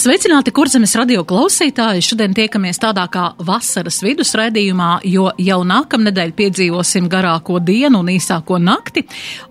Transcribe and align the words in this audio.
Sveicināti, 0.00 0.48
kurzemes 0.56 0.94
radio 0.96 1.26
klausītāji! 1.28 2.00
Šodien 2.00 2.32
tiekamies 2.32 2.78
tādā 2.80 3.02
kā 3.12 3.24
vasaras 3.44 3.98
vidus 4.00 4.30
raidījumā, 4.38 5.02
jo 5.04 5.26
jau 5.36 5.58
nākamnedēļ 5.68 6.32
piedzīvosim 6.38 7.10
garāko 7.12 7.58
dienu 7.60 8.00
un 8.00 8.08
īsāko 8.08 8.56
nakti, 8.64 9.02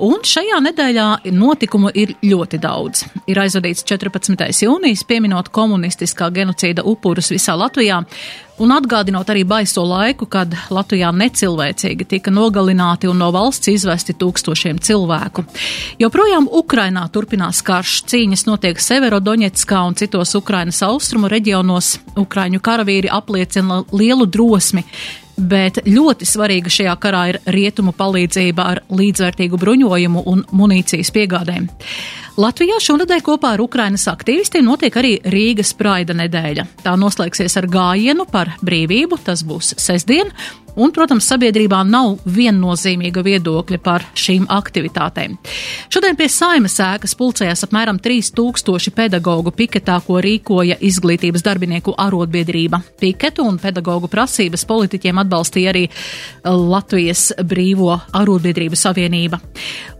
un 0.08 0.26
šajā 0.26 0.58
nedēļā 0.66 1.06
notikumu 1.38 1.92
ir 1.94 2.16
ļoti 2.26 2.62
daudz. 2.64 3.04
Ir 3.30 3.44
aizvadīts 3.44 3.86
14. 3.92 4.50
jūnijas, 4.66 5.06
pieminot 5.06 5.54
komunistiskā 5.54 6.32
genocīda 6.34 6.82
upurus 6.82 7.30
visā 7.36 7.54
Latvijā, 7.54 8.02
un 8.60 8.74
atgādinot 8.76 9.30
arī 9.32 9.46
baiso 9.48 9.84
laiku, 9.88 10.28
kad 10.30 10.54
Latvijā 10.74 11.12
necilvēcīgi 11.16 12.08
tika 12.16 12.34
nogalināti 12.34 13.10
un 13.10 13.20
no 13.22 13.30
valsts 13.36 13.72
izvesti 13.72 14.16
tūkstošiem 14.20 14.82
cilvēku. 14.84 15.46
Joprojām 16.02 16.50
Ukrainā 16.62 17.06
turpinās 17.14 17.64
karš, 17.66 18.04
cīņas 18.12 18.46
notiek 18.50 18.80
Severodoņetskā 18.84 19.82
un 19.88 19.98
citos 20.00 20.36
Ukrainas 20.40 20.84
austrumu 20.86 21.32
reģionos. 21.32 21.98
Ukraiņu 22.20 22.62
karavīri 22.64 23.12
apliecina 23.12 23.84
lielu 23.92 24.28
drosmi 24.30 24.86
bet 25.40 25.82
ļoti 25.88 26.28
svarīga 26.28 26.72
šajā 26.74 26.96
karā 27.02 27.24
ir 27.34 27.40
rietumu 27.50 27.94
palīdzība 27.98 28.66
ar 28.74 28.82
līdzvērtīgu 28.92 29.60
bruņojumu 29.60 30.24
un 30.30 30.44
munīcijas 30.52 31.12
piegādēm. 31.16 31.70
Latvijā 32.40 32.78
šonadēļ 32.84 33.24
kopā 33.26 33.56
ar 33.56 33.64
Ukrainas 33.64 34.06
aktīvistiem 34.12 34.64
notiek 34.68 34.96
arī 35.00 35.18
Rīgas 35.28 35.74
Praida 35.76 36.16
nedēļa. 36.16 36.66
Tā 36.86 36.96
noslēgsies 37.00 37.58
ar 37.60 37.68
gājienu 37.72 38.28
par 38.32 38.54
brīvību, 38.64 39.20
tas 39.26 39.44
būs 39.48 39.74
sestdien, 39.80 40.32
un, 40.80 40.94
protams, 40.96 41.28
sabiedrībā 41.30 41.82
nav 41.88 42.24
viennozīmīga 42.30 43.24
viedokļa 43.26 43.80
par 43.84 44.06
šīm 44.18 44.48
aktivitātēm. 44.54 45.36
Šodien 45.92 46.18
pie 46.20 46.30
saimas 46.32 46.78
ēkas 46.84 47.16
pulcējās 47.20 47.66
apmēram 47.68 48.00
3000 48.04 48.96
pedagoģu 48.96 49.54
piketā, 49.56 50.00
ko 50.06 50.22
rīkoja 50.24 50.80
izglītības 50.90 51.46
darbinieku 51.46 51.96
arotbiedrība. 52.00 52.82
Piketu 53.02 53.46
un 53.50 53.60
pedagoģu 53.62 54.10
prasības 54.12 54.66
politiķiem 54.70 55.24
atbalstīja 55.24 55.74
arī 55.74 55.86
Latvijas 56.46 57.30
Brīvo 57.44 57.96
arotbiedrību 58.16 58.80
savienība. 58.80 59.42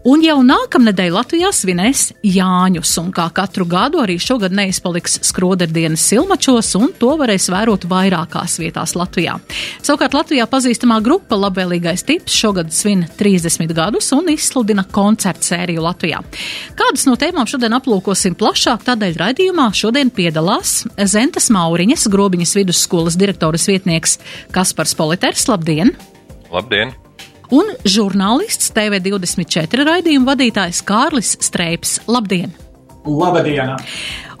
Un 0.08 0.22
jau 0.24 0.38
nākamnedēļ 0.40 1.12
Latvijā 1.12 1.50
svinēs 1.52 2.06
Jāņus, 2.24 2.94
un 3.02 3.10
kā 3.12 3.26
katru 3.36 3.66
gadu 3.68 4.00
arī 4.00 4.14
šogad 4.22 4.54
neizpaliks 4.56 5.18
skroderdienas 5.28 6.06
silmačos, 6.08 6.70
un 6.78 6.94
to 6.96 7.10
varēs 7.20 7.50
vērot 7.52 7.84
vairākās 7.90 8.56
vietās 8.62 8.94
Latvijā. 8.96 9.36
Savukārt 9.84 10.16
Latvijā 10.16 10.46
pazīstamā 10.70 11.00
grupa 11.02 11.34
Labvēlīgais 11.34 12.04
tips 12.06 12.34
šogad 12.38 12.68
svin 12.70 13.02
30 13.18 13.72
gadus 13.74 14.12
un 14.14 14.28
izsludina 14.30 14.84
koncertu 14.86 15.48
sēriju 15.48 15.82
Latvijā. 15.82 16.20
Kādas 16.78 17.08
no 17.08 17.16
tēmām 17.18 17.48
šodien 17.50 17.74
aplūkosim 17.74 18.36
plašāk, 18.38 18.84
tādēļ 18.86 19.18
raidījumā 19.18 19.66
šodien 19.74 20.12
piedalās 20.14 20.84
Zentas 21.10 21.50
Mauriņas, 21.50 22.06
Grobiņas 22.12 22.54
vidusskolas 22.60 23.18
direktoras 23.18 23.66
vietnieks 23.66 24.20
Kaspars 24.54 24.94
Politers. 24.94 25.48
Labdien! 25.50 25.96
Labdien! 26.54 26.94
un 27.50 27.66
žurnālists 27.82 28.70
TV24 28.70 29.88
raidījuma 29.88 30.36
vadītājs 30.36 30.84
Kārlis 30.86 31.34
Streips. 31.42 31.98
Labdien! 32.06 32.54
Labdien! 33.02 33.74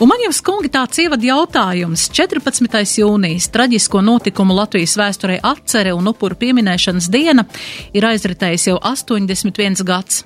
Un 0.00 0.08
man 0.08 0.22
jau 0.24 0.30
skungi 0.32 0.70
tāds 0.72 0.96
ievad 1.02 1.20
jautājums. 1.20 2.06
14. 2.16 2.78
jūnijas 3.02 3.50
traģisko 3.52 4.00
notikumu 4.00 4.54
Latvijas 4.56 4.94
vēsturē 4.96 5.34
atcere 5.44 5.92
un 5.92 6.08
upuru 6.08 6.38
pieminēšanas 6.40 7.10
diena 7.12 7.44
ir 7.92 8.06
aizritējis 8.08 8.64
jau 8.70 8.78
81 8.80 9.84
gads. 9.84 10.22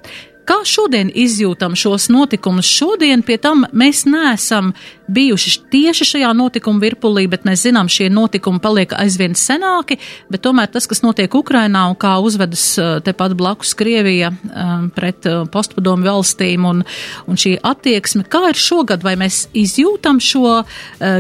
Kā 0.47 0.61
šodien 0.63 1.11
izjūtam 1.11 1.75
šos 1.75 2.07
notikumus? 2.13 2.71
Šodien 2.71 3.27
pie 3.27 3.41
tam 3.43 3.67
mēs 3.75 4.05
neesam 4.07 4.71
bijuši 5.09 5.53
tieši 5.71 6.07
šajā 6.15 6.31
notikuma 6.37 6.83
virpulī, 6.83 7.27
bet 7.31 7.45
mēs 7.49 7.65
zinām, 7.67 7.91
šie 7.93 8.09
notikumi 8.13 8.63
paliek 8.63 8.95
aizvien 8.97 9.37
senāki, 9.39 9.99
bet 10.33 10.45
tomēr 10.45 10.71
tas, 10.73 10.89
kas 10.91 11.03
notiek 11.05 11.35
Ukrainā 11.35 11.85
un 11.91 11.99
kā 12.01 12.17
uzvedas 12.25 12.65
uh, 12.79 12.97
tepat 13.05 13.37
blakus 13.39 13.75
Krievija 13.79 14.33
um, 14.33 14.89
pret 14.95 15.29
uh, 15.31 15.45
postpadomu 15.51 16.07
valstīm 16.09 16.69
un, 16.69 16.85
un 17.29 17.41
šī 17.41 17.57
attieksme, 17.63 18.25
kā 18.31 18.47
ir 18.53 18.61
šogad, 18.61 19.05
vai 19.05 19.17
mēs 19.21 19.45
izjūtam 19.55 20.21
šo 20.23 20.63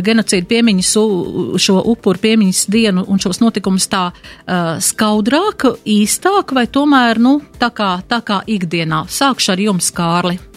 genocīdu 0.05 0.49
piemiņas, 0.49 0.91
šo 1.61 1.77
upuru 1.93 2.21
piemiņas 2.23 2.65
dienu 2.73 3.05
un 3.11 3.21
šos 3.23 3.41
notikumus 3.43 3.89
tā 3.91 4.06
skaudrāk, 4.84 5.69
īstāk, 5.89 6.55
vai 6.56 6.67
tomēr, 6.71 7.21
nu, 7.23 7.39
tā 7.61 7.73
kā, 7.75 7.97
tā 8.09 8.23
kā 8.25 8.43
ikdienā? 8.47 9.05
Sākšu 9.11 9.55
ar 9.55 9.65
jums, 9.69 9.93
Kārli. 9.94 10.53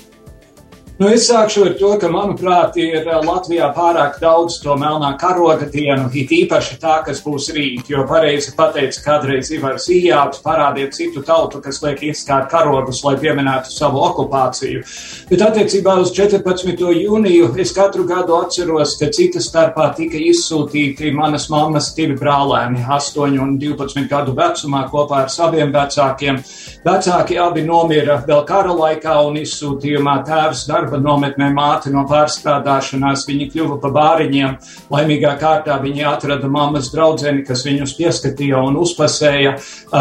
Nu, 0.97 1.11
es 1.13 1.27
sākšu 1.29 1.61
ar 1.61 1.73
to, 1.77 1.91
ka, 2.01 2.07
manuprāt, 2.09 2.73
ir 2.81 3.05
Latvijā 3.05 3.67
pārāk 3.75 4.15
daudz 4.17 4.55
to 4.63 4.73
melnā 4.81 5.11
karoga 5.21 5.67
dienu, 5.69 6.07
it 6.17 6.31
īpaši 6.33 6.79
tā, 6.81 6.95
kas 7.05 7.19
būs 7.21 7.51
rīt, 7.53 7.91
jo 7.91 8.01
pareizi 8.09 8.55
pateica 8.57 9.03
kādreiz 9.05 9.51
Ivars 9.53 9.85
Ījāps, 9.93 10.41
parādiet 10.41 10.97
citu 10.97 11.21
tautu, 11.21 11.61
kas 11.61 11.83
liek 11.83 12.01
izskārt 12.07 12.49
karogus, 12.49 13.03
lai 13.05 13.13
pieminētu 13.21 13.69
savu 13.69 14.01
okupāciju. 14.07 14.81
Bet 15.29 15.43
attiecībā 15.45 15.99
uz 16.01 16.09
14. 16.17 16.81
jūniju 17.03 17.51
es 17.61 17.75
katru 17.77 18.07
gadu 18.09 18.39
atceros, 18.39 18.95
ka 18.97 19.11
cita 19.13 19.37
starpā 19.37 19.91
tika 19.99 20.17
izsūtīti 20.17 21.13
manas 21.13 21.45
mammas 21.53 21.91
divi 21.93 22.17
brālēni, 22.17 22.81
8 22.97 23.37
un 23.45 23.53
12 23.61 24.09
gadu 24.09 24.33
vecumā 24.33 24.87
kopā 24.89 25.27
ar 25.27 25.29
saviem 25.29 25.69
vecākiem. 25.77 26.41
Vecāki 26.89 27.37
abi 27.37 27.67
nomira 27.69 28.17
vēl 28.25 28.43
kara 28.49 28.73
laikā 28.73 29.19
un 29.29 29.37
izsūtījumā 29.45 30.19
tēvs 30.25 30.65
darba 30.65 30.86
darba 30.87 30.99
nometnē 31.03 31.49
māte 31.53 31.91
no 31.91 32.05
pārstrādāšanās. 32.07 33.25
Viņi 33.27 33.49
kļuva 33.51 33.77
par 33.81 33.93
bāriņiem. 33.95 34.55
Laimīgā 34.93 35.35
kārtā 35.39 35.77
viņi 35.81 36.05
atrada 36.07 36.47
mammas 36.47 36.91
draudzeni, 36.93 37.43
kas 37.47 37.65
viņus 37.67 37.95
pieskatīja 37.97 38.61
un 38.63 38.79
uzpasēja. 38.79 39.57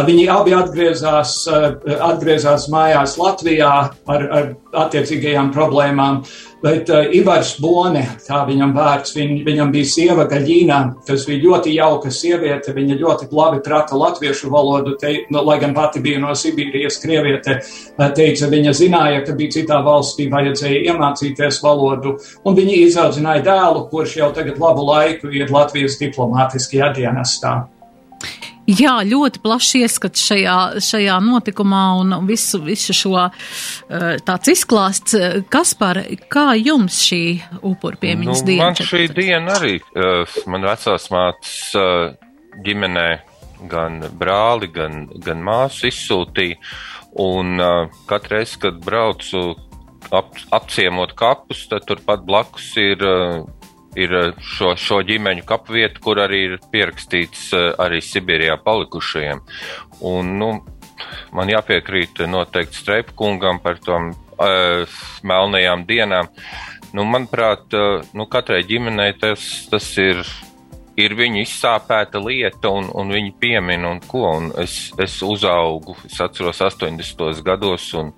Viņi 0.06 0.28
abi 0.32 0.54
atgriezās, 0.56 1.38
atgriezās 2.10 2.68
mājās 2.72 3.16
Latvijā 3.18 3.72
ar, 4.06 4.28
ar 4.38 4.52
attiecīgajām 4.86 5.52
problēmām. 5.54 6.22
Bet 6.62 6.88
uh, 6.88 7.04
Ivars 7.12 7.52
Bone, 7.60 8.00
tā 8.24 8.38
viņam 8.48 8.70
vārds, 8.72 9.12
viņ, 9.12 9.34
viņam 9.44 9.72
bija 9.74 9.88
sieva 9.90 10.24
Gaļīna, 10.30 10.78
kas 11.06 11.26
bija 11.28 11.42
ļoti 11.42 11.74
jauka 11.76 12.10
sieviete. 12.10 12.72
Viņa 12.76 12.96
ļoti 13.02 13.28
labi 13.36 13.60
prata 13.64 13.98
latviešu 14.00 14.48
valodu, 14.52 14.96
te, 15.00 15.12
nu, 15.28 15.42
lai 15.44 15.58
gan 15.60 15.76
pati 15.76 16.00
bija 16.00 16.22
no 16.22 16.32
Sibīrijas 16.32 16.96
krieviete. 17.02 17.58
Teica, 18.16 18.48
viņa 18.52 18.74
zināja, 18.80 19.20
ka 19.28 19.36
bija 19.36 19.58
citā 19.58 19.82
valstī 19.84 20.30
vajadzēja 20.32 20.82
iemācīties 20.94 21.60
valodu, 21.64 22.16
un 22.48 22.56
viņa 22.56 22.82
izaudzināja 22.86 23.44
dēlu, 23.52 23.86
kurš 23.92 24.18
jau 24.22 24.32
tagad 24.36 24.60
labu 24.62 24.88
laiku 24.88 25.32
ir 25.36 25.52
Latvijas 25.52 26.00
diplomātiskajā 26.00 26.94
dienestā. 26.96 27.56
Jā, 28.66 28.96
ļoti 29.06 29.40
plašs 29.44 29.76
ieskats 29.78 30.22
šajā, 30.26 30.56
šajā 30.82 31.16
notikumā 31.22 31.82
un 32.00 32.14
visu, 32.26 32.58
visu 32.66 32.94
šo 32.96 33.14
eh, 33.22 34.16
tāds 34.26 34.50
izklāsts. 34.50 35.14
Kas 35.52 35.74
par, 35.78 36.00
kā 36.32 36.48
jums 36.58 36.98
šī 37.06 37.22
upuru 37.60 38.00
piemiņas 38.02 38.42
nu, 38.42 38.48
diena? 38.48 38.72
Man 38.72 38.80
šī 38.90 39.04
diena 39.14 39.54
arī, 39.60 39.76
eh, 39.78 40.38
man 40.50 40.66
vecās 40.66 41.06
mātes 41.14 41.54
eh, 41.78 42.16
ģimenē 42.66 43.08
gan 43.70 44.02
brāli, 44.18 44.68
gan, 44.74 45.06
gan 45.22 45.46
māsu 45.46 45.86
izsūtīja, 45.88 46.58
un 47.22 47.56
katru 48.10 48.36
reizi, 48.36 48.58
kad 48.60 48.82
braucu 48.84 49.54
ap, 50.12 50.34
apciemot 50.52 51.14
kapus, 51.16 51.62
tad 51.70 51.86
turpat 51.88 52.26
blakus 52.26 52.66
ir 52.82 53.00
ir 53.96 54.14
eh, 54.14 54.30
šo, 54.54 54.74
šo 54.78 55.00
ģimeņu 55.06 55.44
kapvieta, 55.48 56.00
kur 56.02 56.20
arī 56.22 56.42
ir 56.50 56.56
pierakstīts 56.72 57.48
eh, 57.56 57.68
arī 57.82 58.02
Sibīrijā 58.04 58.58
palikušajiem. 58.64 59.42
Un, 60.06 60.36
nu, 60.40 60.50
man 61.36 61.52
jāpiekrīt 61.52 62.24
noteikti 62.28 62.82
Streipkungam 62.82 63.60
par 63.64 63.80
tom 63.84 64.10
uh, 64.12 64.98
melnajām 65.24 65.84
dienām. 65.88 66.28
Nu, 66.96 67.04
manuprāt, 67.08 67.72
uh, 67.76 68.04
nu, 68.16 68.28
katrai 68.32 68.62
ģimenei 68.68 69.14
tas, 69.20 69.44
tas 69.70 69.88
ir 70.00 70.22
ir 70.96 71.14
viņu 71.16 71.42
izsāpēta 71.42 72.20
lieta, 72.22 72.70
un, 72.72 72.88
un 72.96 73.12
viņi 73.12 73.32
piemin, 73.40 73.84
un 73.88 74.00
ko. 74.04 74.24
Un 74.38 74.48
es, 74.62 74.76
es 75.02 75.18
uzaugu, 75.24 75.96
es 76.08 76.18
atceros 76.24 76.62
80. 76.64 77.42
gados, 77.46 77.90
un 77.98 78.12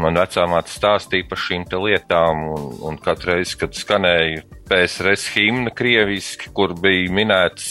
man 0.00 0.18
vecā 0.20 0.46
māte 0.50 0.72
stāstīja 0.72 1.28
par 1.30 1.42
šīm 1.42 1.66
lietām, 1.70 2.46
un, 2.54 2.68
un 2.90 3.00
katru 3.02 3.34
reizi, 3.34 3.58
kad 3.60 3.74
skanēja 3.76 4.44
PSRS 4.70 5.32
himna 5.34 5.74
krieviski, 5.74 6.52
kur 6.54 6.76
bija 6.78 7.10
minēts, 7.14 7.70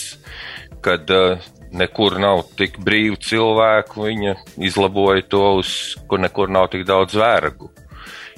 kad 0.84 1.08
uh, 1.12 1.40
nekur 1.72 2.18
nav 2.20 2.44
tik 2.58 2.78
brīvu 2.84 3.18
cilvēku, 3.22 4.06
viņa 4.08 4.36
izlaboja 4.68 5.24
to, 5.30 5.44
uz 5.60 5.74
kur 6.08 6.20
nekur 6.20 6.52
nav 6.52 6.70
tik 6.72 6.86
daudz 6.88 7.16
vergu. 7.18 7.70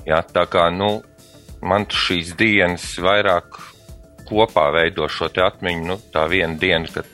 Jā, 0.07 0.23
tā 0.27 0.47
kā 0.51 0.69
nu, 0.75 0.97
man 1.63 1.87
šīs 1.87 2.35
dienas 2.39 2.87
vairāk 3.03 3.59
kopā 4.33 4.71
veido 4.75 5.09
šo 5.13 5.29
atmiņu, 5.29 5.85
nu, 5.89 5.99
tā 6.13 6.25
viena 6.33 6.57
diena, 6.59 6.89
kad, 6.89 7.09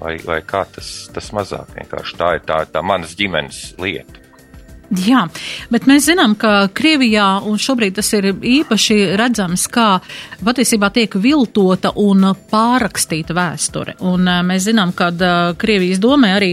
vai, 0.00 0.16
vai 0.26 0.42
kā 0.46 0.64
tas, 0.74 0.90
tas 1.14 1.30
mazāk 1.36 1.76
vienkārši 1.78 2.18
tā 2.18 2.34
ir 2.38 2.44
tā, 2.48 2.64
tā 2.66 2.82
manas 2.82 3.14
ģimenes 3.18 3.62
lieta. 3.82 4.22
Jā, 4.92 5.22
bet 5.72 5.86
mēs 5.88 6.04
zinām, 6.10 6.34
ka 6.36 6.66
Krievijā, 6.76 7.24
un 7.48 7.56
šobrīd 7.56 7.96
tas 7.96 8.10
ir 8.12 8.28
īpaši 8.34 9.14
redzams, 9.16 9.64
kā 9.72 9.86
patiesībā 10.44 10.90
tiek 10.92 11.16
viltota 11.16 11.94
un 11.96 12.26
pārrakstīta 12.50 13.32
vēsture. 13.36 13.96
Un 14.04 14.28
eh, 14.28 14.42
mēs 14.44 14.66
zinām, 14.68 14.92
ka 14.96 15.08
eh, 15.08 15.54
Krievijas 15.56 16.02
domē 16.02 16.34
arī 16.36 16.52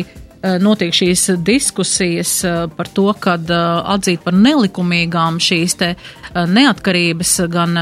notiek 0.61 0.93
šīs 0.95 1.25
diskusijas 1.45 2.33
par 2.77 2.87
to, 2.95 3.09
kad 3.19 3.49
atzīt 3.49 4.23
par 4.23 4.37
nelikumīgām 4.37 5.39
šīs 5.43 5.75
te 5.79 5.89
neatkarības, 6.35 7.33
gan 7.51 7.75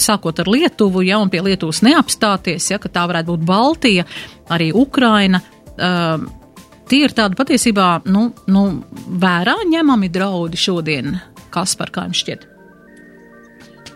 sākot 0.00 0.42
ar 0.42 0.50
Lietuvu, 0.50 1.04
ja, 1.06 1.20
un 1.22 1.30
pie 1.30 1.44
Lietuvas 1.46 1.84
neapstāties, 1.86 2.72
ja, 2.72 2.80
ka 2.82 2.90
tā 2.90 3.06
varētu 3.10 3.36
būt 3.36 3.46
Baltija, 3.46 4.06
arī 4.50 4.72
Ukraina 4.74 5.42
tie 6.90 7.04
ir 7.06 7.14
tādi 7.14 7.38
patiesībā, 7.38 7.90
nu, 8.10 8.28
nu 8.50 8.66
vērā 9.22 9.60
ņemami 9.70 10.10
draudi 10.12 10.58
šodien. 10.58 11.18
Kas 11.54 11.76
par 11.78 11.94
kā 11.94 12.06
jums 12.08 12.22
šķiet? 12.24 12.49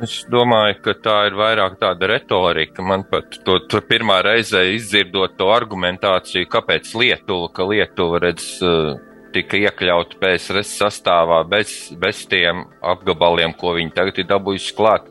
Es 0.04 0.14
domāju, 0.28 0.76
ka 0.84 0.92
tā 1.00 1.14
ir 1.28 1.36
vairāk 1.38 1.78
tāda 1.80 2.08
retorika. 2.10 2.82
Man 2.84 3.06
pat 3.08 3.38
to, 3.46 3.56
to 3.70 3.80
pirmā 3.88 4.18
reize 4.26 4.60
izdzirdot 4.74 5.38
to 5.38 5.48
argumentāciju, 5.54 6.48
kāpēc 6.52 6.90
Lietuva, 7.00 7.48
ka 7.54 7.64
Lietuva 7.70 8.20
redz 8.26 8.48
uh, 8.64 8.98
tika 9.34 9.58
iekļauta 9.62 10.18
PSRS 10.20 10.74
sastāvā 10.82 11.40
bez, 11.48 11.72
bez 12.00 12.24
tiem 12.30 12.66
apgabaliem, 12.84 13.54
ko 13.58 13.74
viņi 13.78 13.94
tagad 13.96 14.20
ir 14.20 14.28
dabūjuši 14.34 14.76
klāt. 14.76 15.08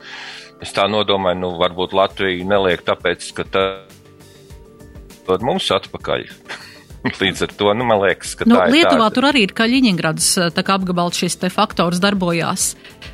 Es 0.63 0.75
tā 0.75 0.85
nodomāju, 0.91 1.41
nu 1.41 1.53
varbūt 1.59 1.95
Latvija 1.97 2.45
neliek 2.53 2.85
tāpēc, 2.85 3.31
ka 3.39 3.47
tā 3.55 3.65
dod 5.27 5.47
mums 5.47 5.71
atpakaļ. 5.73 6.27
Līdz 7.23 7.43
ar 7.45 7.53
to, 7.57 7.71
nu, 7.75 7.85
man 7.87 8.01
liekas, 8.03 8.33
ka 8.39 8.47
nu, 8.47 8.55
tā 8.55 8.67
ir. 8.69 8.77
Lietuvā 8.77 9.07
tāda... 9.07 9.15
tur 9.17 9.27
arī 9.29 9.43
ir 9.47 9.53
Kaļiņingrads, 9.57 10.29
apgabals 10.63 11.19
šis 11.19 11.35
te 11.41 11.51
faktors 11.53 11.99
darbojās. 12.03 12.73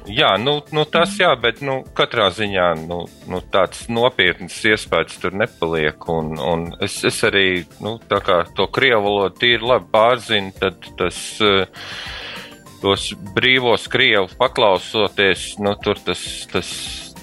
Jā, 0.09 0.31
nu, 0.41 0.59
nu 0.73 0.85
tas 0.89 1.15
jā, 1.19 1.31
bet, 1.41 1.63
nu, 1.65 1.81
katrā 1.97 2.29
ziņā, 2.33 2.69
nu, 2.85 3.01
nu 3.29 3.41
tāds 3.53 3.87
nopietns 3.91 4.57
iespējas 4.65 5.17
tur 5.21 5.35
nepaliek, 5.37 6.07
un, 6.13 6.37
un 6.37 6.69
es, 6.85 7.01
es 7.05 7.19
arī, 7.27 7.65
nu, 7.83 7.97
tā 8.09 8.21
kā 8.25 8.43
to 8.57 8.69
krievu 8.73 9.05
valodu 9.05 9.41
tīri 9.41 9.73
labi 9.73 9.91
pārzinu, 9.93 10.55
tad 10.59 10.89
tas. 10.99 11.19
Tos 12.79 13.09
brīvos 13.35 13.89
krievu 13.91 14.29
paklausoties, 14.39 15.57
nu, 15.59 15.73
tur 15.83 15.99
tas, 15.99 16.21
tas 16.47 16.69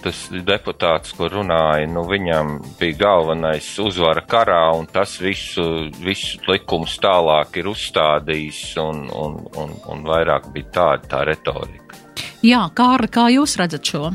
tas 0.07 0.21
deputāts, 0.47 1.15
kur 1.19 1.33
runāja, 1.35 1.89
nu, 1.91 2.05
viņam 2.07 2.57
bija 2.79 2.99
galvenais 3.01 3.67
uzvara 3.83 4.23
karā, 4.23 4.63
un 4.79 4.87
tas 4.91 5.17
visu, 5.23 5.89
visu 6.03 6.39
likumus 6.47 6.95
tālāk 7.03 7.59
ir 7.61 7.71
uzstādījis, 7.73 8.63
un, 8.83 9.03
un, 9.11 9.41
un, 9.59 9.75
un 9.93 10.07
vairāk 10.07 10.51
bija 10.55 10.71
tāda 10.79 11.13
tā 11.17 11.25
retorika. 11.27 11.99
Jā, 12.47 12.67
Kārli, 12.77 13.11
kā 13.11 13.27
jūs 13.35 13.57
redzat 13.59 13.91
šo? 13.91 14.13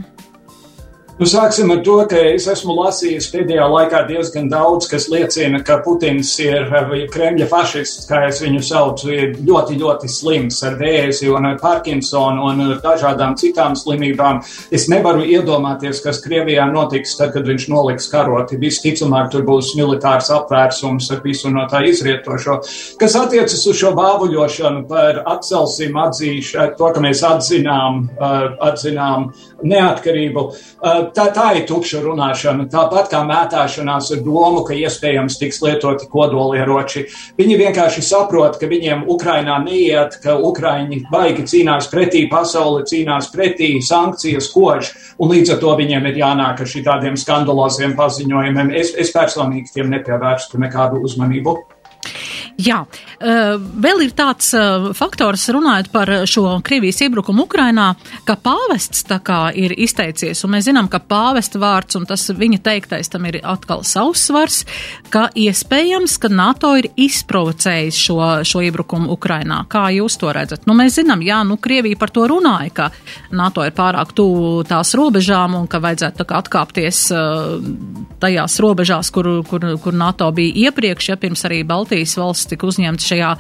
Nu, 1.22 1.28
sāksim 1.30 1.70
ar 1.70 1.84
to, 1.86 2.00
ka 2.10 2.18
es 2.32 2.48
esmu 2.50 2.74
lasījis 2.80 3.28
pēdējā 3.30 3.66
laikā 3.70 4.00
diezgan 4.08 4.48
daudz, 4.50 4.88
kas 4.90 5.04
liecina, 5.12 5.60
ka 5.62 5.76
Putins 5.86 6.32
ir 6.42 6.64
Kremļa 7.14 7.46
fašists, 7.46 8.08
kā 8.10 8.24
es 8.26 8.40
viņu 8.42 8.62
saucu, 8.66 9.12
ir 9.14 9.36
ļoti, 9.46 9.78
ļoti 9.78 10.10
slims 10.10 10.58
ar 10.66 10.80
vēzi 10.80 11.30
un 11.30 11.46
ar 11.46 11.60
Parkinsonu 11.62 12.48
un 12.50 12.64
ar 12.66 12.80
dažādām 12.82 13.36
citām 13.38 13.78
slimībām. 13.78 14.40
Es 14.74 14.88
nevaru 14.90 15.22
iedomāties, 15.30 16.00
kas 16.02 16.24
Krievijā 16.24 16.66
notiks 16.72 17.14
tad, 17.20 17.36
kad 17.36 17.46
viņš 17.46 17.68
noliks 17.70 18.10
karoti. 18.10 18.58
Visticamāk, 18.66 19.30
tur 19.36 19.46
būs 19.46 19.76
militārs 19.78 20.32
apvērsums 20.34 21.12
ar 21.14 21.22
visu 21.22 21.54
no 21.54 21.68
tā 21.70 21.84
izrietošo. 21.92 22.58
Kas 22.98 23.20
attiecas 23.22 23.62
uz 23.62 23.78
šo 23.78 23.94
bāvuļošanu 24.02 24.88
par 24.90 25.22
atcelsim 25.36 26.02
atzīšanu, 26.08 26.74
to, 26.82 26.92
ka 26.98 27.06
mēs 27.06 27.22
atzinām, 27.30 28.08
atzinām 28.72 29.30
neatkarību 29.62 30.50
tā, 31.16 31.28
tā 31.36 31.48
ir 31.60 31.66
tukša 31.70 32.02
runāšana. 32.04 32.68
Tāpat 32.72 33.10
kā 33.12 33.22
mētāšanās 33.28 34.12
ar 34.16 34.22
domu, 34.26 34.64
ka 34.68 34.76
iespējams 34.78 35.38
tiks 35.40 35.62
lietoti 35.64 36.08
kodolieroči. 36.12 37.06
Viņi 37.40 37.58
vienkārši 37.62 38.04
saprot, 38.06 38.60
ka 38.62 38.70
viņiem 38.72 39.06
Ukrainā 39.12 39.58
neiet, 39.64 40.20
ka 40.24 40.38
Ukraiņi 40.38 41.04
baigi 41.12 41.48
cīnās 41.54 41.90
pretī, 41.92 42.26
pasauli 42.32 42.86
cīnās 42.90 43.32
pretī, 43.34 43.74
sankcijas 43.86 44.52
kož, 44.54 44.94
un 45.20 45.36
līdz 45.36 45.56
ar 45.56 45.62
to 45.64 45.76
viņiem 45.82 46.10
ir 46.12 46.24
jānāk 46.24 46.64
ar 46.64 46.74
šitādiem 46.76 47.20
skandaloziem 47.20 47.98
paziņojumiem. 48.00 48.74
Es, 48.82 48.96
es 48.98 49.14
personīgi 49.16 49.76
tiem 49.76 49.94
nepievērstu 49.94 50.62
nekādu 50.62 51.04
uzmanību. 51.06 51.60
Jā, 52.60 52.82
eh, 53.20 53.56
vēl 53.58 54.04
ir 54.06 54.12
tāds 54.18 54.52
eh, 54.58 54.90
faktors, 54.98 55.48
runājot 55.54 55.92
par 55.94 56.10
šo 56.30 56.60
Krievijas 56.66 57.02
iebrukumu 57.06 57.46
Ukrainā, 57.48 57.94
ka 58.28 58.36
pāvests 58.36 59.06
tā 59.08 59.22
kā 59.24 59.40
ir 59.56 59.74
izteicies, 59.78 60.44
un 60.46 60.56
mēs 60.56 60.68
zinām, 60.68 60.90
ka 60.92 61.00
pāvesta 61.00 61.62
vārds 61.62 61.98
un 62.00 62.06
tas 62.10 62.28
viņa 62.30 62.62
teiktais 62.64 63.10
tam 63.12 63.26
ir 63.30 63.40
atkal 63.44 63.86
savs 63.88 64.28
svars, 64.28 64.62
ka 65.10 65.30
iespējams, 65.36 66.18
ka 66.22 66.32
NATO 66.32 66.74
ir 66.80 66.90
izprovocējis 67.00 68.02
šo, 68.06 68.20
šo 68.48 68.64
iebrukumu 68.68 69.12
Ukrainā. 69.16 69.64
Kā 69.72 69.88
jūs 69.96 70.20
to 70.22 70.32
redzat? 70.36 70.68
Nu, 70.70 70.76
mēs 70.78 71.00
zinām, 71.00 71.24
jā, 71.26 71.42
nu, 71.48 71.58
Krievija 71.62 72.00
par 72.00 72.14
to 72.14 72.28
runāja, 72.30 72.72
ka 72.74 72.90
NATO 73.36 73.66
ir 73.66 73.74
pārāk 73.78 74.14
tuvu 74.18 74.62
tās 74.68 74.94
robežām 74.98 75.56
un 75.60 75.68
ka 75.72 75.82
vajadzētu 75.84 76.22
tā 76.22 76.28
kā 76.28 76.42
atkāpties 76.42 77.04
uh, 77.16 77.58
tajās 78.22 78.60
robežās, 78.64 79.12
kur, 79.14 79.30
kur, 79.48 79.66
kur 79.82 79.98
NATO 79.98 80.30
bija 80.36 80.68
iepriekš, 80.68 81.12
ja 81.14 81.18
pirms 81.22 81.46
arī 81.50 81.62
Baltijas 81.68 82.18
valsts 82.20 82.41
tika 82.50 82.68
uzņemts 82.68 83.10
šajā, 83.12 83.32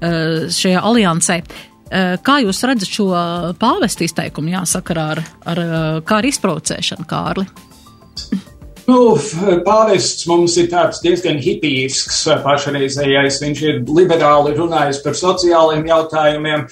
eh, 0.00 0.48
šajā 0.52 0.82
aliansē. 0.82 1.42
Eh, 1.92 2.16
kā 2.24 2.38
jūs 2.40 2.62
redzat 2.64 2.88
šo 2.88 3.10
pāvesta 3.60 4.06
izteikumu, 4.06 4.54
jāsakarā 4.54 5.08
ar, 5.16 5.24
ar 5.44 5.58
eh, 5.58 6.00
kā 6.08 6.22
ar 6.22 6.28
izprovocēšanu, 6.30 7.06
Kārli? 7.06 7.46
Nu, 8.82 9.14
pāvests 9.62 10.24
mums 10.26 10.56
ir 10.58 10.66
tāds 10.72 10.98
diezgan 11.04 11.36
hipijisks 11.42 12.24
pašreizējais. 12.42 13.38
Viņš 13.44 13.60
ir 13.68 13.76
liberāli 13.86 14.56
runājis 14.56 14.98
par 15.04 15.14
sociālajiem 15.18 15.84
jautājumiem. 15.86 16.64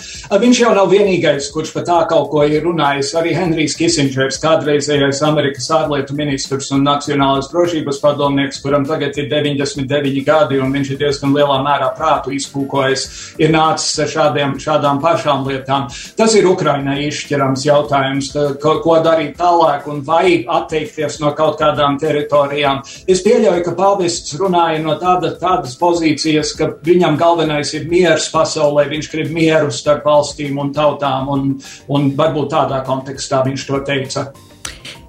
Viņš 0.42 0.60
jau 0.64 0.72
nav 0.74 0.90
vienīgais, 0.90 1.50
kurš 1.54 1.70
par 1.76 1.86
tā 1.86 1.98
kaut 2.10 2.26
ko 2.32 2.42
ir 2.48 2.64
runājis. 2.66 3.12
Arī 3.20 3.34
Henrijs 3.36 3.76
Kisingers, 3.78 4.40
kādreizējais 4.42 5.22
Amerikas 5.26 5.68
ārlietu 5.76 6.16
ministrs 6.18 6.72
un 6.74 6.82
nacionālās 6.88 7.50
drošības 7.52 8.02
padomnieks, 8.02 8.58
kuram 8.64 8.88
tagad 8.88 9.14
ir 9.20 9.30
99 9.30 10.24
gadi 10.26 10.58
un 10.58 10.74
viņš 10.74 10.92
ir 10.96 11.00
diezgan 11.04 11.36
lielā 11.36 11.60
mērā 11.62 11.92
prātu 11.94 12.34
izkūkojis, 12.34 13.06
ir 13.38 13.54
nācis 13.54 14.02
ar 14.02 14.12
šādiem, 14.16 14.56
šādām 14.58 14.98
pašām 15.04 15.46
lietām. 15.46 15.86
Tas 16.18 16.34
ir 16.34 16.50
Ukrainai 16.50 17.04
izšķirams 17.06 17.68
jautājums, 17.70 18.34
ko, 18.58 18.76
ko 18.82 18.98
darīt 19.04 19.38
tālāk 19.38 19.86
un 19.90 20.02
vai 20.06 20.40
atteikties 20.58 21.20
no 21.22 21.30
kaut 21.38 21.60
kādām 21.62 21.99
teritorijām. 22.00 22.82
Es 23.10 23.22
pieļauju, 23.26 23.64
ka 23.66 23.76
pāvests 23.78 24.36
runāja 24.40 24.82
no 24.84 24.96
tāda, 25.00 25.34
tādas 25.40 25.76
pozīcijas, 25.80 26.54
ka 26.58 26.72
viņam 26.86 27.18
galvenais 27.20 27.74
ir 27.76 27.88
miers 27.90 28.30
pasaulē, 28.32 28.88
viņš 28.90 29.10
grib 29.12 29.32
mieru 29.34 29.72
starp 29.74 30.06
valstīm 30.08 30.58
un 30.60 30.74
tautām, 30.76 31.30
un, 31.32 31.50
un 31.88 32.12
varbūt 32.16 32.54
tādā 32.54 32.84
kontekstā 32.86 33.44
viņš 33.46 33.68
to 33.68 33.84
teica. 33.86 34.30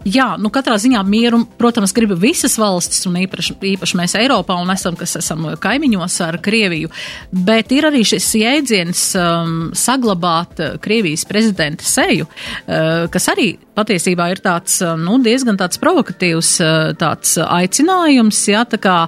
Jā, 0.02 0.32
nu 0.42 0.50
katrā 0.50 0.80
ziņā 0.82 1.02
mieru, 1.06 1.44
protams, 1.60 1.92
grib 1.94 2.16
visas 2.18 2.56
valstis, 2.58 3.04
un 3.06 3.20
īpaši, 3.22 3.54
īpaši 3.76 3.98
mēs 4.00 4.16
Eiropā, 4.18 4.58
un 4.58 4.74
esam, 4.74 4.96
kas 4.98 5.14
esam 5.20 5.46
kaimiņos 5.62 6.16
ar 6.26 6.40
Krieviju, 6.42 6.90
bet 7.30 7.70
ir 7.76 7.86
arī 7.92 8.02
šis 8.08 8.32
jēdziens 8.40 9.04
um, 9.20 9.56
saglabāt 9.78 10.58
uh, 10.58 10.74
Krievijas 10.82 11.28
prezidenta 11.30 11.86
seju, 11.86 12.26
uh, 12.26 13.06
kas 13.14 13.30
arī 13.30 13.52
patiesībā 13.78 14.32
ir 14.34 14.42
tāds, 14.42 14.80
uh, 14.82 14.98
nu, 14.98 15.20
diezgan 15.22 15.60
tāds 15.62 15.78
provokatīvs 15.82 16.54
uh, 16.66 16.78
tāds 16.98 17.38
aicinājums, 17.46 18.42
jā, 18.50 18.66
tā 18.74 18.82
kā, 18.82 19.00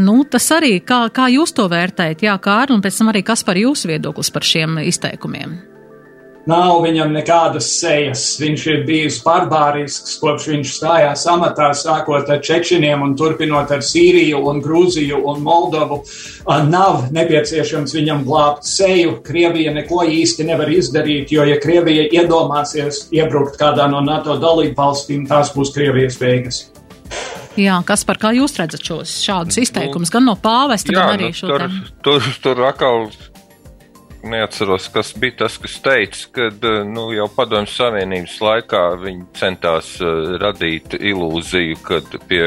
nu, 0.00 0.22
tas 0.24 0.48
arī, 0.56 0.78
kā, 0.80 1.04
kā 1.12 1.28
jūs 1.36 1.52
to 1.52 1.68
vērtējat, 1.68 2.24
jā, 2.24 2.40
kā 2.40 2.62
arī, 2.64 2.78
un 2.78 2.86
pēc 2.86 3.02
tam 3.02 3.12
arī 3.12 3.26
kas 3.28 3.44
par 3.44 3.60
jūsu 3.60 3.92
viedoklis 3.92 4.32
par 4.32 4.48
šiem 4.48 4.80
izteikumiem? 4.88 5.69
Nav 6.48 6.78
viņam 6.80 7.10
nekādas 7.12 7.66
sejas. 7.76 8.22
Viņš 8.40 8.62
ir 8.72 8.78
bijis 8.88 9.18
barbārisks, 9.24 10.16
kopš 10.22 10.46
viņš 10.54 10.72
stājās 10.78 11.26
amatā, 11.28 11.68
sākot 11.76 12.30
ar 12.32 12.40
Čečeniem 12.44 13.04
un 13.04 13.12
turpinot 13.18 13.70
ar 13.74 13.84
Sīriju 13.84 14.40
un 14.48 14.62
Grūziju 14.64 15.20
un 15.28 15.44
Moldovu. 15.44 16.00
Nav 16.70 17.10
nepieciešams 17.12 17.92
viņam 17.98 18.24
glābt 18.24 18.64
seju. 18.64 19.18
Krievija 19.26 19.74
neko 19.76 20.06
īsti 20.08 20.48
nevar 20.48 20.72
izdarīt, 20.72 21.34
jo 21.34 21.44
ja 21.44 21.60
Krievija 21.60 22.08
iedomāsies 22.08 23.08
iebrukt 23.12 23.60
kādā 23.60 23.90
no 23.92 24.00
NATO 24.00 24.38
dalību 24.40 24.78
valstīm, 24.80 25.28
tās 25.28 25.52
būs 25.52 25.74
Krievijas 25.76 26.16
beigas. 26.20 26.64
Jā, 27.58 27.80
kas 27.84 28.06
par 28.06 28.16
kā 28.22 28.30
jūs 28.32 28.54
redzat 28.56 28.86
šos 28.86 29.12
šādus 29.26 29.58
izteikumus, 29.60 30.12
gan 30.14 30.24
no 30.24 30.36
pāvesta, 30.40 30.94
Jā, 30.94 31.02
gan 31.02 31.18
arī 31.18 31.32
nu, 31.32 31.36
šo 31.36 31.50
tur, 31.50 31.66
tur, 32.06 32.28
tur 32.44 32.62
atkal 32.68 33.10
neatceros, 34.22 34.88
kas 34.92 35.12
bija 35.18 35.36
tas, 35.44 35.56
kas 35.60 35.78
teica, 35.84 36.26
ka 36.34 36.48
nu, 36.88 37.10
jau 37.14 37.28
Padomju 37.34 37.70
Savienības 37.72 38.36
laikā 38.44 38.82
viņi 39.00 39.26
centās 39.38 39.94
uh, 40.02 40.36
radīt 40.40 40.96
ilūziju, 40.98 41.78
ka 41.86 42.00
pie, 42.28 42.44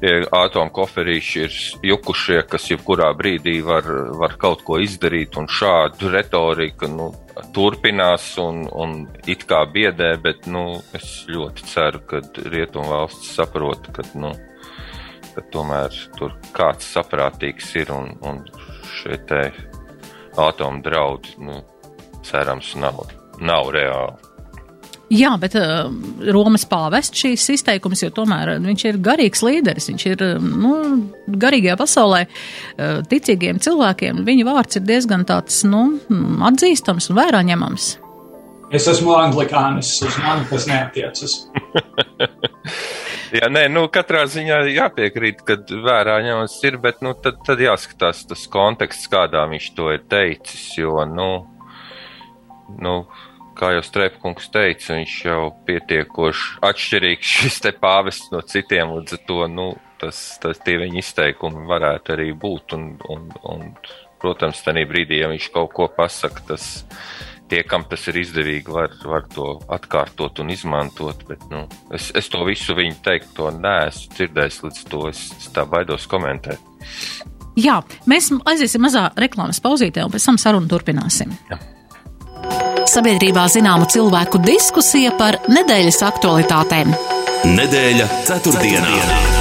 pie 0.00 0.14
atomu 0.34 0.72
koferīši 0.74 1.44
ir 1.44 1.60
jukušie, 1.90 2.40
kas 2.50 2.70
jebkurā 2.72 3.10
brīdī 3.18 3.58
var, 3.66 3.88
var 4.20 4.36
kaut 4.40 4.64
ko 4.66 4.80
izdarīt, 4.82 5.36
un 5.40 5.48
šādu 5.50 6.12
retoriku 6.14 6.90
nu, 6.92 7.10
turpinās 7.54 8.32
un, 8.42 8.64
un 8.72 8.98
it 9.26 9.46
kā 9.48 9.64
biedē, 9.72 10.14
bet 10.22 10.48
nu, 10.50 10.82
es 10.96 11.24
ļoti 11.30 11.68
ceru, 11.68 12.04
ka 12.08 12.22
Rietumvalsts 12.48 13.34
saprot, 13.38 13.90
ka, 13.94 14.06
nu, 14.18 14.32
ka 15.34 15.44
tomēr 15.52 15.94
tur 16.18 16.34
kāds 16.56 16.88
saprātīgs 16.96 17.74
ir 17.78 17.92
un, 17.94 18.14
un 18.26 18.42
te 19.28 19.42
atomu 20.38 20.82
draudi, 20.84 21.36
nu, 21.42 21.60
cerams, 22.26 22.74
nav, 22.78 23.04
nav 23.40 23.70
reāli. 23.74 24.16
Jā, 25.08 25.30
bet 25.40 25.54
uh, 25.56 25.86
Romas 26.34 26.66
pāvests 26.68 27.16
šīs 27.16 27.46
izteikums, 27.54 28.02
jo 28.02 28.10
tomēr 28.12 28.58
viņš 28.60 28.82
ir 28.90 28.98
garīgs 29.00 29.40
līderis, 29.40 29.88
viņš 29.88 30.04
ir 30.10 30.24
nu, 30.44 30.74
garīgajā 31.32 31.78
pasaulē 31.80 32.26
uh, 32.26 32.98
ticīgiem 33.08 33.60
cilvēkiem. 33.64 34.20
Viņa 34.28 34.48
vārds 34.50 34.76
ir 34.76 34.84
diezgan 34.84 35.24
tāds 35.28 35.62
nu, 35.64 35.86
atzīstams 36.50 37.08
un 37.08 37.20
vērā 37.22 37.40
ņemams. 37.48 37.88
Es 38.76 38.84
esmu 38.92 39.16
anglikānis, 39.16 39.94
uz 40.04 40.20
mani 40.20 40.44
tas 40.50 40.68
neatiecas. 40.68 41.38
Jā, 43.28 43.48
nē, 43.52 43.66
nu, 43.68 43.82
katrā 43.92 44.22
ziņā 44.30 44.62
jāpiekrīt, 44.72 45.42
ka 45.44 45.58
vērā 45.68 46.16
ņemams 46.24 46.54
ir, 46.64 46.78
bet, 46.80 47.02
nu, 47.04 47.12
tad, 47.12 47.42
tad 47.44 47.60
jāskatās 47.60 48.22
tas 48.28 48.46
konteksts, 48.48 49.10
kādā 49.12 49.42
viņš 49.50 49.66
to 49.76 49.90
ir 49.92 50.06
teicis, 50.08 50.62
jo, 50.78 50.94
nu, 51.08 51.28
nu 52.80 52.94
kā 53.58 53.74
jau 53.74 53.82
Strēpkungs 53.84 54.48
teica, 54.54 54.96
viņš 54.96 55.16
jau 55.26 55.42
pietiekoši 55.68 56.62
atšķirīgs 56.70 57.34
šis 57.42 57.60
te 57.66 57.74
pāvests 57.76 58.32
no 58.32 58.40
citiem, 58.46 58.94
līdz 58.96 59.18
ar 59.18 59.24
to, 59.28 59.40
nu, 59.52 59.68
tas, 60.00 60.22
tas 60.40 60.62
tie 60.64 60.78
viņa 60.80 61.02
izteikumi 61.02 61.66
varētu 61.68 62.14
arī 62.16 62.30
būt, 62.32 62.76
un, 62.78 62.90
un, 63.12 63.28
un 63.50 63.66
protams, 64.22 64.62
tajā 64.64 64.86
brīdī, 64.88 65.20
ja 65.20 65.28
viņš 65.30 65.50
kaut 65.54 65.74
ko 65.76 65.88
pasaka, 65.92 66.46
tas 66.54 66.70
tie, 67.50 67.62
kam 67.66 67.84
tas 67.88 68.04
ir 68.10 68.20
izdevīgi, 68.22 68.72
var, 68.72 68.92
var 69.08 69.24
to 69.32 69.54
atkārtot 69.74 70.42
un 70.42 70.52
izmantot. 70.54 71.24
Bet, 71.28 71.46
nu, 71.52 71.64
es, 71.94 72.10
es 72.18 72.28
to 72.32 72.44
visu 72.48 72.76
viņu 72.78 73.00
teikt, 73.04 73.32
to 73.36 73.50
neesmu 73.54 74.14
dzirdējis, 74.16 74.60
līdz 74.66 74.84
to 74.92 75.02
es, 75.10 75.24
es 75.38 75.50
tā 75.54 75.64
baidos 75.68 76.06
komentēt. 76.10 76.62
Jā, 77.58 77.80
mēs 78.06 78.30
aiziesim 78.46 78.84
mazā 78.86 79.08
reklāmas 79.18 79.58
pauzītē, 79.64 80.04
un 80.06 80.14
pēc 80.14 80.28
tam 80.30 80.38
sarunu 80.38 80.70
turpināsim. 80.70 81.34
Jā. 81.50 81.58
Sabiedrībā 82.88 83.44
zināma 83.52 83.88
cilvēku 83.90 84.40
diskusija 84.44 85.12
par 85.18 85.40
nedēļas 85.50 86.00
aktualitātēm. 86.08 86.94
Nedēļa 87.58 88.08
ceturtdienā. 88.30 88.86
ceturtdienā. 88.86 89.37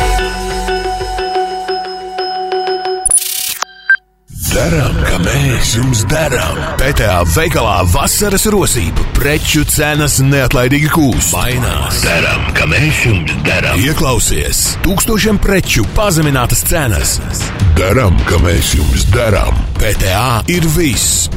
Darām, 4.53 4.95
kā 5.03 5.17
mēs 5.23 5.73
jums 5.75 6.03
darām. 6.07 6.59
PTA 6.79 7.17
veikalā 7.33 7.81
vasaras 7.91 8.45
rosība, 8.53 9.03
preču 9.17 9.65
cenas 9.67 10.19
neatlaidīgi 10.23 10.91
kūst. 10.93 11.33
Mainās. 11.35 11.99
Darām, 12.05 12.45
kā 12.57 12.67
mēs 12.71 13.01
jums 13.07 13.33
darām. 13.47 13.81
Ieklausies, 13.83 14.61
tūkstošiem 14.85 15.41
preču 15.43 15.83
pazeminātas 15.97 16.63
cenas. 16.69 17.17
Darām, 17.79 18.15
kā 18.29 18.39
mēs 18.45 18.75
jums 18.77 19.07
darām. 19.11 19.57
PTA 19.81 20.45
ir 20.53 20.69
viss 20.77 21.27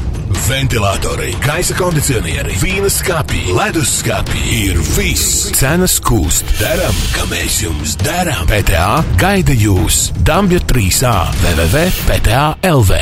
ventilatori, 0.46 1.32
gaisa 1.44 1.74
kondicionieri, 1.78 2.54
vīna 2.60 2.90
skāpji, 2.92 3.52
ledus 3.56 3.92
skāpji 4.00 4.42
ir 4.66 4.80
viss. 4.96 5.50
Cenas 5.56 5.98
kūst. 6.04 6.48
Darām, 6.60 6.96
kā 7.14 7.26
mēs 7.30 7.60
jums 7.64 7.96
darām. 8.00 8.46
PTA 8.50 9.00
gaida 9.20 9.54
jūs 9.56 10.10
Dambja 10.26 10.60
3A 10.70 11.14
www.pta 11.42 12.44
LV. 12.70 13.00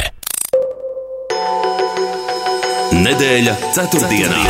Nedēļa 2.98 3.54
ceturtdienā. 3.76 4.42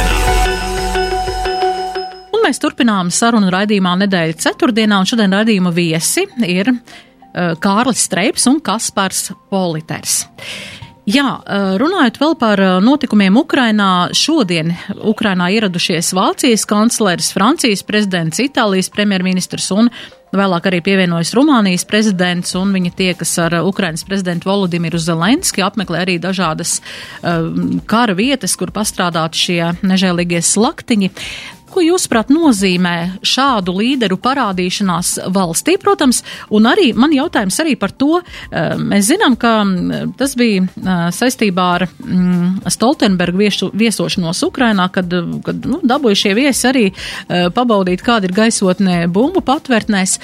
Un 2.34 2.44
mēs 2.46 2.62
turpinām 2.62 3.10
sarunu 3.12 3.50
raidījumā 3.52 3.96
nedēļa 4.04 4.38
ceturtdienā, 4.44 5.02
un 5.02 5.08
šodien 5.10 5.34
raidījuma 5.34 5.74
viesi 5.74 6.24
ir 6.46 6.70
uh, 6.72 7.54
Kārlis 7.60 8.06
Streips 8.06 8.46
un 8.50 8.62
Kaspars 8.64 9.32
Politers. 9.50 10.22
Jā, 11.08 11.38
runājot 11.80 12.18
vēl 12.20 12.34
par 12.36 12.60
notikumiem 12.84 13.38
Ukrainā, 13.40 14.10
šodien 14.12 14.74
Ukrainā 14.92 15.46
ieradušies 15.56 16.10
Vācijas 16.12 16.66
kancleris, 16.68 17.30
Francijas 17.32 17.80
prezidents, 17.86 18.42
Itālijas 18.44 18.90
premjerministrs 18.92 19.70
un 19.72 19.88
vēlāk 20.36 20.68
arī 20.68 20.82
pievienojas 20.84 21.32
Rumānijas 21.36 21.86
prezidents, 21.88 22.52
un 22.60 22.74
viņi 22.76 22.92
tiekas 22.98 23.32
ar 23.40 23.56
Ukrainas 23.64 24.04
prezidentu 24.04 24.50
Volodimiru 24.50 25.00
Zelenski, 25.00 25.64
apmeklē 25.64 26.02
arī 26.04 26.18
dažādas 26.20 26.78
uh, 26.82 27.48
kara 27.88 28.16
vietas, 28.18 28.58
kur 28.60 28.74
pastrādāt 28.74 29.38
šie 29.38 29.62
nežēlīgie 29.80 30.42
slaktiņi. 30.44 31.12
Ko 31.78 31.84
jūsuprāt 31.84 32.32
nozīmē 32.34 33.20
šādu 33.22 33.70
līderu 33.76 34.16
parādīšanās 34.18 35.12
valstī, 35.30 35.76
protams, 35.78 36.24
un 36.50 36.64
arī 36.66 36.88
man 36.90 37.12
jautājums 37.14 37.54
arī 37.62 37.76
par 37.78 37.92
to, 37.94 38.16
eh, 38.18 38.72
mēs 38.74 39.12
zinām, 39.12 39.36
ka 39.38 39.52
mm, 39.62 40.16
tas 40.18 40.34
bija 40.34 40.64
eh, 40.64 41.04
saistībā 41.14 41.66
ar 41.76 41.84
mm, 41.86 42.66
Stoltenbergu 42.74 43.38
viesu, 43.44 43.68
viesošanos 43.70 44.40
Ukrainā, 44.48 44.88
kad, 44.90 45.14
kad 45.46 45.68
nu, 45.70 45.78
dabūja 45.86 46.18
šie 46.24 46.32
viesi 46.34 46.66
arī 46.66 46.84
eh, 46.88 47.46
pabaudīt, 47.54 48.02
kāda 48.02 48.26
ir 48.26 48.34
gaisotnē 48.34 48.98
bumbu 49.06 49.44
patvērtnēs, 49.46 50.16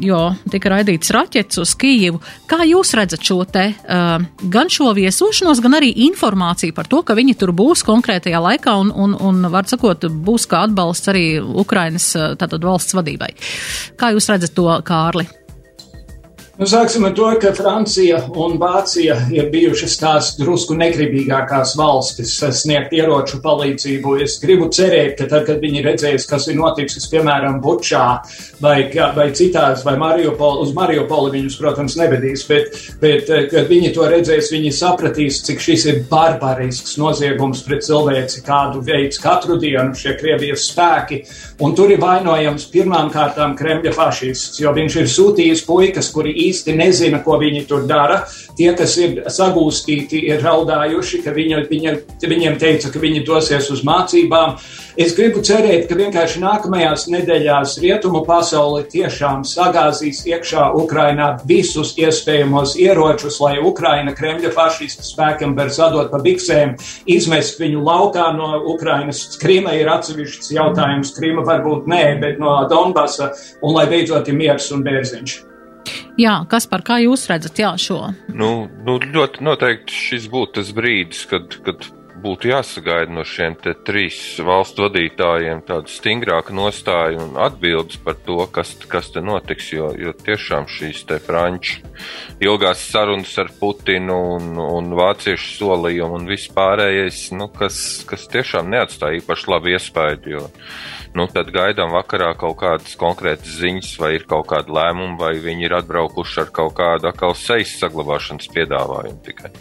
jo 0.00 0.22
tika 0.48 0.70
raidīts 0.72 1.12
raķets 1.12 1.60
uz 1.60 1.74
Kijivu. 1.76 2.22
Kā 2.48 2.62
jūs 2.64 2.94
redzat 2.96 3.20
šo 3.26 3.42
te 3.44 3.66
gan 3.84 4.72
šo 4.72 4.94
viesošanos, 4.96 5.60
gan 5.60 5.76
arī 5.76 5.90
informāciju 6.06 6.72
par 6.72 6.88
to, 6.88 7.02
ka 7.04 7.16
viņi 7.18 7.36
tur 7.40 7.52
būs 7.52 7.84
konkrētajā 7.84 8.40
laikā 8.48 8.78
un, 8.80 8.92
un, 9.04 9.16
un 9.20 9.50
var 9.52 9.68
sakot, 9.68 10.08
būs 10.08 10.44
būs 10.44 10.50
kā 10.54 10.64
atbalsts 10.68 11.10
arī 11.12 11.26
Ukrainas 11.42 12.12
tātad 12.40 12.62
valsts 12.64 12.96
vadībai. 12.96 13.32
Kā 14.00 14.14
jūs 14.14 14.30
redzat 14.32 14.54
to, 14.56 14.70
Kārli? 14.86 15.26
Nu, 16.54 16.68
sāksim 16.70 17.02
ar 17.02 17.10
to, 17.18 17.26
ka 17.42 17.50
Francija 17.50 18.20
un 18.38 18.52
Vācija 18.62 19.16
ir 19.34 19.48
bijušas 19.50 19.96
tās 19.98 20.26
drusku 20.38 20.76
negribīgākās 20.78 21.72
valstis 21.74 22.36
sniegt 22.60 22.92
ieroču 22.94 23.40
palīdzību. 23.42 24.12
Es 24.22 24.36
gribu 24.38 24.68
cerēt, 24.70 25.16
ka 25.18 25.26
tad, 25.32 25.48
kad 25.48 25.58
viņi 25.58 25.82
redzēs, 25.82 26.28
kas 26.30 26.46
ir 26.46 26.54
noticis, 26.60 27.08
piemēram, 27.10 27.56
Bučā 27.64 28.04
vai, 28.62 28.76
vai 29.16 29.24
citās, 29.34 29.82
vai 29.82 29.96
Mariupol, 29.98 30.60
uz 30.62 30.70
Mariupoli 30.76 31.32
viņus, 31.40 31.56
protams, 31.58 31.96
nebedīs, 31.98 32.46
bet, 32.46 32.78
bet, 33.02 33.34
kad 33.50 33.66
viņi 33.72 33.90
to 33.98 34.06
redzēs, 34.14 34.52
viņi 34.54 34.70
sapratīs, 34.78 35.40
cik 35.48 35.58
šis 35.66 35.88
ir 35.90 36.00
barbarisks 36.06 36.94
noziegums 37.02 37.64
pret 37.66 37.82
cilvēci, 37.88 38.44
kādu 38.46 38.84
veids 38.86 39.18
katru 39.18 39.58
dienu 39.58 39.98
šie 39.98 40.14
Krievijas 40.22 40.68
spēki. 40.70 41.20
Un 41.66 41.74
tur 41.74 41.90
ir 41.90 41.98
vainojams 42.06 42.70
pirmām 42.70 43.10
kārtām 43.10 43.58
Kremļa 43.58 43.96
fašists, 43.98 44.62
jo 44.62 44.70
viņš 44.78 45.02
ir 45.02 45.12
sūtījis 45.18 45.66
puikas, 45.66 46.14
kuri 46.14 46.38
īsti 46.48 46.76
nezina, 46.78 47.22
ko 47.24 47.38
viņi 47.40 47.64
tur 47.68 47.86
dara. 47.90 48.22
Tie, 48.58 48.70
kas 48.78 48.96
ir 49.02 49.24
sagūstīti, 49.32 50.20
ir 50.30 50.42
raudājuši, 50.44 51.22
ka 51.24 51.34
viņa, 51.34 51.64
viņa, 51.70 51.94
viņiem 52.22 52.58
teica, 52.60 52.90
ka 52.94 53.02
viņi 53.02 53.24
dosies 53.26 53.70
uz 53.74 53.82
mācībām. 53.86 54.58
Es 54.94 55.10
gribu 55.16 55.40
cerēt, 55.42 55.88
ka 55.90 55.96
vienkārši 55.98 56.38
nākamajās 56.38 57.08
nedēļās 57.10 57.72
rietumu 57.82 58.20
pasauli 58.28 58.84
tiešām 58.92 59.42
sagāzīs 59.48 60.20
iekšā 60.30 60.68
Ukrainā 60.78 61.32
visus 61.50 61.96
iespējamos 61.98 62.76
ieročus, 62.78 63.40
lai 63.42 63.56
Ukraina 63.58 64.14
Kremļa 64.14 64.52
fašistu 64.54 65.02
spēkiem 65.08 65.56
var 65.58 65.72
sadot 65.74 66.12
pa 66.12 66.20
biksēm, 66.22 66.76
izmest 67.10 67.58
viņu 67.58 67.82
laukā 67.82 68.28
no 68.38 68.52
Ukrainas. 68.70 69.24
Krīma 69.42 69.74
ir 69.80 69.90
atsevišķs 69.96 70.52
jautājums, 70.54 71.10
Krīma 71.18 71.42
varbūt 71.48 71.90
nē, 71.90 72.04
bet 72.22 72.38
no 72.38 72.60
Donbasa, 72.70 73.32
un 73.66 73.74
lai 73.74 73.88
beidzot 73.90 74.30
ir 74.30 74.38
miers 74.38 74.70
un 74.70 74.86
bērziņš. 74.86 75.53
Jā, 76.20 76.36
kas 76.46 76.68
par 76.70 76.84
kā 76.86 77.00
jūs 77.02 77.26
redzat 77.30 77.58
jā, 77.58 77.72
šo? 77.80 77.98
Nu, 78.30 78.68
nu, 78.86 78.98
ļoti 79.02 79.42
noteikti 79.42 79.94
šis 79.94 80.30
būtu 80.30 80.60
tas 80.60 80.70
brīdis, 80.76 81.24
kad, 81.30 81.56
kad 81.66 81.88
būtu 82.24 82.48
jāsagaida 82.48 83.12
no 83.12 83.24
šiem 83.28 83.56
trīs 83.84 84.18
valstu 84.44 84.86
vadītājiem 84.86 85.60
tāda 85.68 85.90
stingrāka 85.92 86.54
nostāja 86.56 87.20
un 87.20 87.36
atbildes 87.40 87.98
par 88.04 88.16
to, 88.26 88.38
kas, 88.54 88.72
kas 88.88 89.10
te 89.12 89.22
notiks. 89.24 89.72
Jo, 89.74 89.90
jo 89.98 90.14
tiešām 90.16 90.68
šīs 90.70 91.04
te 91.08 91.18
franču 91.22 91.82
ilgās 92.44 92.86
sarunas 92.92 93.34
ar 93.42 93.50
Putinu 93.58 94.16
un, 94.36 94.50
un 94.60 94.92
vāciešu 94.96 95.58
solījumu 95.58 96.20
un 96.20 96.28
viss 96.30 96.52
pārējais, 96.54 97.26
nu, 97.36 97.50
kas, 97.52 97.78
kas 98.08 98.28
tiešām 98.32 98.70
neatstāja 98.72 99.20
īpaši 99.20 99.50
labu 99.50 99.74
iespēju. 99.74 100.36
Jo, 100.36 100.46
nu, 101.14 101.26
tad 101.30 101.52
gaidām 101.54 101.94
vakarā 101.94 102.32
kaut 102.38 102.58
kādas 102.62 102.96
konkrētas 103.00 103.60
ziņas, 103.60 103.94
vai 104.02 104.14
ir 104.18 104.26
kaut 104.30 104.48
kāda 104.50 104.74
lēmuma, 104.74 105.18
vai 105.20 105.36
viņi 105.42 105.68
ir 105.68 105.78
atbraukuši 105.78 106.42
ar 106.44 106.52
kaut 106.54 106.74
kādu 106.80 107.10
atkal 107.10 107.36
sejas 107.38 107.76
saglabāšanas 107.80 108.50
piedāvājumu 108.54 109.22
tikai. 109.26 109.54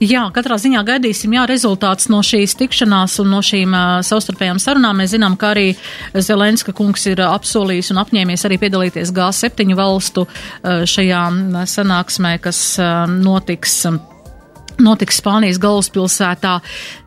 Jā, 0.00 0.22
katrā 0.32 0.56
ziņā 0.56 0.80
gaidīsim 0.88 1.34
jā, 1.36 1.42
rezultāts 1.44 2.08
no 2.08 2.22
šīs 2.24 2.54
tikšanās 2.56 3.18
un 3.20 3.34
no 3.34 3.42
šīm 3.44 3.74
uh, 3.76 3.98
savstarpējām 4.06 4.56
sarunām. 4.62 4.96
Mēs 4.96 5.12
zinām, 5.12 5.36
ka 5.36 5.50
arī 5.52 5.74
Zelenska 6.16 6.72
kungs 6.72 7.04
ir 7.10 7.20
apsolījis 7.26 7.92
un 7.92 8.00
apņēmies 8.00 8.46
arī 8.48 8.56
piedalīties 8.62 9.12
G7 9.12 9.76
valstu 9.76 10.24
uh, 10.24 10.86
šajā 10.88 11.20
sanāksmē, 11.68 12.38
kas 12.40 12.62
uh, 12.80 13.04
notiks. 13.12 13.82
Uh, 13.92 14.00
notiks 14.84 15.20
Spānijas 15.20 15.60
galvaspilsētā. 15.62 16.58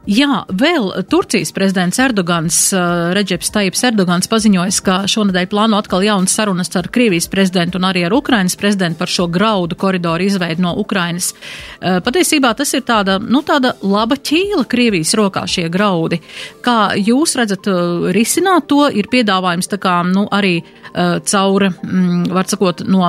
Jā, 0.04 0.42
vēl 0.52 0.90
Turcijas 1.08 1.54
prezidents 1.56 2.00
Erdogans, 2.04 2.58
uh, 2.76 3.14
Reģeps 3.16 3.54
Taips 3.56 3.86
Erdogans 3.88 4.28
paziņojas, 4.28 4.80
ka 4.84 4.98
šonadēļ 5.08 5.48
plāno 5.52 5.80
atkal 5.80 6.04
jaunas 6.04 6.36
sarunas 6.36 6.74
ar 6.76 6.90
Krievijas 6.92 7.30
prezidentu 7.32 7.80
un 7.80 7.88
arī 7.88 8.04
ar 8.04 8.16
Ukrainas 8.18 8.58
prezidentu 8.60 9.00
par 9.00 9.12
šo 9.12 9.30
graudu 9.32 9.78
koridoru 9.80 10.28
izveidu 10.28 10.66
no 10.66 10.74
Ukrainas. 10.82 11.32
Uh, 11.32 12.02
patiesībā 12.04 12.52
tas 12.60 12.76
ir 12.76 12.84
tāda, 12.84 13.16
nu, 13.24 13.46
tāda 13.48 13.78
laba 13.82 14.20
ķīla 14.20 14.68
Krievijas 14.68 15.16
rokā 15.16 15.46
šie 15.48 15.70
graudi. 15.72 16.20
Kā 16.66 16.98
jūs 17.00 17.38
redzat 17.40 17.72
uh, 17.72 18.10
risināt 18.12 18.68
to, 18.68 18.84
ir 18.92 19.08
piedāvājums 19.12 19.72
tā 19.72 19.80
kā, 19.80 20.02
nu, 20.08 20.28
arī 20.32 20.58
caur, 20.94 21.64
mm, 21.74 22.28
var 22.36 22.46
sakot, 22.46 22.84
no 22.86 23.08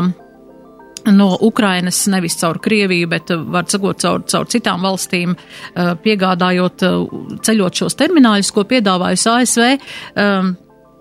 no 1.12 1.36
Ukrainas, 1.40 2.06
nevis 2.06 2.38
caur 2.40 2.58
Krieviju, 2.62 3.08
bet, 3.10 3.30
uh, 3.34 3.44
var 3.54 3.68
sakot, 3.68 4.00
caur, 4.00 4.24
caur 4.30 4.48
citām 4.50 4.84
valstīm, 4.84 5.36
uh, 5.36 5.94
piegādājot, 6.04 6.84
uh, 6.88 7.38
ceļot 7.44 7.84
šos 7.84 7.98
termināļus, 8.00 8.52
ko 8.54 8.66
piedāvājas 8.68 9.26
ASV. 9.34 9.70
Um, 10.16 10.54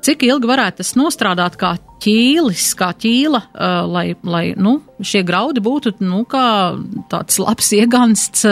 cik 0.03 0.25
ilgi 0.27 0.49
varētu 0.49 0.81
tas 0.81 0.93
nostrādāt 0.99 1.55
kā 1.59 1.75
ķīlis, 2.03 2.65
kā 2.75 2.89
ķīla, 2.99 3.39
lai, 3.87 4.03
lai 4.27 4.41
nu, 4.59 4.73
šie 4.99 5.21
graudi 5.23 5.61
būtu 5.63 5.93
nu, 6.03 6.25
tāds 6.27 7.37
labs 7.39 7.69
iegansts, 7.77 8.43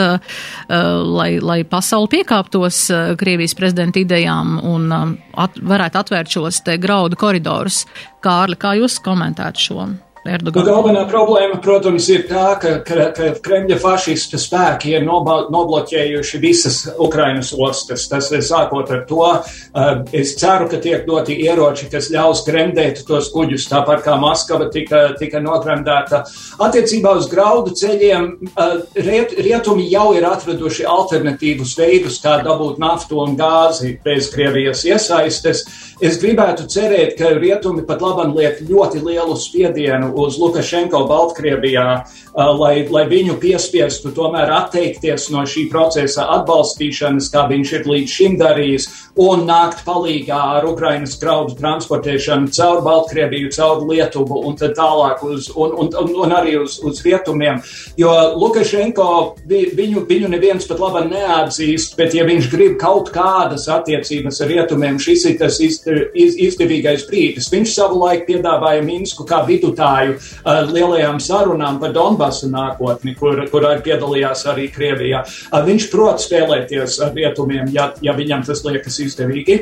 lai, 0.72 1.28
lai 1.44 1.58
pasauli 1.68 2.14
piekāptos 2.14 2.80
Krievijas 3.20 3.58
prezidenta 3.60 4.00
idejām 4.00 4.56
un 4.72 4.88
at, 4.96 5.60
varētu 5.60 6.00
atvērt 6.00 6.32
šos 6.38 6.62
te 6.64 6.78
graudu 6.80 7.20
koridorus. 7.20 7.84
Kārli, 8.24 8.56
kā 8.62 8.78
jūs 8.80 9.02
komentētu 9.04 9.68
šo? 9.68 9.90
Erdogana. 10.22 10.62
Nu, 10.62 10.70
galvenā 10.70 11.04
problēma, 11.10 11.56
protams, 11.66 12.06
ir 12.14 12.28
tā, 12.30 12.52
ka, 12.62 12.76
ka, 12.86 13.08
ka 13.16 13.30
Kremļa 13.42 13.80
fašistu 13.82 14.38
spēki 14.38 14.94
ir 14.94 15.06
nobloķējuši 15.08 16.42
visas 16.44 16.78
Ukrainas 17.02 17.50
ostas. 17.58 18.06
Tas 18.12 18.30
ir 18.30 18.44
sākot 18.46 18.92
ar 18.94 19.02
to. 19.10 19.24
Uh, 19.26 20.04
es 20.14 20.36
ceru, 20.38 20.68
ka 20.70 20.78
tiek 20.84 21.08
doti 21.08 21.40
ieroči, 21.42 21.90
kas 21.90 22.12
ļaus 22.14 22.44
gremdēt 22.46 23.02
tos 23.08 23.32
kuģus, 23.34 23.66
tāpat 23.72 24.06
kā 24.06 24.20
Maskava 24.22 24.70
tika, 24.74 25.08
tika 25.18 25.42
nogremdēta. 25.42 26.22
Attiecībā 26.62 27.16
uz 27.18 27.26
graudu 27.32 27.74
ceļiem 27.82 28.30
uh, 28.52 28.78
riet, 29.02 29.34
rietumi 29.42 29.88
jau 29.90 30.12
ir 30.14 30.30
atraduši 30.30 30.86
alternatīvus 30.86 31.74
veidus, 31.82 32.22
kā 32.22 32.38
dabūt 32.46 32.78
naftu 32.84 33.24
un 33.26 33.34
gāzi 33.40 33.96
bez 34.06 34.30
Krievijas 34.30 34.86
iesaistes. 34.86 35.66
Es 36.02 36.22
gribētu 36.22 36.70
cerēt, 36.70 37.18
ka 37.18 37.34
rietumi 37.38 37.84
pat 37.90 38.02
labam 38.06 38.38
liek 38.38 38.62
ļoti 38.70 39.02
lielu 39.06 39.36
spiedienu 39.38 40.11
uz 40.16 40.40
Lukašenko 40.42 41.06
Baltkrievijā, 41.10 41.88
lai, 42.36 42.74
lai 42.92 43.06
viņu 43.12 43.38
piespiestu 43.42 44.12
tomēr 44.16 44.52
atteikties 44.56 45.30
no 45.34 45.44
šī 45.48 45.68
procesa 45.72 46.28
atbalstīšanas, 46.38 47.30
kā 47.34 47.46
viņš 47.50 47.74
ir 47.80 47.90
līdz 47.92 48.16
šim 48.16 48.38
darījis, 48.40 48.88
un 49.22 49.46
nākt 49.48 49.84
palīgā 49.88 50.40
ar 50.58 50.68
Ukrainas 50.68 51.18
graudu 51.20 51.56
transportēšanu 51.60 52.52
caur 52.56 52.82
Baltkrieviju, 52.86 53.52
caur 53.56 53.84
Lietuvu 53.90 54.42
un 54.48 54.58
tālāk 54.62 55.24
uz, 55.28 55.50
un, 55.56 55.76
un, 55.84 55.92
un, 56.04 56.14
un 56.26 56.36
arī 56.36 56.56
uz, 56.62 56.80
uz 56.84 57.02
rietumiem. 57.04 57.60
Jo 58.00 58.12
Lukašenko 58.40 59.08
viņu, 59.48 60.06
viņu 60.08 60.32
neviens 60.32 60.68
pat 60.70 60.80
labi 60.82 61.04
neatzīst, 61.12 61.98
bet 62.00 62.16
ja 62.16 62.26
viņš 62.28 62.50
grib 62.54 62.78
kaut 62.82 63.12
kādas 63.14 63.68
attiecības 63.72 64.42
ar 64.44 64.52
rietumiem, 64.52 65.00
šis 65.02 65.28
ir 65.30 65.38
tas 65.42 65.60
izdevīgais 65.62 67.08
brīdis. 67.10 67.52
Viņš 67.52 67.76
savulaik 67.76 68.26
piedāvāja 68.30 68.84
Minsku 68.86 69.26
kā 69.28 69.44
vidutāju 69.48 70.01
runāju 70.02 70.18
uh, 70.18 70.72
lielajām 70.72 71.20
sarunām 71.20 71.80
par 71.82 71.94
Donbasu 71.94 72.50
nākotni, 72.52 73.16
kur, 73.18 73.40
kurā 73.52 73.78
piedalījās 73.84 74.46
arī 74.50 74.70
Krievijā. 74.72 75.24
Viņš 75.52 75.92
prot 75.92 76.22
spēlēties 76.22 77.00
ar 77.02 77.16
rietumiem, 77.16 77.72
ja, 77.74 77.92
ja 78.02 78.14
viņam 78.18 78.46
tas 78.48 78.64
liekas 78.66 79.00
izdevīgi. 79.00 79.62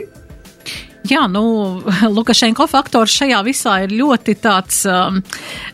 Jā, 1.10 1.23
nu, 1.32 1.80
Lukašenko 2.17 2.67
faktors 2.69 3.13
šajā 3.15 3.39
visā 3.47 3.78
ir 3.86 3.93
ļoti 3.95 4.36
tāds, 4.43 4.84
um, 4.86 5.21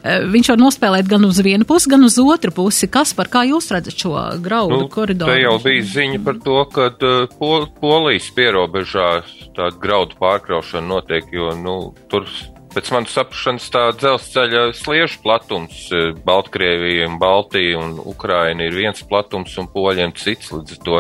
viņš 0.06 0.52
var 0.54 0.62
nospēlēt 0.62 1.10
gan 1.10 1.26
uz 1.28 1.42
vienu 1.44 1.66
pusi, 1.68 1.90
gan 1.92 2.06
uz 2.06 2.16
otru 2.22 2.54
pusi. 2.56 2.88
Kas 2.88 3.12
par 3.18 3.28
kā 3.34 3.42
jūs 3.50 3.72
redzat 3.74 3.98
šo 4.00 4.14
graudu 4.46 4.86
nu, 4.86 4.90
koridoru? 4.94 5.34
Te 5.34 5.42
jau 5.42 5.58
bija 5.66 5.88
ziņa 5.96 6.22
par 6.24 6.40
to, 6.46 6.60
ka 6.72 6.92
uh, 6.94 7.38
pol, 7.42 7.68
Polijas 7.82 8.30
pierobežā 8.38 9.10
tāda 9.58 9.74
graudu 9.82 10.16
pārkraušana 10.22 10.88
notiek, 10.94 11.28
jo, 11.34 11.52
nu, 11.58 11.80
tur 12.12 12.30
Pēc 12.76 12.90
manas 12.92 13.14
saprašanas 13.16 13.70
tā 13.72 13.82
dzelzceļa 13.96 14.62
sliežu 14.76 15.22
platums 15.24 15.86
e, 15.96 16.10
Baltkrievija, 16.28 17.06
Baltija 17.22 17.80
un 17.80 17.94
Ukraina 18.04 18.66
ir 18.68 18.76
viens 18.76 19.00
platums 19.08 19.54
un 19.62 19.70
poļiem 19.72 20.12
cits. 20.20 20.52
Līdz 20.52 20.74
ar 20.76 20.82
to 20.84 20.98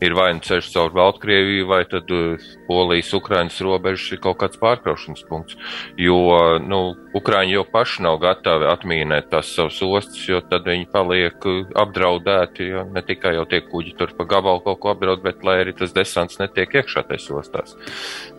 ir 0.00 0.16
vai 0.16 0.30
nu 0.38 0.40
ceļš 0.46 0.70
caur 0.72 0.94
Baltkrieviju, 0.96 1.66
vai 1.68 1.82
tad 1.90 2.08
e, 2.08 2.38
Polijas, 2.64 3.12
Ukrainas 3.18 3.60
robežas 3.60 4.08
ir 4.16 4.22
kaut 4.24 4.40
kāds 4.40 4.56
pārkraušanas 4.62 5.26
punkts. 5.28 5.60
Jo, 6.00 6.56
nu, 6.64 6.80
Ukraiņi 7.20 7.58
jau 7.58 7.66
paši 7.68 8.08
nav 8.08 8.16
gatavi 8.24 8.70
atmīnēt 8.72 9.28
tās 9.28 9.52
savas 9.52 9.76
ostas, 9.84 10.24
jo 10.24 10.40
tad 10.40 10.72
viņi 10.72 10.88
paliek 10.88 11.36
e, 11.44 11.56
apdraudēti, 11.84 12.70
ne 12.96 13.04
tikai 13.04 13.36
jau 13.36 13.44
tie 13.50 13.60
kuģi 13.68 13.98
tur 14.00 14.16
pa 14.16 14.24
gabalu 14.24 14.64
kaut 14.64 14.80
ko 14.80 14.96
apdraud, 14.96 15.20
bet 15.28 15.44
lai 15.44 15.60
arī 15.66 15.76
tas 15.76 15.92
desants 15.92 16.40
netiek 16.40 16.80
iekšā 16.80 17.04
tais 17.12 17.28
ostās. 17.28 17.76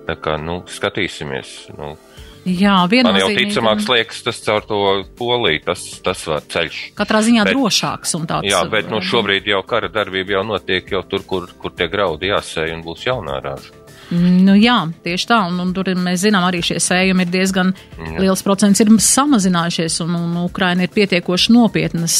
Tā 0.09 0.17
kā, 0.17 0.41
nu, 0.41 0.63
skatīsimies. 0.65 1.75
Nu, 1.77 1.93
Jā, 2.41 2.75
Man 2.89 3.19
jau 3.19 3.27
ticamāks 3.35 3.85
liekas 3.91 4.23
tas 4.25 4.39
caur 4.41 4.65
to 4.65 4.77
poliju, 5.19 5.61
tas, 5.67 5.83
tas 6.01 6.23
var 6.25 6.41
ceļš. 6.49 6.79
Katrā 6.97 7.21
ziņā 7.27 7.45
bet, 7.45 7.53
drošāks 7.53 8.15
un 8.17 8.25
tāds. 8.29 8.49
Jā, 8.49 8.63
bet 8.71 8.89
nu, 8.89 8.97
šobrīd 9.05 9.45
jau 9.51 9.61
kara 9.67 9.91
darbība 9.93 10.39
jau 10.39 10.47
notiek 10.55 10.89
jau 10.89 11.03
tur, 11.05 11.21
kur, 11.27 11.45
kur 11.61 11.75
tie 11.77 11.85
graudi 11.91 12.31
jāsēj 12.33 12.73
un 12.73 12.81
būs 12.87 13.05
jaunā 13.05 13.37
rāža. 13.45 13.80
Nu, 14.11 14.57
jā, 14.59 14.75
tieši 15.05 15.27
tā, 15.29 15.37
un, 15.47 15.59
un 15.63 15.69
tur 15.75 15.87
mēs 15.95 16.25
zinām, 16.25 16.43
arī 16.43 16.59
šie 16.65 16.81
sējumi 16.83 17.23
ir 17.23 17.29
diezgan 17.31 17.69
jā. 17.71 18.17
liels 18.19 18.43
procents, 18.43 18.81
ir 18.83 18.91
samazinājušies, 18.91 20.01
un, 20.03 20.17
un 20.19 20.33
Ukraina 20.43 20.83
ir 20.83 20.91
pietiekoši 20.91 21.55
nopietnas 21.55 22.17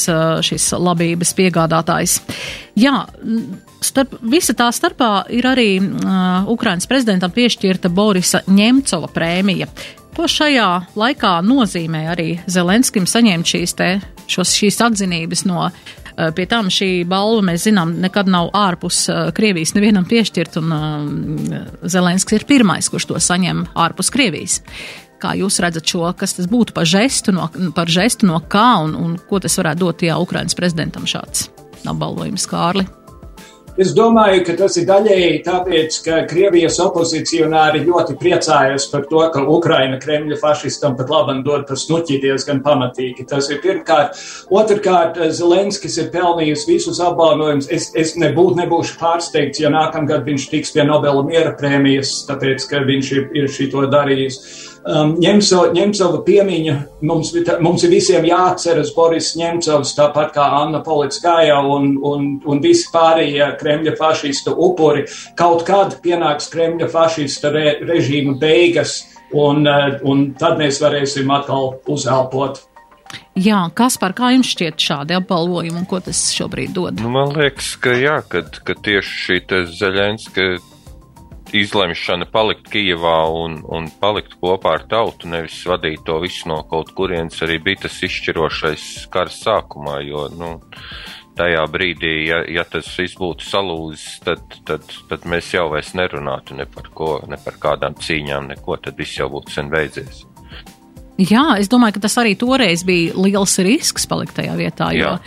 šīs 0.48 0.70
labības 0.80 1.36
piegādātājs. 1.36 2.22
Jā, 2.80 3.04
starp, 3.84 4.16
visa 4.24 4.56
tā 4.56 4.70
starpā 4.72 5.12
ir 5.36 5.50
arī 5.52 5.70
uh, 5.82 6.48
Ukrainas 6.52 6.88
prezidentam 6.88 7.34
piešķirta 7.36 7.92
Borisa 7.92 8.46
Ņemcova 8.48 9.12
prēmija. 9.12 9.68
Ko 10.16 10.28
šajā 10.32 10.70
laikā 11.00 11.38
nozīmē 11.44 12.06
arī 12.12 12.30
Zelenskim 12.52 13.04
saņemt 13.08 13.52
šīs, 13.52 13.76
te, 13.80 13.92
šos, 14.32 14.56
šīs 14.60 14.80
atzinības 14.88 15.46
no 15.48 15.70
Pie 16.36 16.46
tam 16.50 16.70
šī 16.74 16.90
balva, 17.10 17.44
mēs 17.52 17.68
zinām, 17.68 17.94
nekad 18.04 18.30
nav 18.32 18.52
ārpus 18.58 19.04
uh, 19.12 19.30
Krievijas 19.36 19.76
nevienam 19.78 20.08
piešķirt, 20.10 20.60
un 20.62 20.76
uh, 20.76 21.62
Zelenskis 21.88 22.40
ir 22.40 22.48
pirmais, 22.50 22.90
kurš 22.92 23.10
to 23.12 23.22
saņem 23.22 23.66
ārpus 23.80 24.12
Krievijas. 24.14 24.60
Kā 25.22 25.36
jūs 25.38 25.60
redzat 25.62 25.86
šo, 25.86 26.08
kas 26.18 26.34
tas 26.38 26.50
būtu 26.50 26.74
par 26.74 26.90
žestu 26.90 27.34
no, 27.36 27.50
par 27.78 27.92
žestu 27.92 28.30
no 28.30 28.40
kā 28.42 28.82
un, 28.82 28.96
un 28.98 29.20
ko 29.30 29.42
tas 29.44 29.60
varētu 29.60 29.86
dot, 29.86 30.06
ja 30.08 30.18
Ukrainas 30.22 30.58
prezidentam 30.58 31.06
šāds 31.10 31.52
apbalvojums 31.86 32.48
Kārli? 32.50 32.88
Es 33.80 33.94
domāju, 33.96 34.42
ka 34.44 34.54
tas 34.60 34.74
ir 34.82 34.84
daļēji 34.90 35.38
tāpēc, 35.46 35.98
ka 36.04 36.16
Krievijas 36.28 36.76
opozicionāri 36.84 37.86
ļoti 37.86 38.18
priecājas 38.20 38.90
par 38.92 39.06
to, 39.08 39.22
ka 39.32 39.46
Ukraina 39.48 39.96
Kremļa 40.02 40.36
fašistam 40.42 40.98
pat 41.00 41.14
labam 41.14 41.40
dod 41.46 41.64
tas 41.70 41.86
nuķi 41.88 42.18
diezgan 42.20 42.60
pamatīgi. 42.66 43.24
Tas 43.30 43.48
ir 43.48 43.62
pirmkārt. 43.64 44.20
Otrkārt, 44.52 45.22
Zelenskis 45.38 45.96
ir 46.04 46.10
pelnījis 46.12 46.68
visus 46.68 47.00
apbalvojumus. 47.00 47.70
Es, 47.72 47.88
es 47.96 48.18
nebūtu, 48.20 48.60
nebūšu 48.60 49.00
pārsteigts, 49.00 49.64
ja 49.64 49.72
nākamgad 49.72 50.28
viņš 50.28 50.50
tiks 50.52 50.76
pie 50.76 50.84
Nobela 50.84 51.24
miera 51.24 51.56
prēmijas, 51.56 52.26
tāpēc, 52.28 52.68
ka 52.68 52.84
viņš 52.92 53.14
ir, 53.16 53.32
ir 53.40 53.50
šito 53.56 53.88
darījis. 53.88 54.42
Um, 54.82 55.12
Ņemso, 55.22 55.68
Ņemsova 55.76 56.24
piemiņa 56.26 56.76
mums, 57.06 57.36
mums 57.62 57.84
ir 57.86 57.92
visiem 57.94 58.26
jāatceras 58.26 58.90
Boris 58.96 59.36
Ņemcovs, 59.38 59.94
tāpat 59.94 60.32
kā 60.34 60.48
Anna 60.58 60.82
Polickaja 60.82 61.60
un, 61.62 61.94
un, 62.02 62.26
un 62.50 62.64
visi 62.64 62.90
pārējie 62.94 63.52
Kremļa 63.60 63.94
fašistu 64.00 64.56
upuri. 64.58 65.06
Kaut 65.38 65.68
kad 65.68 66.00
pienāks 66.02 66.50
Kremļa 66.50 66.90
fašista 66.90 67.54
re, 67.54 67.76
režīma 67.86 68.34
beigas, 68.42 69.04
un, 69.38 69.62
uh, 69.70 70.02
un 70.02 70.32
tad 70.42 70.58
mēs 70.58 70.82
varēsim 70.82 71.30
atkal 71.30 71.76
uzelpot. 71.86 72.64
Jā, 73.38 73.62
kas 73.78 73.96
par 74.02 74.16
kā 74.18 74.34
jums 74.34 74.50
šķiet 74.52 74.82
šādi 74.82 75.16
apbalvojumi 75.20 75.84
un 75.84 75.88
ko 75.88 76.02
tas 76.04 76.20
šobrīd 76.34 76.74
dod? 76.76 77.00
Nu, 77.04 77.14
man 77.14 77.32
liekas, 77.38 77.76
ka 77.80 77.94
jā, 77.96 78.18
kad, 78.28 78.58
ka 78.66 78.76
tieši 78.76 79.18
šī 79.28 79.62
Zelenska 79.78 80.56
izlemšana 81.58 82.28
palikt 82.32 82.70
Kijevā 82.72 83.18
un, 83.36 83.60
un 83.68 83.88
palikt 84.02 84.38
kopā 84.42 84.76
ar 84.80 84.86
tautu, 84.90 85.30
nevis 85.32 85.60
vadīt 85.68 86.06
to 86.08 86.18
visu 86.24 86.50
no 86.52 86.62
kaut 86.70 86.94
kurienes, 86.98 87.42
arī 87.46 87.60
bija 87.64 87.86
tas 87.88 87.98
izšķirošais 88.08 88.88
kara 89.14 89.34
sākumā, 89.34 90.00
jo, 90.08 90.28
nu, 90.38 90.52
tajā 91.38 91.64
brīdī, 91.72 92.14
ja, 92.30 92.42
ja 92.50 92.66
tas 92.68 92.90
viss 93.00 93.18
būtu 93.20 93.48
salūzis, 93.48 94.20
tad, 94.26 94.44
tad, 94.68 94.86
tad 95.10 95.28
mēs 95.30 95.54
jau 95.56 95.70
vairs 95.72 95.94
nerunātu 95.98 96.58
ne 96.58 96.68
par 96.70 96.92
ko, 96.96 97.14
ne 97.30 97.40
par 97.42 97.58
kādām 97.62 97.96
cīņām, 98.00 98.52
neko, 98.56 98.78
tad 98.84 99.00
viss 99.00 99.20
jau 99.20 99.30
būtu 99.32 99.56
sen 99.56 99.72
beidzies. 99.72 100.26
Jā, 101.22 101.44
es 101.62 101.70
domāju, 101.70 102.00
ka 102.00 102.08
tas 102.08 102.18
arī 102.18 102.34
toreiz 102.40 102.86
bija 102.88 103.14
liels 103.20 103.58
risks 103.62 104.08
palikt 104.10 104.38
tajā 104.40 104.56
vietā, 104.58 104.90
jo, 104.98 105.18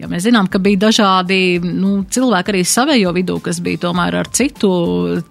jo 0.00 0.08
mēs 0.10 0.24
zinām, 0.26 0.48
ka 0.50 0.60
bija 0.62 0.86
dažādi 0.86 1.60
nu, 1.64 2.00
cilvēki 2.10 2.54
arī 2.54 2.64
savējo 2.66 3.12
vidū, 3.16 3.38
kas 3.44 3.60
bija 3.64 3.84
tomēr 3.86 4.20
ar 4.22 4.30
citu, 4.34 4.70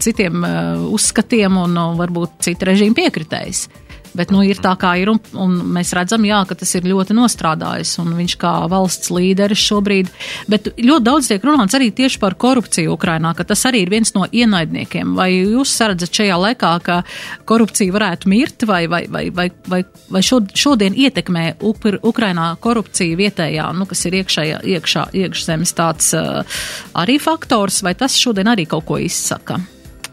citiem 0.01 0.43
uh, 0.45 0.87
uzskatiem 0.93 1.57
un 1.63 1.77
uh, 1.79 1.93
varbūt 1.99 2.39
citu 2.45 2.69
režīmu 2.69 2.97
piekritējis. 2.99 3.67
Bet 4.17 4.31
nu, 4.33 4.41
ir 4.45 4.59
tā, 4.61 4.73
kā 4.79 4.95
ir, 5.01 5.11
un, 5.11 5.19
un 5.37 5.55
mēs 5.75 5.91
redzam, 5.97 6.23
jā, 6.25 6.41
ka 6.49 6.57
tas 6.57 6.71
ir 6.77 6.87
ļoti 6.89 7.15
nostrādājis, 7.17 7.93
un 8.01 8.13
viņš 8.17 8.35
kā 8.41 8.53
valsts 8.71 9.11
līderis 9.13 9.61
šobrīd. 9.69 10.09
Bet 10.49 10.71
ļoti 10.77 11.05
daudz 11.05 11.29
tiek 11.29 11.45
runāts 11.45 11.77
arī 11.77 11.91
tieši 11.95 12.21
par 12.21 12.35
korupciju 12.39 12.95
Ukrainā, 12.95 13.35
ka 13.37 13.45
tas 13.47 13.65
arī 13.69 13.83
ir 13.85 13.93
viens 13.93 14.13
no 14.15 14.25
ienaidniekiem. 14.25 15.13
Vai 15.17 15.29
jūs 15.35 15.75
redzat 15.83 16.21
šajā 16.21 16.39
laikā, 16.45 16.73
ka 16.85 17.01
korupcija 17.49 17.95
varētu 17.95 18.31
mirt, 18.31 18.65
vai, 18.69 18.81
vai, 18.91 19.03
vai, 19.11 19.27
vai, 19.35 19.49
vai, 19.69 19.83
vai 20.09 20.23
šodien 20.25 20.97
ietekmē 20.97 21.45
Ukrainā 21.59 22.49
korupcija 22.61 23.19
vietējā, 23.19 23.69
nu, 23.77 23.87
kas 23.89 24.05
ir 24.09 24.19
iekšējā, 24.23 24.63
iekšā, 24.75 25.05
iekšzemes 25.23 25.75
tāds 25.77 26.11
uh, 26.17 26.59
arī 26.97 27.19
faktors, 27.21 27.83
vai 27.85 27.95
tas 27.99 28.17
šodien 28.19 28.49
arī 28.51 28.67
kaut 28.69 28.87
ko 28.89 28.99
izsaka? 29.01 29.59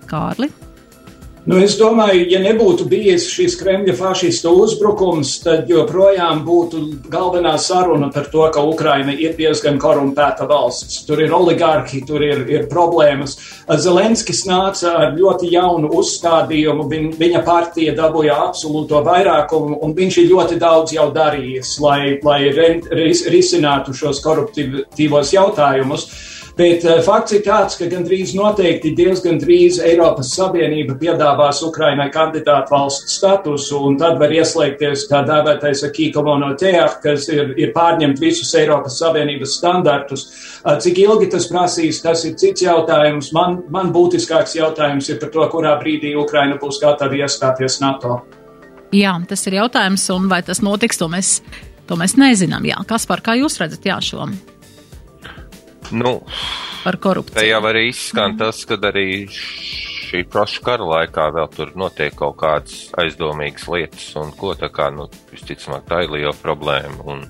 Kārli? 0.06 0.65
Nu, 1.46 1.60
es 1.62 1.76
domāju, 1.78 2.24
ja 2.26 2.40
nebūtu 2.42 2.88
bijis 2.90 3.28
šis 3.30 3.54
Kremļa 3.60 3.92
fašistu 3.94 4.50
uzbrukums, 4.64 5.36
tad 5.44 5.68
joprojām 5.70 6.40
būtu 6.42 6.80
galvenā 7.06 7.52
saruna 7.62 8.08
par 8.10 8.26
to, 8.32 8.42
ka 8.50 8.64
Ukraina 8.66 9.14
ir 9.14 9.36
diezgan 9.38 9.78
korumpēta 9.78 10.48
valsts. 10.50 11.04
Tur 11.06 11.22
ir 11.22 11.30
oligarhi, 11.38 12.02
tur 12.08 12.24
ir, 12.26 12.42
ir 12.50 12.66
problēmas. 12.66 13.36
Zelenskis 13.78 14.42
nāca 14.50 14.96
ar 15.04 15.14
ļoti 15.14 15.52
jaunu 15.54 15.92
uzstādījumu, 16.00 16.88
Viņ, 16.90 17.08
viņa 17.22 17.46
partija 17.46 17.94
dabūja 17.94 18.40
absolūto 18.48 19.04
vairākumu, 19.06 19.78
un 19.86 19.94
viņš 19.94 20.22
ir 20.24 20.32
ļoti 20.34 20.58
daudz 20.58 20.98
jau 20.98 21.12
darījis, 21.14 21.76
lai, 21.82 22.16
lai 22.26 22.40
ris, 22.50 23.22
risinātu 23.30 23.94
šos 23.94 24.18
koruptīvos 24.26 25.30
jautājumus. 25.38 26.10
Bet 26.56 26.86
uh, 26.88 27.02
fakts 27.04 27.34
ir 27.36 27.42
tāds, 27.44 27.74
ka 27.76 27.84
gandrīz 27.90 28.30
noteikti 28.32 28.94
diezgan 28.96 29.36
drīz 29.42 29.76
Eiropas 29.84 30.30
Savienība 30.38 30.94
piedāvās 30.96 31.60
Ukrainai 31.66 32.06
kandidātu 32.14 32.72
valsts 32.72 33.18
statusu, 33.18 33.82
un 33.90 33.98
tad 34.00 34.16
var 34.22 34.32
ieslēgties 34.32 35.04
tā 35.10 35.20
dēvētais 35.28 35.84
akīkomono 35.90 36.54
teāk, 36.56 36.96
kas 37.04 37.28
ir, 37.28 37.52
ir 37.60 37.74
pārņemt 37.76 38.24
visus 38.24 38.54
Eiropas 38.56 38.96
Savienības 39.02 39.58
standartus. 39.60 40.24
Uh, 40.64 40.78
cik 40.80 41.02
ilgi 41.04 41.28
tas 41.36 41.50
prasīs, 41.52 42.00
tas 42.00 42.24
ir 42.24 42.38
cits 42.40 42.64
jautājums. 42.64 43.34
Man, 43.36 43.60
man 43.68 43.92
būtiskāks 43.92 44.56
jautājums 44.56 45.12
ir 45.12 45.20
par 45.20 45.34
to, 45.36 45.44
kurā 45.52 45.76
brīdī 45.84 46.16
Ukraina 46.16 46.56
būs 46.62 46.80
gatava 46.80 47.20
iestāties 47.20 47.82
NATO. 47.84 48.22
Jā, 48.96 49.12
tas 49.28 49.44
ir 49.44 49.60
jautājums, 49.60 50.08
un 50.16 50.32
vai 50.32 50.40
tas 50.46 50.64
notiks, 50.64 50.96
to 50.96 51.12
mēs, 51.12 51.36
to 51.84 52.00
mēs 52.00 52.16
nezinām. 52.16 52.64
Jā, 52.64 52.80
kas 52.88 53.04
par 53.04 53.20
kā 53.20 53.36
jūs 53.36 53.60
redzat 53.60 53.92
jā, 53.92 54.00
šo? 54.00 54.30
Nu, 55.90 56.20
par 56.84 56.96
korupciju. 57.02 57.38
Te 57.38 57.46
jau 57.48 57.62
arī 57.68 57.88
izskan 57.90 58.34
mm. 58.34 58.38
tas, 58.40 58.62
ka 58.68 58.78
arī 58.90 59.06
šī 59.30 60.22
paša 60.30 60.62
kara 60.66 60.86
laikā 60.86 61.26
vēl 61.34 61.48
tur 61.54 61.72
notiek 61.78 62.14
kaut 62.16 62.38
kādas 62.42 62.86
aizdomīgas 62.98 63.66
lietas, 63.70 64.06
un 64.20 64.32
ko 64.38 64.54
tā 64.58 64.70
kā, 64.72 64.90
nu, 64.94 65.08
visticamāk, 65.32 65.86
tā 65.88 66.04
ir 66.04 66.14
liela 66.14 66.34
problēma. 66.42 67.06
Un, 67.10 67.24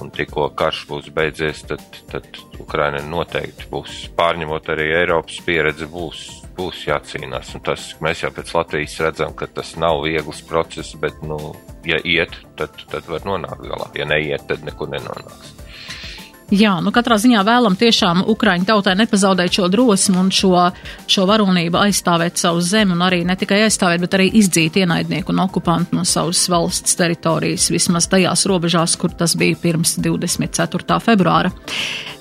un 0.00 0.12
tikko 0.14 0.48
karš 0.58 0.84
būs 0.88 1.10
beidzies, 1.14 1.64
tad, 1.68 1.82
tad 2.10 2.26
Ukraina 2.62 3.02
noteikti 3.04 3.68
būs, 3.72 3.98
pārņemot 4.18 4.72
arī 4.72 4.88
Eiropas 5.02 5.40
pieredzi, 5.46 5.88
būs, 5.92 6.24
būs 6.56 6.86
jācīnās. 6.88 7.54
Un 7.56 7.64
tas, 7.68 7.90
mēs 8.04 8.24
jau 8.24 8.32
pēc 8.34 8.54
Latvijas 8.56 9.00
redzam, 9.04 9.36
ka 9.36 9.48
tas 9.48 9.74
nav 9.80 10.02
viegls 10.06 10.42
process, 10.48 10.96
bet, 11.00 11.20
nu, 11.24 11.38
ja 11.88 12.00
iet, 12.04 12.36
tad, 12.56 12.76
tad 12.90 13.08
var 13.08 13.28
nonākt 13.28 13.68
galā. 13.68 13.92
Ja 13.98 14.08
neiet, 14.08 14.48
tad 14.48 14.64
nekur 14.68 14.90
nenonāks. 14.92 15.61
Jā, 16.52 16.74
nu 16.84 16.90
katrā 16.92 17.16
ziņā 17.16 17.40
vēlam 17.48 17.78
tiešām 17.80 18.26
Ukraiņu 18.28 18.66
tautai 18.68 18.92
nepazaudēt 19.00 19.56
šo 19.56 19.70
drosmu 19.72 20.20
un 20.20 20.28
šo, 20.36 20.50
šo 21.08 21.24
varonību 21.30 21.78
aizstāvēt 21.80 22.36
savu 22.42 22.60
zemi 22.60 22.92
un 22.92 23.00
arī 23.06 23.22
ne 23.24 23.38
tikai 23.40 23.62
aizstāvēt, 23.64 24.02
bet 24.04 24.18
arī 24.18 24.26
izdzīt 24.36 24.76
ienaidnieku 24.82 25.32
un 25.32 25.40
okupantu 25.46 25.96
no 25.96 26.04
savas 26.04 26.44
valsts 26.52 26.98
teritorijas, 27.00 27.70
vismaz 27.72 28.10
tajās 28.12 28.44
robežās, 28.52 28.98
kur 29.00 29.16
tas 29.16 29.32
bija 29.40 29.56
pirms 29.64 29.96
24. 30.04 31.00
februāra. 31.00 31.54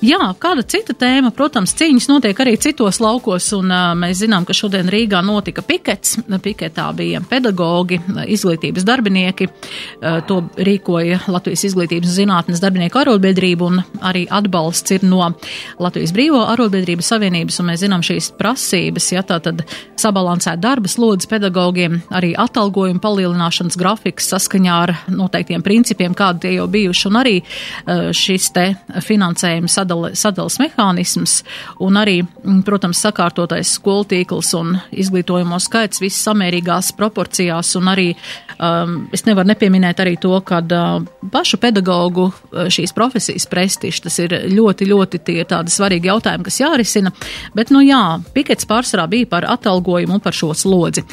Jā, 0.02 0.32
kāda 0.41 0.63
cita 0.65 0.96
tēma, 0.98 1.30
protams, 1.36 1.76
cīņas 1.78 2.08
notiek 2.10 2.39
arī 2.41 2.56
citos 2.58 2.98
laukos, 3.04 3.52
un 3.54 3.70
uh, 3.70 3.91
mēs 4.00 4.24
zinām, 4.24 4.48
ka 4.48 4.56
šodien 4.58 4.88
Rīgā 4.89 5.20
notika 5.22 5.62
pikets. 5.62 6.15
Piketā 6.41 6.88
bija 6.98 7.20
pedagogi, 7.30 8.00
izglītības 8.34 8.88
darbinieki, 8.88 9.52
uh, 9.52 10.24
to 10.26 10.39
rīkoja 10.58 11.20
Latvijas 11.30 11.67
izglītības 11.70 12.15
zinātnes 12.15 12.63
darbinieku 12.63 13.04
arotbiedrība 13.04 13.67
un 13.67 13.84
arī 14.02 14.21
arī 14.22 14.28
atbalsts 14.30 14.92
ir 14.92 15.04
no 15.04 15.34
Latvijas 15.80 16.14
Brīvo 16.14 16.44
arotbiedrības 16.52 17.12
savienības, 17.12 17.60
un 17.60 17.70
mēs 17.70 17.82
zinām 17.82 18.04
šīs 18.06 18.32
prasības, 18.38 19.12
ja 19.14 19.24
tā 19.24 19.40
tad 19.42 19.64
sabalansēt 19.98 20.60
darba 20.62 20.88
slodzi 20.88 21.28
pedagogiem, 21.30 22.02
arī 22.12 22.34
atalgojuma 22.38 23.02
palielināšanas 23.02 23.78
grafiks 23.78 24.30
saskaņā 24.32 24.78
ar 24.86 24.94
noteiktiem 25.10 25.62
principiem, 25.62 26.14
kādi 26.14 26.46
tie 26.46 26.54
jau 26.56 26.68
bijuši, 26.68 27.08
un 27.10 27.20
arī 27.22 27.36
e, 27.42 28.12
šis 28.14 28.52
te 28.54 28.66
finansējuma 29.02 29.70
sadale, 29.72 30.14
sadales 30.16 30.60
mehānisms, 30.62 31.42
un 31.82 31.98
arī, 31.98 32.22
protams, 32.66 33.02
sakārtotais 33.02 33.76
skolu 33.78 34.06
tīkls 34.12 34.54
un 34.58 34.76
izglītojamo 34.92 35.60
skaits 35.62 36.02
viss 36.02 36.26
samērīgās 36.28 36.94
proporcijās, 36.98 37.76
un 37.80 37.92
arī 37.92 38.10
um, 38.58 38.98
es 39.14 39.26
nevaru 39.26 39.52
nepieminēt 39.52 40.02
arī 40.04 40.18
to, 40.22 40.34
ka 40.46 40.62
uh, 40.62 41.06
pašu 41.32 41.60
pedagogu 41.62 42.30
uh, 42.30 42.68
šīs 42.72 42.94
profesijas 42.96 43.48
prestižs, 43.52 44.02
tas 44.12 44.19
ir 44.19 44.36
ļoti, 44.52 44.88
ļoti 44.91 45.21
tie 45.24 45.39
tādi 45.47 45.71
svarīgi 45.71 46.10
jautājumi, 46.12 46.45
kas 46.47 46.60
jārisina. 46.60 47.13
Bet, 47.56 47.71
nu 47.71 47.84
jā, 47.86 48.19
pikets 48.36 48.67
pārsvarā 48.67 49.08
bija 49.12 49.30
par 49.32 49.47
atalgojumu 49.50 50.17
un 50.17 50.24
par 50.24 50.36
šo 50.36 50.52
slodzi. 50.58 51.06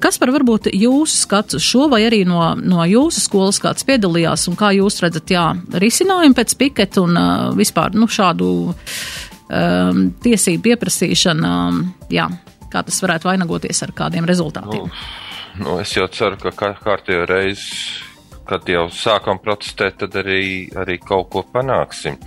Kas 0.00 0.20
par 0.22 0.32
varbūt 0.34 0.70
jūsu 0.72 1.20
skats 1.26 1.58
uz 1.58 1.66
šo 1.66 1.90
vai 1.92 2.02
arī 2.06 2.22
no, 2.28 2.40
no 2.56 2.86
jūsu 2.88 3.26
skolas 3.26 3.60
kāds 3.62 3.84
piedalījās 3.86 4.48
un 4.50 4.56
kā 4.58 4.72
jūs 4.78 5.02
redzat, 5.04 5.34
jā, 5.36 5.50
risinājumu 5.84 6.38
pēc 6.38 6.56
piketa 6.62 7.04
un 7.04 7.20
vispār, 7.58 7.94
nu, 7.98 8.08
šādu 8.08 8.48
um, 8.72 10.02
tiesību 10.24 10.64
pieprasīšanu, 10.70 11.52
um, 11.52 11.84
jā, 12.12 12.30
kā 12.72 12.84
tas 12.86 13.04
varētu 13.04 13.28
vainagoties 13.28 13.84
ar 13.84 13.94
kādiem 13.96 14.28
rezultātiem? 14.28 14.88
Nu, 14.88 15.64
nu 15.64 15.78
es 15.84 15.92
jau 15.96 16.08
ceru, 16.12 16.40
ka 16.40 16.72
kārtējo 16.80 17.28
reizi 17.28 18.05
kad 18.48 18.68
jau 18.70 18.86
sākam 18.92 19.40
protestēt, 19.42 19.98
tad 20.02 20.16
arī, 20.22 20.68
arī 20.78 20.98
kaut 21.02 21.30
ko 21.34 21.42
panāksim. 21.52 22.18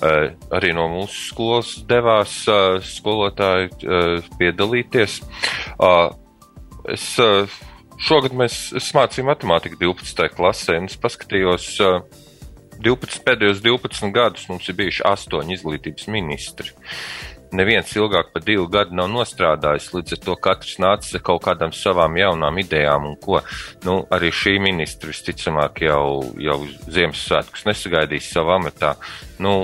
Uh, 0.00 0.32
arī 0.56 0.72
no 0.76 0.88
mūsu 0.92 1.22
skolas 1.30 1.72
devās 1.88 2.38
uh, 2.50 2.78
skolotāji 2.84 3.72
uh, 3.84 4.28
piedalīties. 4.40 5.20
Es, 6.86 7.06
šogad 8.06 8.36
mēs 8.38 8.92
mācījām 8.94 9.32
matemātiku 9.32 9.80
12. 9.80 10.28
klasē, 10.36 10.78
un 10.82 10.86
es 10.90 11.00
paskatījos. 11.00 11.74
12, 12.76 13.22
pēdējos 13.24 13.62
12 13.64 14.12
gadus 14.12 14.50
mums 14.50 14.66
ir 14.68 14.76
bijuši 14.76 15.04
astoņi 15.08 15.56
izglītības 15.56 16.10
ministri. 16.12 16.74
Uh, 16.76 17.35
neviens 17.56 17.90
ilgāk 17.96 18.30
par 18.34 18.44
divu 18.44 18.66
gadu 18.70 18.96
nav 18.96 19.10
nostrādājis, 19.12 19.90
līdz 19.94 20.16
ar 20.16 20.22
to 20.26 20.36
katrs 20.46 20.76
nācis 20.82 21.16
ar 21.18 21.24
kaut 21.26 21.42
kādām 21.46 21.74
savām 21.76 22.16
jaunām 22.20 22.60
idejām 22.62 23.10
un 23.10 23.18
ko. 23.22 23.40
Nu, 23.86 23.98
arī 24.12 24.32
šī 24.34 24.56
ministra 24.62 25.10
visticamāk 25.12 25.82
jau, 25.86 26.06
jau 26.42 26.60
Ziemassvētkus 26.86 27.66
nesagaidīs 27.68 28.30
savā 28.32 28.60
amatā. 28.60 28.94
Nu, 29.42 29.56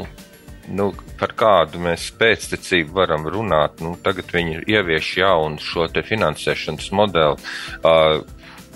nu, 0.68 0.90
par 1.20 1.34
kādu 1.38 1.80
mēs 1.82 2.10
pēctecību 2.18 2.96
varam 2.96 3.26
runāt. 3.30 3.82
Nu, 3.84 3.94
tagad 4.02 4.32
viņi 4.34 4.64
ievieš 4.70 5.16
jaunu 5.22 5.62
šo 5.62 5.88
finansēšanas 5.92 6.92
modeli. 6.96 7.52
Uh, 7.82 8.22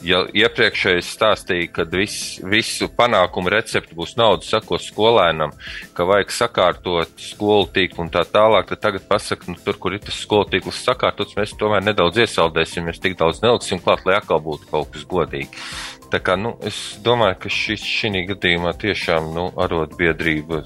ja 0.05 0.23
iepriekšējais 0.35 1.09
stāstīja, 1.17 1.69
ka 1.73 1.87
vis, 1.91 2.39
visu 2.45 2.89
panākumu 2.93 3.51
recepti 3.53 3.97
būs 3.97 4.17
naudas 4.19 4.51
sakos 4.53 4.89
skolēnam, 4.91 5.55
ka 5.97 6.07
vajag 6.09 6.33
sakārtot 6.35 7.13
skolu 7.23 7.69
tīklu 7.75 8.07
un 8.07 8.13
tā 8.13 8.25
tālāk, 8.29 8.69
tad 8.71 8.83
tagad 8.85 9.07
pasaka, 9.09 9.51
nu, 9.51 9.61
tur, 9.65 9.79
kur 9.81 9.97
ir 9.97 10.03
tas 10.05 10.19
skolu 10.21 10.49
tīkls 10.53 10.83
sakārtots, 10.87 11.37
mēs 11.39 11.55
tomēr 11.61 11.85
nedaudz 11.87 12.21
iesaldēsim, 12.25 12.89
mēs 12.89 13.01
tik 13.03 13.17
daudz 13.21 13.43
neliksim 13.45 13.81
klāt, 13.85 14.05
lai 14.07 14.19
atkal 14.21 14.43
būtu 14.45 14.71
kaut 14.73 14.93
kas 14.95 15.07
godīgi. 15.09 15.65
Tā 16.13 16.21
kā, 16.23 16.37
nu, 16.39 16.55
es 16.67 16.99
domāju, 17.03 17.41
ka 17.43 17.51
šis, 17.53 17.83
šī 17.83 18.27
gadījumā 18.29 18.77
tiešām, 18.79 19.33
nu, 19.35 19.49
arotbiedrība 19.59 20.63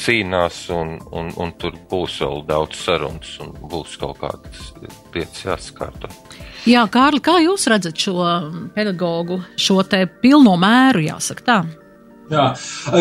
cīnās, 0.00 0.64
un, 0.74 0.96
un, 1.14 1.30
un 1.38 1.52
tur 1.60 1.76
būs 1.90 2.18
vēl 2.24 2.42
daudz 2.48 2.80
sarunas, 2.82 3.36
un 3.44 3.54
būs 3.70 3.94
kaut 4.00 4.18
kādas 4.24 4.72
lietas 5.14 5.44
jāsakārto. 5.46 6.10
Jā, 6.64 6.86
Kārli, 6.88 7.18
kā 7.20 7.34
jūs 7.44 7.66
redzat 7.68 7.98
šo 8.00 8.14
pedagoģu, 8.72 9.36
šo 9.60 9.82
te 9.84 9.98
pilno 10.22 10.54
mēru, 10.56 11.02
jāsaka 11.04 11.44
tā? 11.44 11.56
Jā. 12.32 12.44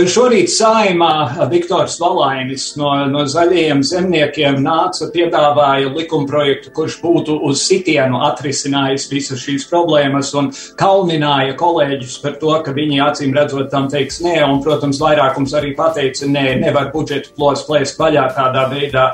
Šorīt 0.09 0.51
saimā 0.51 1.47
Viktors 1.51 1.95
Valainis 2.01 2.73
no, 2.79 2.89
no 3.07 3.23
zaļajiem 3.29 3.79
zemniekiem 3.87 4.59
nāca, 4.63 5.07
piedāvāja 5.13 5.93
likumprojektu, 5.93 6.73
kurš 6.75 6.97
būtu 6.99 7.37
uz 7.47 7.63
sitienu 7.63 8.19
atrisinājis 8.27 9.07
visas 9.11 9.39
šīs 9.45 9.67
problēmas 9.71 10.33
un 10.39 10.51
kaunināja 10.79 11.55
kolēģus 11.59 12.19
par 12.23 12.37
to, 12.43 12.51
ka 12.65 12.75
viņi 12.75 12.99
acīm 13.07 13.35
redzot 13.37 13.71
tam 13.71 13.87
teiks 13.91 14.19
nē, 14.25 14.37
un, 14.43 14.59
protams, 14.65 14.99
vairākums 14.99 15.55
arī 15.55 15.71
pateica 15.77 16.27
nē, 16.27 16.47
nevar 16.65 16.91
budžetu 16.91 17.31
plos 17.37 17.63
plēst 17.69 17.99
vaļā 18.01 18.27
tādā 18.35 18.67
veidā. 18.75 19.09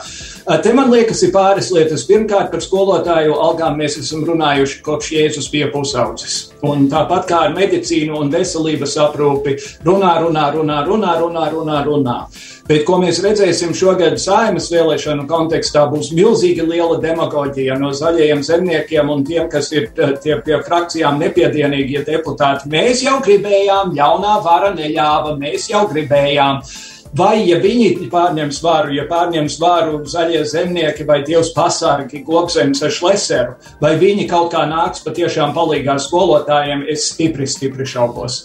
Te 0.64 0.74
man 0.74 0.90
liekas 0.90 1.22
ir 1.28 1.36
pāris 1.36 1.70
lietas. 1.76 2.08
Pirmkārt, 2.10 2.50
par 2.50 2.66
skolotāju 2.66 3.38
algām 3.38 3.78
mēs 3.78 4.02
esam 4.02 4.26
runājuši 4.26 4.82
kopš 4.86 5.14
Jēzus 5.20 5.54
bija 5.54 5.70
pusaudzis. 5.74 6.49
Un 6.68 6.90
tāpat 6.92 7.28
kā 7.30 7.44
ar 7.48 7.54
medicīnu 7.56 8.18
un 8.20 8.32
veselības 8.34 8.98
aprūpi, 9.00 9.54
runā, 9.88 10.18
runā, 10.20 10.50
runā, 10.52 10.82
runā, 10.88 11.14
runā, 11.22 11.46
runā, 11.54 11.78
runā. 11.88 12.16
Bet 12.70 12.84
ko 12.86 13.00
mēs 13.02 13.22
redzēsim 13.24 13.72
šogad 13.74 14.20
saimas 14.22 14.68
vēlēšanu 14.70 15.24
kontekstā, 15.30 15.86
būs 15.90 16.12
milzīgi 16.14 16.68
liela 16.68 17.00
demagoģija 17.02 17.80
no 17.80 17.94
zaļajiem 17.96 18.44
zemniekiem 18.46 19.10
un 19.10 19.24
tiem, 19.26 19.48
kas 19.50 19.72
ir 19.74 19.88
tie 19.96 20.36
pie 20.44 20.60
frakcijām 20.68 21.18
nepiedienīgie 21.24 22.04
deputāti. 22.06 22.70
Mēs 22.70 23.02
jau 23.08 23.18
gribējām, 23.26 23.96
jaunā 23.98 24.36
vara 24.46 24.76
neļāva, 24.76 25.38
mēs 25.40 25.72
jau 25.72 25.88
gribējām. 25.90 26.62
Vai, 27.18 27.42
ja 27.50 27.58
viņi 27.58 28.06
pārņems 28.12 28.60
varu, 28.62 28.94
ja 28.94 29.08
pārņems 29.10 29.56
varu 29.62 30.04
zaļie 30.06 30.44
zemnieki 30.46 31.08
vai 31.08 31.24
dievs 31.26 31.50
pasargi, 31.56 32.22
kokzemes 32.26 32.84
ar 32.86 32.94
šleseru, 32.94 33.56
vai 33.82 33.96
viņi 33.98 34.28
kaut 34.30 34.54
kā 34.54 34.68
nāks 34.70 35.02
patiešām 35.06 35.56
palīgā 35.58 35.98
skolotājiem, 36.06 36.86
es 36.86 37.10
stipri, 37.10 37.50
stipri 37.50 37.88
šaubos. 37.90 38.44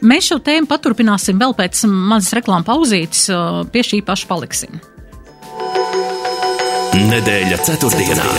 Mēs 0.00 0.32
šo 0.32 0.40
tēmu 0.42 0.70
paturpināsim 0.70 1.36
vēl 1.40 1.52
pēc 1.58 1.84
mazas 1.92 2.32
reklāmas 2.40 2.66
pauzītes, 2.66 3.28
pie 3.72 3.84
šī 3.84 4.00
paša 4.08 4.30
paliksim. 4.32 4.80
Nedēļa 6.96 7.60
ceturtdienā. 7.60 8.30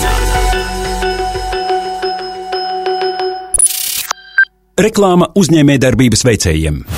Reklāma 4.77 5.29
uzņēmējdarbības 5.37 6.25
veicējiem. 6.25 6.96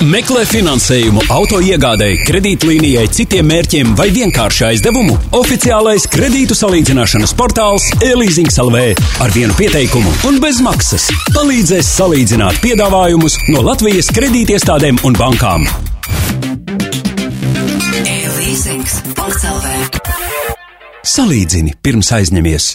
Meklē 0.00 0.46
finansējumu 0.48 1.26
auto 1.28 1.58
iegādēji, 1.60 2.22
kredītlīnijai, 2.24 3.02
citiem 3.12 3.44
mērķiem 3.50 3.90
vai 3.98 4.06
vienkārši 4.14 4.64
aizdevumu. 4.70 5.18
Oficiālais 5.36 6.06
kredītu 6.08 6.56
salīdzināšanas 6.56 7.34
portāls 7.36 7.90
e-leasing 8.06 8.48
LV 8.48 8.94
ar 9.20 9.34
vienu 9.36 9.52
pieteikumu 9.58 10.14
un 10.30 10.40
bez 10.40 10.62
maksas 10.64 11.10
palīdzēs 11.36 11.92
salīdzināt 11.98 12.62
piedāvājumus 12.64 13.36
no 13.52 13.60
Latvijas 13.68 14.08
kredītiestādēm 14.16 15.04
un 15.04 15.20
bankām. 15.20 15.68
Salīdzini 21.04 21.76
pirms 21.84 22.16
aizņemies. 22.16 22.72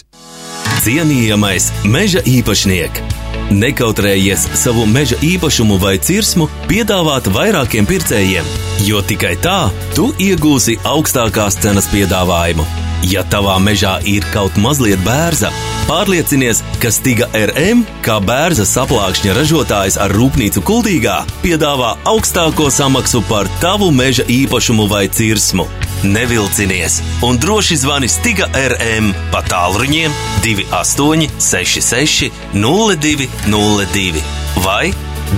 Cienījamais 0.86 1.72
meža 1.90 2.22
īpašnieks! 2.22 3.25
Nekautrējies 3.46 4.42
savu 4.58 4.88
meža 4.90 5.18
īpašumu 5.22 5.76
vai 5.78 5.94
cirsmu 6.02 6.48
piedāvāt 6.66 7.30
vairākiem 7.30 7.86
pircējiem, 7.86 8.48
jo 8.88 9.02
tikai 9.06 9.36
tā 9.38 9.60
tu 9.94 10.08
iegūsi 10.18 10.80
augstākās 10.82 11.60
cenas 11.62 11.86
piedāvājumu. 11.94 12.85
Ja 13.06 13.22
tavā 13.30 13.54
mežā 13.62 14.00
ir 14.08 14.24
kaut 14.32 14.56
mazliet 14.58 14.98
bērza, 15.06 15.52
pārliecinies, 15.86 16.62
ka 16.82 16.90
Stiga 16.90 17.28
RM, 17.38 17.84
kā 18.02 18.16
bērza 18.24 18.64
saplākšņa 18.66 19.34
ražotājs 19.36 19.98
ar 20.02 20.10
rūpnīcu 20.16 20.62
Kuldīgā, 20.66 21.20
piedāvā 21.44 21.92
augstāko 22.10 22.66
samaksu 22.72 23.20
par 23.28 23.46
tavu 23.62 23.92
meža 23.94 24.24
īpašumu 24.26 24.88
vai 24.90 25.06
cirsmu. 25.06 25.68
Nevilcinies 26.06 27.02
un 27.26 27.38
droši 27.38 27.76
zvani 27.84 28.08
Stiga 28.10 28.46
RM 28.50 29.12
pa 29.30 29.40
tālruņiem 29.46 30.10
2866 30.44 32.30
0202 32.56 34.22
vai 34.66 34.86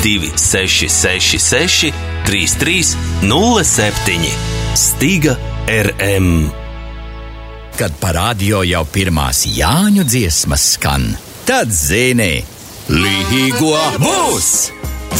2666 0.04 1.92
3307 2.28 4.32
Stiga 4.78 5.36
RM. 5.68 6.57
Kad 7.78 7.94
parādio 8.02 8.64
jau 8.66 8.80
pirmās 8.90 9.44
Jāņu 9.54 10.02
dziesmas 10.02 10.64
skan, 10.74 11.04
tad 11.46 11.70
zini, 11.70 12.40
Līgo 12.90 13.78
būs! 14.02 14.48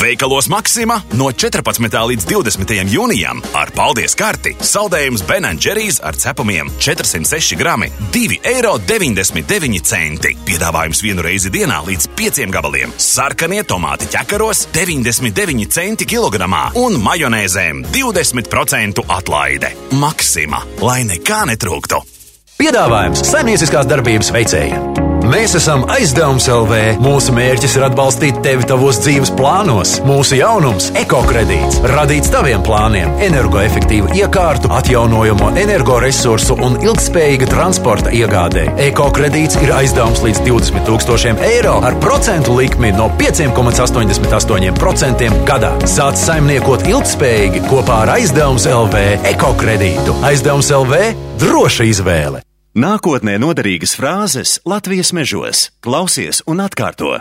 Veikalos 0.01 0.49
Maksima 0.51 0.97
no 1.21 1.29
14. 1.31 1.87
līdz 2.11 2.27
20. 2.27 2.75
jūnijam 2.91 3.45
ar 3.55 3.71
paldies 3.79 4.19
karti 4.19 4.57
saldējums 4.59 5.23
Benanģerijas 5.31 6.01
ar 6.03 6.19
cepumiem 6.19 6.73
406 6.83 7.55
grami 7.63 7.93
2,99 8.11 8.43
eiro. 8.51 10.35
Piedāvājums 10.51 11.05
vienu 11.07 11.23
reizi 11.23 11.55
dienā 11.55 11.79
līdz 11.87 12.11
5 12.19 12.51
gabaliem. 12.59 12.99
Sarkanie 12.99 13.63
tomāti 13.63 14.11
ķekaros 14.11 14.67
99 14.75 15.71
centi 15.79 16.11
kilogramā 16.11 16.73
un 16.83 16.99
majonēzēm 17.07 17.87
20% 17.95 19.07
atlaide. 19.07 19.75
Maksima, 19.95 20.67
lai 20.83 21.05
nekā 21.07 21.45
netrūktu! 21.55 22.18
Piedāvājums 22.59 23.21
saimnieciskās 23.23 23.87
darbības 23.87 24.33
veicējiem. 24.35 24.97
Mēs 25.31 25.53
esam 25.55 25.85
aizdevums 25.95 26.49
LV. 26.51 26.99
Mūsu 27.05 27.31
mērķis 27.37 27.77
ir 27.79 27.85
atbalstīt 27.87 28.41
tevi 28.43 28.65
tavos 28.67 28.99
dzīves 29.05 29.31
plānos. 29.39 29.93
Mūsu 30.09 30.35
jaunums- 30.41 30.89
ekokredīts, 31.03 31.79
radīts 31.93 32.33
taviem 32.35 32.63
plāniem, 32.67 33.13
energoefektīvu 33.27 34.09
iekārtu, 34.19 34.67
atjaunojamo 34.75 35.49
energoresursu 35.63 36.55
un 36.65 36.73
ilgspējīga 36.83 37.47
transporta 37.53 38.11
iegādē. 38.11 38.65
Ekokredīts 38.89 39.55
ir 39.63 39.71
aizdevums 39.77 40.21
līdz 40.27 40.41
20 40.49 40.83
tūkstošiem 40.89 41.37
eiro 41.53 41.77
ar 41.85 41.95
procentu 42.03 42.51
likmi 42.59 42.91
no 42.91 43.07
5,88% 43.23 45.31
gadā. 45.45 45.73
Sāc 45.85 46.17
saimniekot 46.17 46.83
ilgspējīgi 46.91 47.61
kopā 47.71 47.97
ar 48.03 48.09
aizdevums 48.19 48.67
LV 48.67 48.95
ekokredītu. 49.37 50.11
Aizdevums 50.25 50.71
LV- 50.71 51.15
droša 51.45 51.85
izvēle! 51.95 52.48
Nākotnē 52.79 53.41
noderīgas 53.43 53.97
frāzes 53.99 54.59
Latvijas 54.69 55.11
mežos. 55.17 55.65
Klausies 55.83 56.45
un 56.47 56.61
atkārto. 56.63 57.17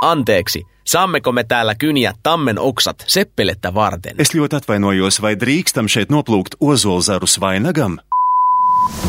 Anteeksi, 0.00 0.62
saammeko 0.84 1.32
me 1.32 1.44
täällä 1.44 1.74
kyniä 1.74 2.14
tammen 2.22 2.58
oksat 2.58 3.04
seppelettä 3.06 3.74
varten? 3.74 4.16
Es 4.18 4.32
ļoti 4.34 4.56
atvainojos, 4.56 5.20
vai 5.22 5.34
drīkstam 5.36 5.90
šeit 5.92 6.08
noplūkt 6.08 6.56
ozolzaru 6.60 7.26
svainagam? 7.26 7.98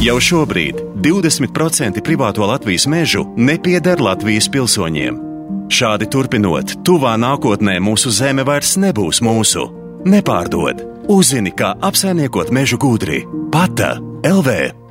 Jau 0.01 0.17
šobrīd 0.19 0.83
20% 1.05 2.03
privāto 2.03 2.43
Latvijas 2.47 2.87
mežu 2.87 3.23
nepieder 3.37 4.03
Latvijas 4.03 4.49
pilsoņiem. 4.51 5.23
Šādi 5.71 6.11
turpinot, 6.11 6.75
tuvā 6.83 7.15
nākotnē 7.15 7.79
mūsu 7.79 8.11
zeme 8.11 8.43
vairs 8.43 8.75
nebūs 8.75 9.23
mūsu. 9.23 9.69
Nepārdod! 10.03 10.83
Uzzini, 11.07 11.55
kā 11.55 11.71
apsaimniekot 11.79 12.51
mežu 12.51 12.77
gudri. 12.77 13.23
Pata 13.51 13.95
LV! 14.27 14.82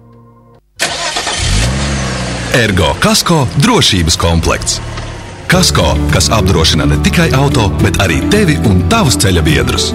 Ergo 2.52 2.90
Kasko 3.00 3.46
drošības 3.56 4.16
komplekts. 4.16 4.80
Kasko, 5.46 5.94
kas 6.12 6.28
apdrošina 6.30 6.84
ne 6.84 6.98
tikai 7.04 7.30
auto, 7.32 7.70
bet 7.80 7.96
arī 8.04 8.18
tevi 8.28 8.58
un 8.68 8.82
tavus 8.92 9.16
ceļa 9.24 9.40
biedrus. 9.46 9.88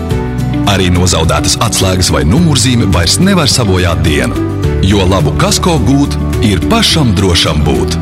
Arī 0.65 0.89
nozaudētas 0.89 1.59
atslēgas 1.61 2.09
vai 2.13 2.23
numurzīme 2.25 2.89
vairs 2.93 3.19
nevar 3.21 3.45
sabojāt 3.51 4.01
dienu, 4.01 4.33
jo 4.81 5.05
labu 5.05 5.35
kasko 5.37 5.77
gūt 5.85 6.17
ir 6.49 6.65
pašam 6.65 7.13
drošam 7.17 7.61
būt. 7.67 7.97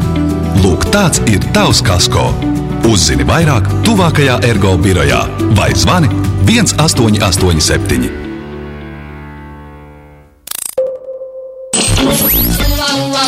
Lūk, 0.63 0.87
tāds 0.95 1.19
ir 1.27 1.43
tavs 1.51 1.83
kasko. 1.83 2.29
Uzzini 2.87 3.27
vairāk, 3.27 3.67
tuvākajā 3.83 4.39
ergo 4.47 4.77
birojā 4.79 5.25
vai 5.59 5.73
zvani 5.75 6.07
1887. 6.47 8.24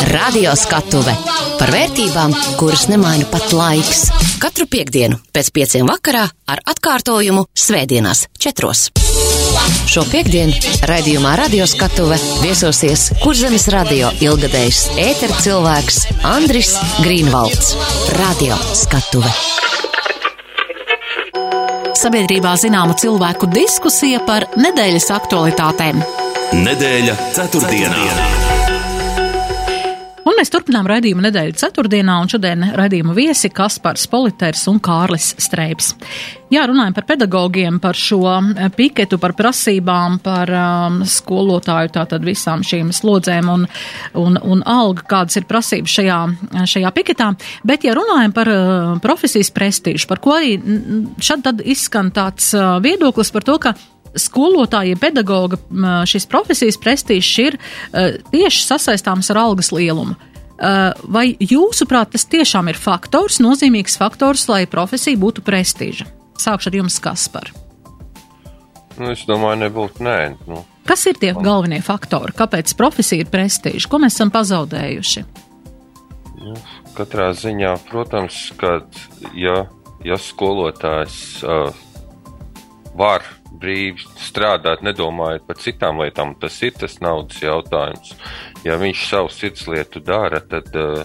Radio 0.06 0.52
skatuve 0.56 1.12
par 1.58 1.70
vērtībām, 1.74 2.34
kuras 2.58 2.84
nemaina 2.86 3.26
pat 3.32 3.50
laiks. 3.56 4.04
Katru 4.38 4.68
piekdienu 4.70 5.18
pēc 5.34 5.50
pieciem 5.54 5.88
vakarā 5.90 6.22
ar 6.46 6.62
atkārtojumu 6.70 7.48
Svētdienās, 7.58 8.28
četros. 8.38 8.88
Šo 9.90 10.04
piekdienu 10.06 10.54
raidījumā 10.86 11.34
Radio 11.40 11.66
skatuve 11.66 12.18
viesosies 12.44 13.08
Kurzemes 13.24 13.66
radio 13.74 14.12
ilgadējs 14.22 14.84
ēteru 15.02 15.40
cilvēks 15.42 16.02
Andris 16.30 16.76
Grīnvalds. 17.02 17.74
Radio 18.20 18.58
skatuve. 18.78 19.32
Sabiedrībā 21.98 22.54
zināma 22.62 22.94
cilvēku 22.94 23.50
diskusija 23.50 24.22
par 24.28 24.46
nedēļas 24.54 25.10
aktualitātēm. 25.18 26.04
Nedēļa 26.54 27.18
ceturtdienā. 27.34 28.47
Un 30.28 30.36
mēs 30.36 30.50
turpinām 30.52 30.84
raidījumu 30.84 31.22
nedēļu 31.24 31.54
ceturtdienā, 31.56 32.18
un 32.20 32.28
šodien 32.28 32.66
raidījumu 32.76 33.14
viesi 33.16 33.48
Kaspars 33.54 34.04
Politers 34.12 34.66
un 34.68 34.76
Kārlis 34.84 35.30
Streips. 35.40 35.94
Jā, 36.52 36.66
runājam 36.68 36.96
par 36.96 37.06
pedagogiem, 37.08 37.78
par 37.80 37.96
šo 37.96 38.20
eh, 38.34 38.68
piketu, 38.72 39.16
par 39.20 39.32
prasībām, 39.38 40.18
par 40.24 40.52
um, 40.52 41.00
skolotāju, 41.08 41.94
tātad 41.96 42.24
visām 42.28 42.64
šīm 42.64 42.92
slodzēm 42.92 43.48
un, 43.52 43.66
un, 44.20 44.36
un 44.36 44.64
alga, 44.68 45.06
kādas 45.08 45.40
ir 45.40 45.48
prasības 45.48 45.96
šajā, 45.96 46.20
šajā 46.76 46.92
piketā. 46.96 47.30
Bet, 47.68 47.88
ja 47.88 47.96
runājam 47.96 48.36
par 48.36 48.52
uh, 48.52 48.96
profesijas 49.04 49.52
prestīžu, 49.54 50.08
par 50.10 50.20
ko 50.24 50.36
arī 50.36 50.58
šad 51.24 51.46
tad 51.48 51.64
izskan 51.64 52.12
tāds 52.16 52.52
uh, 52.56 52.76
viedoklis 52.84 53.32
par 53.32 53.48
to, 53.48 53.56
ka 53.64 53.76
skolotāja, 54.16 54.96
pedagoga 55.00 55.58
šīs 56.08 56.28
profesijas 56.30 56.78
prestižs 56.80 57.34
ir 57.42 57.58
tieši 58.32 58.64
sasaistāms 58.64 59.30
ar 59.34 59.42
algas 59.44 59.72
lielumu. 59.74 60.16
Vai 60.58 61.36
jūsuprāt, 61.38 62.14
tas 62.16 62.26
tiešām 62.26 62.72
ir 62.72 62.78
faktors, 62.80 63.38
nozīmīgs 63.42 63.98
faktors, 64.00 64.48
lai 64.50 64.64
profesija 64.70 65.18
būtu 65.20 65.44
prestiža? 65.46 66.08
Sākšu 66.38 66.70
ar 66.70 66.78
jums, 66.80 66.98
Kaspar. 67.02 67.52
Nu, 68.98 69.12
es 69.12 69.22
domāju, 69.28 69.60
nebūtu 69.62 70.02
nē. 70.02 70.18
Nu. 70.50 70.64
Kas 70.88 71.04
ir 71.06 71.18
tie 71.20 71.30
galvenie 71.36 71.78
faktori? 71.84 72.34
Kāpēc 72.34 72.72
profesija 72.78 73.22
ir 73.22 73.30
prestiža? 73.30 73.86
Ko 73.90 74.00
mēs 74.02 74.16
esam 74.18 74.32
pazaudējuši? 74.34 75.22
Nu, 76.42 76.54
katrā 76.96 77.28
ziņā, 77.38 77.76
protams, 77.90 78.40
ka 78.58 78.80
ja, 79.38 79.66
ja 80.06 80.18
skolotājs 80.18 81.18
uh, 81.46 81.70
var 82.98 83.26
brīvi 83.52 84.04
strādāt, 84.20 84.82
nedomājot 84.84 85.46
par 85.48 85.60
citām 85.62 86.02
lietām. 86.02 86.34
Tas 86.40 86.56
ir 86.62 86.76
tas 86.78 86.98
naudas 87.04 87.40
jautājums. 87.42 88.14
Ja 88.66 88.78
viņš 88.80 89.04
savu 89.08 89.32
sirdslietu 89.32 90.02
dara, 90.04 90.40
tad, 90.40 90.70
eh, 90.76 91.04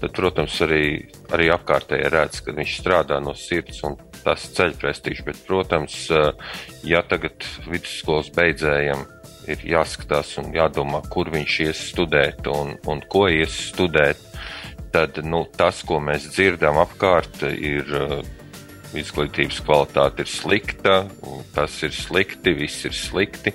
tad 0.00 0.12
protams, 0.12 0.58
arī, 0.66 1.08
arī 1.30 1.50
apkārtēji 1.54 2.10
redz, 2.12 2.40
ka 2.44 2.52
viņš 2.52 2.78
strādā 2.80 3.20
no 3.22 3.34
sirds 3.34 3.82
un 3.84 3.96
tas 4.24 4.48
ceļ 4.56 4.76
prestižu. 4.80 5.24
Bet, 5.24 5.46
protams, 5.46 6.10
eh, 6.10 6.32
ja 6.84 7.02
tagad 7.02 7.46
vidusskolas 7.66 8.30
beidzējiem 8.30 9.06
ir 9.46 9.58
jāskatās 9.58 10.38
un 10.38 10.52
jādomā, 10.52 11.02
kur 11.08 11.30
viņš 11.30 11.60
ies 11.68 11.82
studēt 11.92 12.46
un, 12.50 12.76
un 12.86 13.00
ko 13.00 13.28
ies 13.28 13.70
studēt, 13.70 14.18
tad 14.92 15.18
nu, 15.24 15.44
tas, 15.56 15.82
ko 15.86 16.00
mēs 16.00 16.30
dzirdam 16.34 16.80
apkārt, 16.82 17.42
ir 17.46 17.94
eh, 17.94 18.35
izglītības 19.00 19.60
kvalitāte 19.66 20.24
ir 20.24 20.30
slikta, 20.30 20.96
tas 21.54 21.76
ir 21.86 21.92
slikti, 21.94 22.54
viss 22.56 22.86
ir 22.88 22.94
slikti 22.96 23.52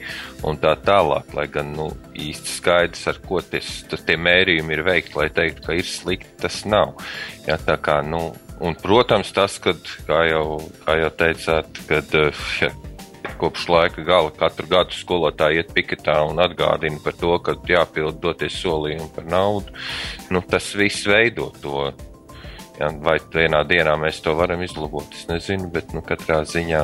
un 0.48 0.60
tā 0.62 0.76
tālāk. 0.86 1.34
Lai 1.38 1.48
gan 1.52 1.74
nu, 1.78 1.90
īsti 2.18 2.56
skaidrs, 2.58 3.08
ar 3.12 3.22
ko 3.26 3.42
ties, 3.46 3.82
tas, 3.92 4.04
tie 4.08 4.18
mērījumi 4.20 4.78
ir 4.78 4.86
veikti, 4.88 5.18
lai 5.20 5.30
teiktu, 5.34 5.66
ka 5.68 5.78
ir 5.78 5.88
slikti, 5.88 6.36
tas 6.42 6.62
nav. 6.70 6.96
Ja, 7.48 7.58
tā 7.62 7.78
kā, 7.82 8.02
nu, 8.06 8.30
un, 8.62 8.78
protams, 8.82 9.34
tas, 9.36 9.58
kad, 9.64 9.82
kā 10.08 10.24
jau, 10.30 10.62
kā 10.86 11.00
jau 11.02 11.12
teicāt, 11.24 11.84
kad 11.90 12.18
ja, 12.62 12.72
kopš 13.42 13.68
laika 13.70 14.04
gala 14.06 14.30
katru 14.38 14.68
gadu 14.70 14.94
skolotāji 14.94 15.62
iet 15.62 15.74
piketā 15.74 16.20
un 16.30 16.42
atgādina 16.44 17.02
par 17.02 17.18
to, 17.18 17.34
ka 17.42 17.58
jāpild 17.70 18.22
doties 18.22 18.60
solījumi 18.62 19.10
par 19.16 19.28
naudu, 19.30 19.74
nu, 20.34 20.44
tas 20.46 20.72
viss 20.78 21.08
veido 21.10 21.50
to 21.64 21.90
Ja, 22.82 22.88
vai 22.98 23.20
vienā 23.34 23.62
dienā 23.70 23.94
mēs 24.02 24.24
to 24.26 24.34
varam 24.34 24.64
izlabot, 24.66 25.14
es 25.14 25.28
nezinu, 25.30 25.70
bet 25.70 25.92
nu, 25.94 26.02
katrā 26.02 26.40
ziņā 26.50 26.82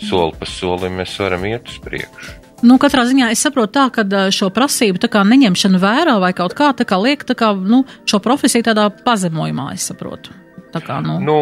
soli 0.00 0.36
pa 0.36 0.48
solim 0.48 0.98
mēs 1.00 1.14
varam 1.22 1.46
iet 1.48 1.70
uz 1.72 1.78
priekšu. 1.80 2.36
Nu, 2.68 2.76
katrā 2.76 3.06
ziņā 3.08 3.30
es 3.32 3.40
saprotu 3.40 3.78
tā, 3.78 3.86
ka 3.94 4.04
šo 4.34 4.50
prasību 4.52 5.08
kā 5.08 5.22
neņemšana 5.24 5.80
vērā 5.80 6.18
vai 6.20 6.34
kaut 6.36 6.52
kā 6.58 6.74
tā 6.76 6.84
kā 6.84 6.98
liek 7.00 7.24
tā 7.24 7.36
kā, 7.38 7.54
nu, 7.56 7.86
šo 8.04 8.20
profesiju 8.20 8.66
tādā 8.68 8.90
pazemojumā, 9.06 9.70
es 9.78 9.88
saprotu. 9.88 10.36
Tā 10.74 10.82
kā, 10.84 11.00
nu. 11.00 11.16
nu 11.24 11.38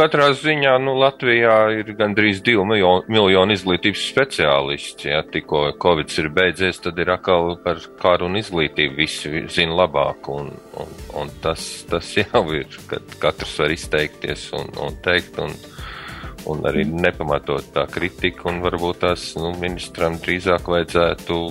Katrā 0.00 0.30
ziņā 0.32 0.78
nu, 0.80 0.94
Latvijā 0.96 1.54
ir 1.76 1.90
gandrīz 1.92 2.38
2 2.40 2.62
miljoni, 2.64 3.02
miljoni 3.12 3.52
izglītības 3.52 4.04
speciālisti. 4.08 5.10
Ja 5.10 5.18
tikko 5.28 5.74
Covid 5.82 6.14
ir 6.22 6.30
beidzies, 6.32 6.78
tad 6.80 6.96
ir 7.02 7.10
atkal 7.12 7.58
par 7.60 7.82
kāru 8.00 8.30
un 8.30 8.38
izglītību. 8.40 8.96
Visi 8.96 9.42
zina 9.52 9.76
labāk, 9.82 10.30
un, 10.32 10.48
un, 10.80 10.94
un 11.20 11.32
tas, 11.44 11.66
tas 11.90 12.14
jau 12.16 12.40
ir, 12.56 12.78
kad 12.88 13.12
katrs 13.20 13.58
var 13.60 13.74
izteikties 13.74 14.46
un, 14.56 14.72
un 14.86 14.96
teikt, 15.04 15.36
un, 15.44 15.52
un 16.48 16.64
arī 16.72 16.86
nepamatot 16.88 17.68
tā 17.76 17.84
kritika, 17.92 18.48
un 18.48 18.62
varbūt 18.64 19.02
tās 19.04 19.26
nu, 19.36 19.52
ministram 19.60 20.16
drīzāk 20.24 20.72
vajadzētu 20.78 21.42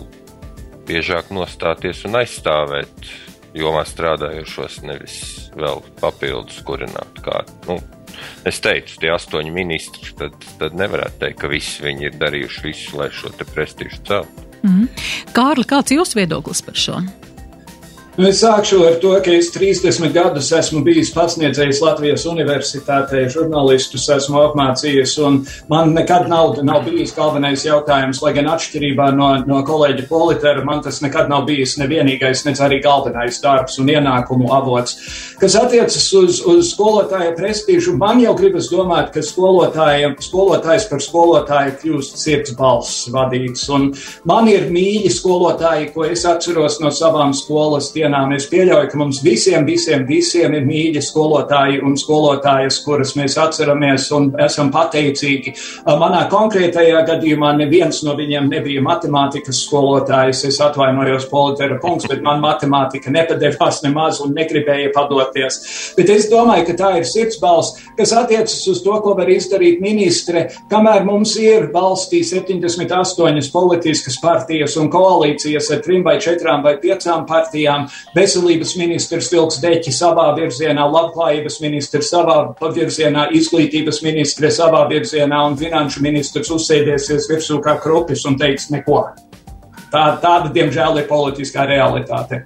biežāk 0.89 1.29
nostāties 1.37 2.01
un 2.09 2.17
aizstāvēt 2.23 3.13
jomā 3.53 3.85
strādājošos, 3.85 4.81
nevis 4.89 5.21
vēl 5.53 5.85
papildus 6.01 6.63
kurināt 6.65 7.21
kādu. 7.21 7.61
Nu, 7.69 7.79
es 8.49 8.59
teicu, 8.63 8.97
tie 9.01 9.13
astoņi 9.13 9.53
ministri, 9.53 10.13
tad, 10.19 10.35
tad 10.61 10.77
nevarētu 10.79 11.23
teikt, 11.23 11.39
ka 11.41 11.51
visi 11.51 11.85
viņi 11.85 12.09
ir 12.09 12.19
darījuši 12.21 12.65
visu, 12.67 12.99
lai 12.99 13.09
šo 13.13 13.33
prestižu 13.39 14.03
celtu. 14.07 14.45
Mm. 14.65 14.89
Kārli, 15.35 15.63
kāds 15.67 15.93
ir 15.93 16.01
jūsu 16.01 16.19
viedoklis 16.19 16.63
par 16.65 16.79
šo? 16.79 16.99
Es 18.19 18.41
sākšu 18.43 18.81
ar 18.83 18.97
to, 18.99 19.13
ka 19.23 19.31
es 19.31 19.47
30 19.55 20.09
gadus 20.11 20.49
esmu 20.51 20.81
bijis 20.83 21.13
pasniedzējis 21.15 21.77
Latvijas 21.79 22.25
universitātē, 22.27 23.21
žurnālistus 23.31 24.09
esmu 24.11 24.41
apmācījies, 24.41 25.13
un 25.23 25.37
man 25.71 25.93
nekad 25.95 26.27
nav, 26.27 26.57
nav 26.67 26.81
bijis 26.83 27.13
galvenais 27.15 27.63
jautājums, 27.63 28.19
lai 28.19 28.33
gan 28.35 28.49
atšķirībā 28.51 29.05
no, 29.15 29.29
no 29.47 29.61
kolēģa 29.63 30.03
Politera, 30.09 30.65
man 30.67 30.83
tas 30.83 30.99
nekad 30.99 31.31
nav 31.31 31.45
bijis 31.47 31.77
nevienīgais, 31.79 32.41
ne 32.43 32.53
arī 32.65 32.81
galvenais 32.83 33.39
darbs 33.39 33.79
un 33.79 33.93
ienākumu 33.93 34.51
avots. 34.57 34.99
Kas 35.39 35.55
attiecas 35.55 36.09
uz, 36.19 36.41
uz 36.43 36.73
skolotāja 36.73 37.31
prestīžu, 37.39 37.95
man 38.03 38.19
jau 38.19 38.35
gribas 38.35 38.67
domāt, 38.67 39.13
ka 39.15 39.23
skolotājs 39.23 40.89
par 40.91 41.05
skolotāju 41.07 41.77
kļūst 41.85 42.19
sirds 42.19 42.57
balss 42.59 43.07
vadīts, 43.15 43.63
un 43.71 43.93
man 44.27 44.51
ir 44.51 44.67
mīļi 44.67 45.15
skolotāji, 45.21 45.93
ko 45.95 46.03
es 46.11 46.27
atceros 46.27 46.81
no 46.83 46.91
savām 46.91 47.31
skolas 47.31 47.93
dienām 47.95 48.08
dienām 48.09 48.33
es 48.33 48.47
pieļauju, 48.49 48.89
ka 48.89 48.97
mums 48.97 49.21
visiem, 49.23 49.65
visiem, 49.67 50.05
visiem 50.09 50.55
ir 50.57 50.65
mīļi 50.65 51.01
skolotāji 51.03 51.81
un 51.85 51.95
skolotājas, 51.99 52.79
kuras 52.85 53.13
mēs 53.17 53.37
atceramies 53.37 54.09
un 54.15 54.31
esam 54.41 54.71
pateicīgi. 54.73 55.53
Manā 55.99 56.25
konkrētajā 56.31 57.03
gadījumā 57.07 57.53
neviens 57.59 58.01
no 58.05 58.15
viņiem 58.17 58.49
nebija 58.49 58.81
matemātikas 58.85 59.61
skolotājs. 59.67 60.45
Es 60.49 60.59
atvainojos 60.63 61.27
politera 61.29 61.77
punkts, 61.81 62.07
bet 62.09 62.23
man 62.25 62.41
matemātika 62.41 63.13
nepadevās 63.13 63.83
nemaz 63.85 64.21
un 64.23 64.33
negribēja 64.37 64.93
padoties. 64.95 65.59
Bet 65.97 66.09
es 66.13 66.29
domāju, 66.31 66.69
ka 66.69 66.77
tā 66.79 66.91
ir 66.99 67.07
sirdsbalss, 67.07 67.77
kas 67.97 68.15
attiecas 68.17 68.57
uz 68.71 68.81
to, 68.85 68.95
ko 69.03 69.15
var 69.17 69.29
izdarīt 69.29 69.83
ministre, 69.83 70.47
kamēr 70.71 71.05
mums 71.07 71.35
ir 71.41 71.69
valstī 71.73 72.23
78 72.25 73.51
politiskas 73.53 74.17
partijas 74.23 74.77
un 74.79 74.89
koalīcijas 74.91 75.69
ar 75.75 75.83
trim 75.85 76.05
vai 76.05 76.17
četrām 76.23 76.65
vai 76.65 76.77
piecām 76.81 77.27
partijām, 77.29 77.87
veselības 78.15 78.75
ministrs 78.79 79.29
vilks 79.33 79.59
deķi 79.63 79.93
savā 79.93 80.27
virzienā, 80.37 80.85
labklājības 80.89 81.59
ministrs 81.63 82.11
savā 82.13 82.39
virzienā, 82.75 83.29
izglītības 83.37 84.01
ministre 84.05 84.51
savā 84.53 84.85
virzienā 84.89 85.41
un 85.47 85.57
finanšu 85.59 86.03
ministrs 86.05 86.51
uzsēdēsies 86.55 87.29
virsū 87.31 87.59
kā 87.65 87.77
krupis 87.83 88.25
un 88.29 88.37
teiks 88.39 88.69
neko. 88.73 89.03
Tā, 89.89 90.03
tāda, 90.21 90.51
diemžēl, 90.53 91.01
ir 91.01 91.07
politiskā 91.09 91.65
realitāte. 91.69 92.43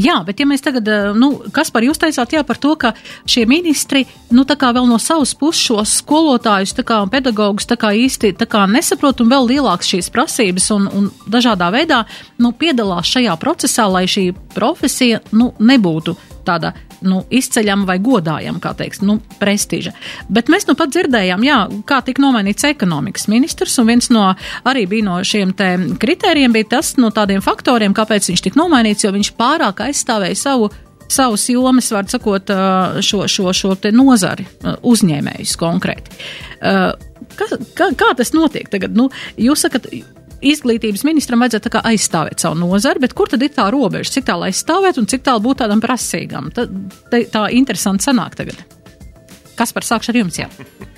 Jā, 0.00 0.18
bet 0.24 0.40
ja 0.40 0.46
mēs 0.48 0.64
tagad, 0.64 0.88
eh, 0.88 1.10
nu, 1.16 1.42
kas 1.52 1.70
par 1.70 1.84
jūs 1.84 2.00
teicāt, 2.00 2.32
jā, 2.32 2.42
par 2.46 2.56
to, 2.56 2.74
ka 2.76 2.92
šie 3.26 3.44
ministri, 3.46 4.06
nu, 4.30 4.44
tā 4.44 4.56
kā 4.56 4.72
vēl 4.72 4.88
no 4.88 4.98
savas 4.98 5.34
puses 5.34 5.62
šos 5.62 5.96
skolotājus, 6.00 6.74
tā 6.76 6.84
kā 6.84 7.00
pedagogus, 7.10 7.66
tā 7.68 7.76
kā 7.76 7.92
īsti, 7.92 8.32
tā 8.38 8.46
kā 8.48 8.64
nesaprot 8.66 9.20
un 9.20 9.28
vēl 9.28 9.48
lielāks 9.48 9.92
šīs 9.92 10.10
prasības 10.10 10.70
un, 10.70 10.88
un 10.88 11.10
dažādā 11.28 11.70
veidā, 11.72 12.04
nu, 12.38 12.52
piedalās 12.52 13.10
šajā 13.12 13.36
procesā, 13.40 13.88
lai 13.90 14.06
šī 14.06 14.32
profesija, 14.54 15.20
nu, 15.32 15.52
nebūtu 15.58 16.16
tāda 16.46 16.72
nu, 17.06 17.22
izceļama 17.32 17.88
vai 17.88 17.98
godājama, 18.02 18.60
kā 18.62 18.74
teiks, 18.78 19.02
nu, 19.06 19.18
prestiža. 19.40 19.94
Bet 20.32 20.50
mēs 20.52 20.68
nu 20.68 20.76
pat 20.78 20.92
dzirdējām, 20.94 21.46
jā, 21.46 21.58
kā 21.88 22.02
tika 22.06 22.22
nomainīts 22.24 22.66
ekonomikas 22.68 23.28
ministrs, 23.32 23.78
un 23.82 23.90
viens 23.92 24.10
no 24.14 24.28
arī 24.68 24.86
bija 24.90 25.08
no 25.08 25.18
šiem 25.26 25.54
te 25.58 25.74
kritērijiem 26.02 26.54
bija 26.54 26.72
tas 26.76 26.94
no 27.00 27.12
tādiem 27.14 27.42
faktoriem, 27.44 27.96
kāpēc 27.96 28.30
viņš 28.32 28.46
tika 28.48 28.62
nomainīts, 28.62 29.06
jo 29.06 29.12
viņš 29.14 29.34
pārāk 29.38 29.84
aizstāvēja 29.88 30.40
savu 30.46 30.72
savus 31.12 31.48
jomas, 31.48 31.90
var 31.92 32.08
sakot, 32.08 32.50
šo, 33.04 33.26
šo, 33.28 33.52
šo 33.52 33.74
nozari, 33.92 34.46
uzņēmējus 34.64 35.58
konkrēti. 35.60 36.16
Kā, 37.36 37.48
kā, 37.76 37.90
kā 37.98 38.10
tas 38.16 38.32
notiek 38.36 38.70
tagad? 38.72 38.96
Nu, 38.96 39.08
jūs 39.40 39.66
sakat, 39.66 39.88
izglītības 40.42 41.04
ministram 41.08 41.42
vajadzētu 41.44 41.82
aizstāvēt 41.92 42.42
savu 42.42 42.58
nozari, 42.60 43.02
bet 43.02 43.16
kur 43.16 43.30
tad 43.32 43.42
ir 43.44 43.52
tā 43.54 43.68
robeža? 43.72 44.16
Cik 44.18 44.28
tālu 44.30 44.48
aizstāvēt 44.48 45.00
un 45.00 45.08
cik 45.10 45.24
tālu 45.26 45.44
būt 45.48 45.62
tādam 45.64 45.82
prasīgam? 45.82 46.50
Tā, 46.54 46.66
tā, 47.12 47.24
tā 47.32 47.46
interesanti 47.54 48.08
sanāk 48.08 48.38
tagad. 48.38 48.58
Kas 49.58 49.74
par 49.76 49.86
sākšu 49.86 50.12
ar 50.14 50.22
jums? 50.22 50.40
Jā? 50.42 50.50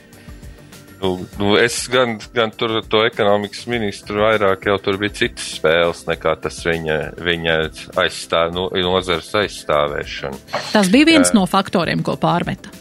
Nu, 1.04 1.18
nu 1.36 1.56
es 1.60 1.74
gan, 1.92 2.14
gan 2.32 2.48
tur 2.56 2.78
to 2.88 3.02
ekonomikas 3.04 3.66
ministru 3.68 4.22
vairāk 4.24 4.64
jau 4.70 4.78
tur 4.80 4.96
bija 4.96 5.12
citas 5.18 5.50
spēles 5.58 6.06
nekā 6.08 6.32
tas 6.40 6.62
viņa, 6.64 6.96
viņa 7.26 7.56
aizstāv, 8.00 8.54
no, 8.56 8.70
nozars 8.86 9.28
aizstāvēšana. 9.42 10.40
Tas 10.72 10.88
bija 10.94 11.10
viens 11.10 11.28
uh, 11.28 11.36
no 11.36 11.44
faktoriem, 11.50 12.00
ko 12.06 12.16
pārmeta. 12.20 12.72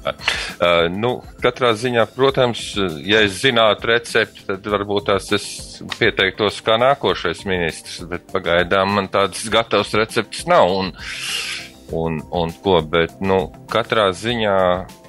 Uh, 0.00 0.86
nu, 0.92 1.10
katrā 1.44 1.74
ziņā, 1.76 2.06
protams, 2.14 2.62
ja 3.04 3.20
es 3.26 3.40
zinātu 3.42 3.90
recepti, 3.90 4.46
tad 4.48 4.64
varbūt 4.72 5.10
tās 5.10 5.28
es 5.36 5.48
pieteiktos 5.98 6.62
kā 6.64 6.78
nākošais 6.80 7.44
ministrs, 7.48 8.00
bet 8.08 8.24
pagaidām 8.32 8.96
man 8.96 9.10
tādas 9.12 9.44
gatavas 9.52 9.92
receptes 9.98 10.46
nav. 10.48 10.72
Un, 10.72 10.92
un, 11.92 12.20
un 12.32 12.54
ko, 12.64 12.78
bet, 12.86 13.18
nu, 13.20 13.42
katrā 13.72 14.08
ziņā, 14.16 14.56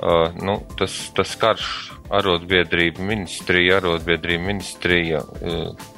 uh, 0.02 0.44
nu, 0.44 0.60
tas, 0.80 0.98
tas 1.16 1.38
karš 1.40 1.72
arotbiedrība 2.12 3.04
ministrija, 3.06 3.80
arotbiedrība 3.80 4.50
ministrija 4.52 5.24
uh, 5.24 5.92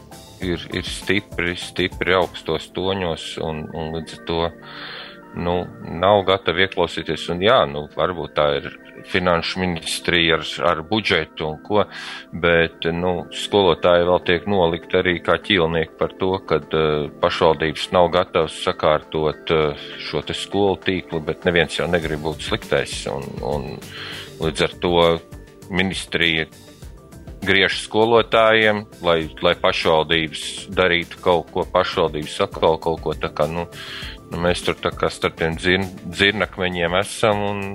ir, 0.44 0.68
ir 0.76 0.88
stipri, 0.88 1.56
stipri 1.60 2.16
augstos 2.18 2.70
toņos 2.76 3.30
un, 3.44 3.66
un 3.74 3.96
līdz 3.98 4.20
ar 4.20 4.28
to 4.28 4.42
nu, 5.34 5.56
nav 6.04 6.24
gatavi 6.28 6.68
ieklausīties. 6.68 7.26
Un 7.34 7.44
jā, 7.44 7.64
nu, 7.70 7.88
varbūt 7.98 8.36
tā 8.38 8.50
ir 8.60 8.70
finanšu 9.12 9.60
ministrija 9.60 10.38
ar, 10.40 10.46
ar 10.72 10.82
budžetu 10.88 11.48
un 11.50 11.60
ko, 11.66 11.86
bet 12.32 12.88
nu, 12.92 13.14
skolotāji 13.36 14.08
vēl 14.10 14.24
tiek 14.28 14.50
nolikt 14.50 14.96
arī 15.00 15.18
kā 15.24 15.38
ķīlnieki 15.44 15.98
par 16.00 16.16
to, 16.20 16.32
ka 16.48 16.60
uh, 16.64 17.08
pašvaldības 17.24 17.90
nav 17.96 18.10
gatavas 18.14 18.58
sakārtot 18.66 19.56
uh, 19.56 19.88
šo 20.00 20.24
te 20.26 20.36
skolu 20.38 20.80
tīklu, 20.84 21.24
bet 21.26 21.48
neviens 21.48 21.80
jau 21.80 21.90
negrib 21.92 22.24
būt 22.26 22.46
sliktais. 22.48 23.04
Un, 23.12 23.28
un 23.44 23.72
līdz 24.44 24.68
ar 24.68 24.78
to 24.84 24.94
ministrija 25.74 26.48
griež 27.44 27.82
skolotājiem, 27.84 28.84
lai, 29.04 29.28
lai 29.44 29.54
pašvaldības 29.60 30.44
darītu 30.74 31.20
kaut 31.24 31.52
ko, 31.52 31.66
pašvaldības 31.68 32.40
atkal 32.48 32.80
kaut 32.82 33.02
ko 33.04 33.16
tā 33.20 33.30
kā, 33.36 33.48
nu, 33.52 33.66
nu 34.32 34.44
mēs 34.46 34.64
tur 34.66 34.78
tā 34.80 34.94
kā 34.96 35.12
starp 35.12 35.42
tiem 35.42 35.58
dzir, 35.60 35.84
dzirnakmeņiem 36.08 36.96
esam 37.02 37.44
un, 37.50 37.66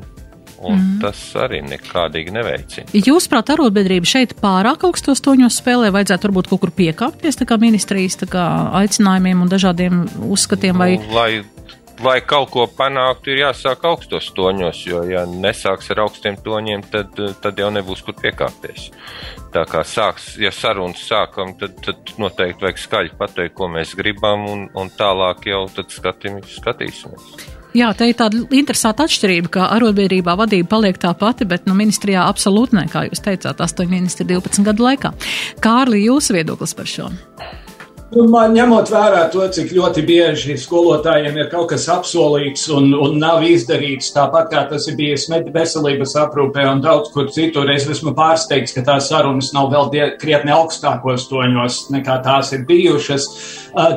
un 0.59 0.79
mm. 0.79 0.95
tas 1.03 1.21
arī 1.39 1.61
nekādīgi 1.67 2.35
neveicina. 2.35 2.89
Jūs, 2.97 3.29
prāt, 3.31 3.53
arotbiedrība 3.55 4.09
šeit 4.09 4.35
pārāk 4.43 4.87
augstos 4.89 5.23
toņos 5.25 5.61
spēlē, 5.63 5.93
vajadzētu 5.95 6.29
varbūt 6.29 6.51
kaut 6.53 6.65
kur 6.65 6.75
piekāpties, 6.75 7.41
ministrijas, 7.59 8.19
kā 8.31 8.49
aicinājumiem 8.83 9.45
un 9.45 9.53
dažādiem 9.53 10.03
uzskatiem 10.31 10.79
vai... 10.79 10.93
Nu, 11.03 11.15
lai 11.17 11.31
lai 12.05 12.21
kaut 12.23 12.51
ko 12.53 12.67
panāktu, 12.71 13.33
ir 13.33 13.43
jāsāk 13.43 13.85
augstos 13.89 14.31
toņos, 14.37 14.83
jo, 14.87 15.03
ja 15.09 15.25
nesāks 15.29 15.91
ar 15.93 16.05
augstiem 16.05 16.39
toņiem, 16.45 16.85
tad, 16.93 17.19
tad 17.43 17.59
jau 17.59 17.71
nebūs 17.75 18.05
kur 18.07 18.17
piekāpties. 18.19 18.89
Tā 19.55 19.65
kā 19.69 19.83
sāks, 19.87 20.35
ja 20.41 20.53
sarunas 20.55 21.03
sākam, 21.09 21.55
tad, 21.59 21.79
tad 21.85 22.15
noteikti 22.21 22.67
vajag 22.67 22.83
skaļi 22.85 23.15
pateikt, 23.19 23.57
ko 23.59 23.71
mēs 23.73 23.97
gribam, 23.99 24.47
un, 24.51 24.67
un 24.79 24.93
tālāk 24.99 25.49
jau 25.51 25.65
skatījum, 25.69 26.43
skatīsimies. 26.59 27.57
Jā, 27.77 27.91
te 27.93 28.09
ir 28.09 28.17
tāda 28.17 28.41
interesanta 28.57 29.05
atšķirība, 29.05 29.53
ka 29.53 29.69
arotbiedrībā 29.77 30.35
vadība 30.41 30.71
paliek 30.73 30.97
tā 31.01 31.13
pati, 31.19 31.45
bet 31.49 31.69
nu, 31.69 31.77
ministrijā 31.77 32.25
absolūti 32.25 32.79
ne, 32.79 32.87
kā 32.89 33.05
jūs 33.11 33.21
teicāt, 33.25 33.61
8 33.61 33.93
ministri 33.93 34.25
12 34.29 34.65
gadu 34.71 34.87
laikā. 34.89 35.13
Kārli, 35.65 36.07
jūsu 36.07 36.39
viedoklis 36.39 36.77
par 36.79 36.89
šo? 36.89 37.11
Nu, 38.09 38.23
man 38.33 38.55
ņemot 38.57 38.89
vērā 38.89 39.27
to, 39.29 39.43
cik 39.53 39.75
ļoti 39.77 40.01
bieži 40.09 40.55
skolotājiem 40.57 41.35
ir 41.43 41.51
kaut 41.53 41.67
kas 41.75 41.85
apsolīts 41.93 42.63
un, 42.73 42.87
un 42.97 43.19
nav 43.21 43.43
izdarīts, 43.45 44.15
tāpat 44.15 44.49
kā 44.49 44.63
tas 44.71 44.87
ir 44.89 44.97
bijis 44.97 45.27
veselības 45.29 46.15
aprūpē 46.23 46.65
un 46.71 46.81
daudz 46.81 47.11
kur 47.13 47.29
citur, 47.35 47.69
es 47.69 47.85
esmu 47.85 48.15
pārsteigts, 48.17 48.73
ka 48.73 48.87
tās 48.87 49.11
sarunas 49.13 49.53
nav 49.53 49.69
vēl 49.75 49.93
die, 49.93 50.07
krietni 50.23 50.55
augstākos 50.57 51.29
toņos 51.29 51.83
nekā 51.93 52.17
tās 52.25 52.55
ir 52.57 52.65
bijušas. 52.71 53.29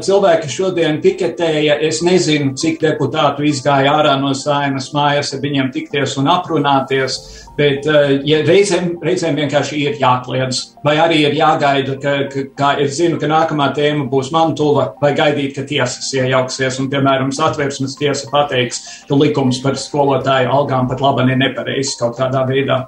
Cilvēki 0.04 0.52
šodien 0.52 1.00
piketēja, 1.00 1.80
es 1.88 2.02
nezinu, 2.04 2.52
cik 2.60 2.82
deputātu 2.84 3.48
izgāja 3.48 3.96
ārā 3.96 4.18
no 4.20 4.34
saimas 4.36 4.92
mājas 4.92 5.32
ar 5.32 5.40
viņiem 5.46 5.72
tikties 5.72 6.18
un 6.20 6.28
aprunāties. 6.36 7.22
Bet 7.56 7.86
ja 8.26 8.38
reizēm, 8.48 8.94
reizēm 9.04 9.36
vienkārši 9.38 9.82
ir 9.84 9.98
jākliedz, 10.00 10.62
vai 10.86 10.96
arī 11.04 11.20
ir 11.28 11.36
jāgaida, 11.36 11.98
ka, 12.02 12.14
ka, 12.32 12.46
ka 12.58 12.70
es 12.82 12.96
zinu, 12.98 13.20
ka 13.22 13.28
nākamā 13.30 13.68
tēma 13.76 14.01
būs 14.10 14.32
man 14.34 14.56
tuva, 14.58 14.92
vai 15.02 15.14
gaidīt, 15.18 15.54
ka 15.58 15.66
tiesas 15.68 16.10
iejauksies 16.18 16.80
un, 16.82 16.90
piemēram, 16.92 17.34
satversmes 17.36 17.98
tiesa 18.00 18.30
pateiks, 18.32 18.82
ka 19.10 19.20
likums 19.20 19.62
par 19.64 19.78
skolotāju 19.80 20.52
algām 20.52 20.90
pat 20.90 21.04
labi 21.04 21.28
ir 21.30 21.42
nepareizs 21.44 21.98
kaut 22.00 22.18
kādā 22.20 22.46
veidā. 22.50 22.86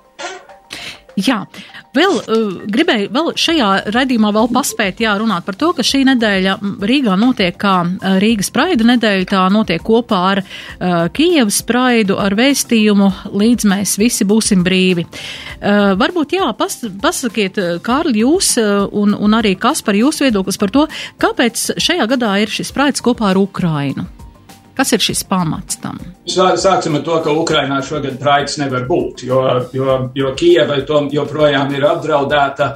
Jā, 1.19 1.43
vēl 1.95 2.15
uh, 2.19 2.55
gribēju 2.73 3.11
vēl 3.13 3.29
šajā 3.39 3.69
raidījumā 3.93 4.31
vēl 4.35 4.49
paspēt, 4.53 5.03
jā, 5.03 5.13
runāt 5.19 5.45
par 5.47 5.57
to, 5.59 5.71
ka 5.77 5.85
šī 5.85 6.03
nedēļa 6.11 6.55
Rīgā 6.83 7.17
notiek 7.19 7.57
kā 7.59 7.75
Rīgas 8.23 8.51
praida 8.53 8.87
nedēļa, 8.87 9.27
tā 9.29 9.43
notiek 9.53 9.83
kopā 9.83 10.21
ar 10.31 10.43
uh, 10.43 11.05
Kijevas 11.13 11.61
praidu, 11.67 12.17
ar 12.21 12.35
vēstījumu, 12.39 13.11
līdz 13.33 13.69
mēs 13.69 13.97
visi 14.01 14.27
būsim 14.27 14.65
brīvi. 14.65 15.05
Uh, 15.05 15.93
varbūt, 15.99 16.37
jā, 16.39 16.49
pas, 16.57 16.79
pasakiet, 17.03 17.59
Kārli, 17.85 18.23
jūs 18.23 18.55
uh, 18.61 18.87
un, 18.91 19.13
un 19.13 19.39
arī 19.39 19.55
kas 19.59 19.83
par 19.85 19.97
jūsu 19.97 20.27
viedoklis 20.27 20.59
par 20.61 20.73
to, 20.73 20.87
kāpēc 21.21 21.69
šajā 21.81 22.09
gadā 22.15 22.35
ir 22.43 22.53
šis 22.53 22.73
praids 22.75 23.03
kopā 23.03 23.33
ar 23.33 23.41
Ukrainu? 23.41 24.07
Kas 24.73 24.89
ir 24.95 25.03
šis 25.05 25.21
pamats 25.29 25.77
tam? 25.77 25.99
Sāksim 26.25 26.95
ar 26.95 27.01
to, 27.03 27.17
ka 27.21 27.33
Ukrainā 27.35 27.81
šogad 27.83 28.15
praids 28.17 28.55
nevar 28.57 28.85
būt, 28.87 29.25
jo, 29.27 29.41
jo, 29.75 29.95
jo 30.15 30.29
Kijava 30.39 30.77
joprojām 31.11 31.73
ir 31.75 31.83
apdraudēta. 31.83 32.69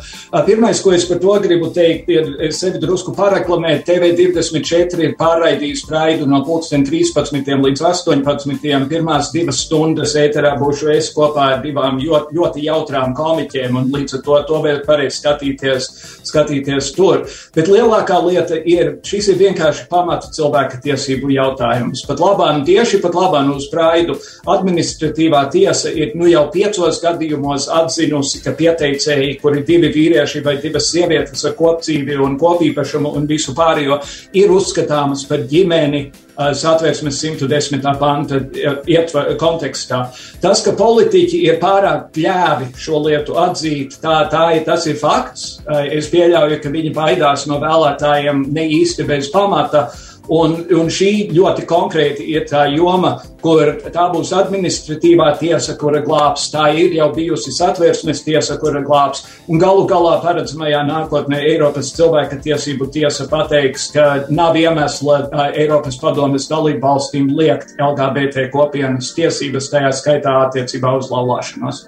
Pirmais, 0.45 0.81
ko 0.83 0.91
es 0.93 1.07
par 1.07 1.21
to 1.23 1.37
gribu 1.41 1.71
teikt, 1.73 2.11
ir 2.11 2.51
sevi 2.53 2.81
drusku 2.83 3.15
pareklamēt. 3.17 3.87
TV24 3.87 5.05
ir 5.07 5.15
pārraidījis 5.17 5.85
praidu 5.87 6.27
no 6.29 6.41
13. 6.43 7.47
līdz 7.63 7.85
18. 7.87 8.83
Pirmās 8.91 9.31
divas 9.33 9.63
stundas 9.63 10.17
ēterā 10.19 10.53
būšu 10.59 10.91
es 10.93 11.09
kopā 11.15 11.47
ar 11.55 11.63
divām 11.63 12.01
ļoti, 12.03 12.35
ļoti 12.37 12.67
jautrām 12.67 13.15
komiķiem, 13.17 13.79
un 13.79 13.89
līdz 13.95 14.19
ar 14.19 14.25
to 14.27 14.41
to 14.51 14.61
vēl 14.67 14.83
pareizi 14.85 15.21
skatīties, 15.21 15.89
skatīties 16.27 16.91
tur. 16.99 17.23
Bet 17.55 17.71
lielākā 17.71 18.19
lieta 18.27 18.59
ir, 18.59 18.97
šis 19.07 19.31
ir 19.33 19.41
vienkārši 19.41 19.87
pamata 19.89 20.35
cilvēka 20.35 20.83
tiesību 20.83 21.31
jautājums 21.37 21.86
jautājums. 21.87 22.05
Pat 22.07 22.19
labāk, 22.19 22.65
tieši 22.65 23.01
pat 23.01 23.15
labāk 23.15 23.55
uz 23.55 23.67
Praidu 23.71 24.17
administratīvā 24.47 25.49
tiesa 25.51 25.89
ir 25.89 26.15
nu 26.15 26.27
jau 26.27 26.49
piecos 26.51 27.01
gadījumos 27.01 27.69
atzinusi, 27.69 28.43
ka 28.43 28.51
pieteicēji, 28.51 29.39
kuri 29.41 29.63
divi 29.63 29.91
vīrieši 29.93 30.43
vai 30.43 30.57
divas 30.61 30.91
sievietes 30.91 31.45
ar 31.45 31.55
kopdzīvi 31.55 32.17
un 32.17 32.37
kopīpašumu 32.37 33.15
un 33.15 33.27
visu 33.27 33.53
pārējo, 33.53 34.01
ir 34.33 34.51
uzskatāmas 34.51 35.25
par 35.27 35.39
ģimeni 35.47 36.11
satversmes 36.37 37.17
110. 37.17 37.81
panta 37.97 38.37
ietver, 38.85 39.31
kontekstā. 39.41 40.03
Tas, 40.41 40.61
ka 40.61 40.75
politiķi 40.77 41.39
ir 41.47 41.57
pārāk 41.61 42.11
pļāvi 42.13 42.69
šo 42.77 43.01
lietu 43.07 43.39
atzīt, 43.41 43.97
tā, 44.03 44.19
tā 44.29 44.51
ir, 44.59 44.65
tas 44.67 44.85
ir 44.85 44.99
fakts. 45.01 45.63
Es 45.65 46.11
pieļauju, 46.13 46.59
ka 46.61 46.69
viņi 46.69 46.93
baidās 46.93 47.47
no 47.49 47.57
vēlētājiem 47.63 48.45
ne 48.53 48.67
īsti 48.77 49.07
bez 49.09 49.31
pamata. 49.33 49.87
Un, 50.27 50.57
un 50.75 50.89
šī 50.91 51.29
ļoti 51.31 51.63
konkrēti 51.67 52.25
ir 52.33 52.43
tā 52.49 52.65
joma, 52.73 53.13
kur 53.39 53.77
tā 53.93 54.07
būs 54.11 54.33
administratīvā 54.35 55.29
tiesa, 55.39 55.77
kura 55.79 56.01
glābs. 56.03 56.49
Tā 56.51 56.65
ir 56.75 56.95
jau 56.97 57.07
bijusi 57.15 57.53
satversmes 57.55 58.23
tiesa, 58.25 58.57
kura 58.59 58.81
glābs. 58.83 59.23
Un 59.47 59.61
galu 59.61 59.85
galā 59.87 60.17
paredzamajā 60.23 60.81
nākotnē 60.89 61.39
Eiropas 61.53 61.93
cilvēka 61.95 62.41
tiesību 62.43 62.89
tiesa 62.91 63.29
pateiks, 63.31 63.87
ka 63.95 64.07
nav 64.27 64.59
iemesla 64.59 65.21
Eiropas 65.53 65.99
padomes 66.01 66.49
dalību 66.51 66.83
valstīm 66.83 67.31
liekt 67.37 67.77
LGBT 67.79 68.49
kopienas 68.51 69.13
tiesības, 69.15 69.71
tajā 69.71 69.93
skaitā 69.95 70.33
attiecībā 70.47 70.91
uz 70.99 71.07
laulāšanos. 71.13 71.85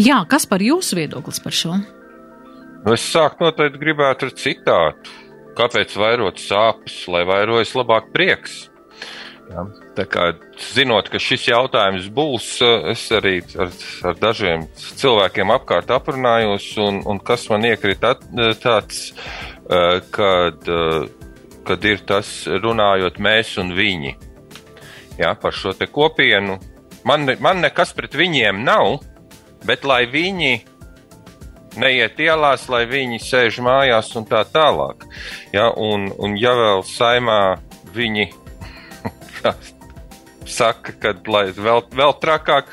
Jā, 0.00 0.22
kas 0.30 0.48
par 0.48 0.64
jūsu 0.64 0.96
viedoklis 0.98 1.44
par 1.44 1.54
šo? 1.54 1.76
Es 2.92 3.04
sāku 3.12 3.44
noteikti 3.44 3.80
gribētu 3.80 4.28
ar 4.28 4.34
citātu 4.36 5.23
kāpēc 5.58 5.96
vairot 5.98 6.40
sāpes, 6.42 7.04
lai 7.10 7.24
vairojas 7.28 7.74
labāk 7.78 8.12
prieks. 8.14 8.64
Ja, 9.50 9.66
tā 9.92 10.06
kā 10.08 10.30
zinot, 10.72 11.10
ka 11.12 11.20
šis 11.20 11.50
jautājums 11.50 12.06
būs, 12.16 12.46
es 12.90 13.02
arī 13.12 13.36
ar, 13.60 13.72
ar 14.08 14.16
dažiem 14.16 14.64
cilvēkiem 14.80 15.52
apkārt 15.52 15.92
aprunājos, 15.92 16.70
un, 16.80 17.02
un 17.04 17.20
kas 17.20 17.44
man 17.52 17.66
iekrita 17.68 18.14
tāds, 18.62 19.10
kad, 20.16 20.70
kad 21.68 21.88
ir 21.90 22.04
tas 22.08 22.32
runājot 22.48 23.20
mēs 23.20 23.56
un 23.60 23.74
viņi. 23.76 24.14
Ja, 25.20 25.34
par 25.38 25.54
šo 25.54 25.74
te 25.76 25.86
kopienu. 25.86 26.56
Man, 27.04 27.28
man 27.44 27.60
nekas 27.62 27.92
pret 27.94 28.16
viņiem 28.16 28.64
nav, 28.64 28.96
bet 29.68 29.84
lai 29.84 30.06
viņi 30.10 30.56
neiet 31.80 32.20
ielās, 32.20 32.68
lai 32.72 32.84
viņi 32.90 33.20
sēž 33.22 33.60
mājās 33.64 34.12
un 34.18 34.26
tā 34.28 34.44
tālāk. 34.48 35.06
Ja, 35.54 35.70
un, 35.70 36.10
un 36.18 36.36
ja 36.40 36.54
vēl 36.58 36.84
saimā 36.88 37.40
viņi 37.94 38.28
saka, 40.58 40.94
ka 41.00 41.14
vēl, 41.24 41.84
vēl 41.94 42.14
trakāk, 42.22 42.70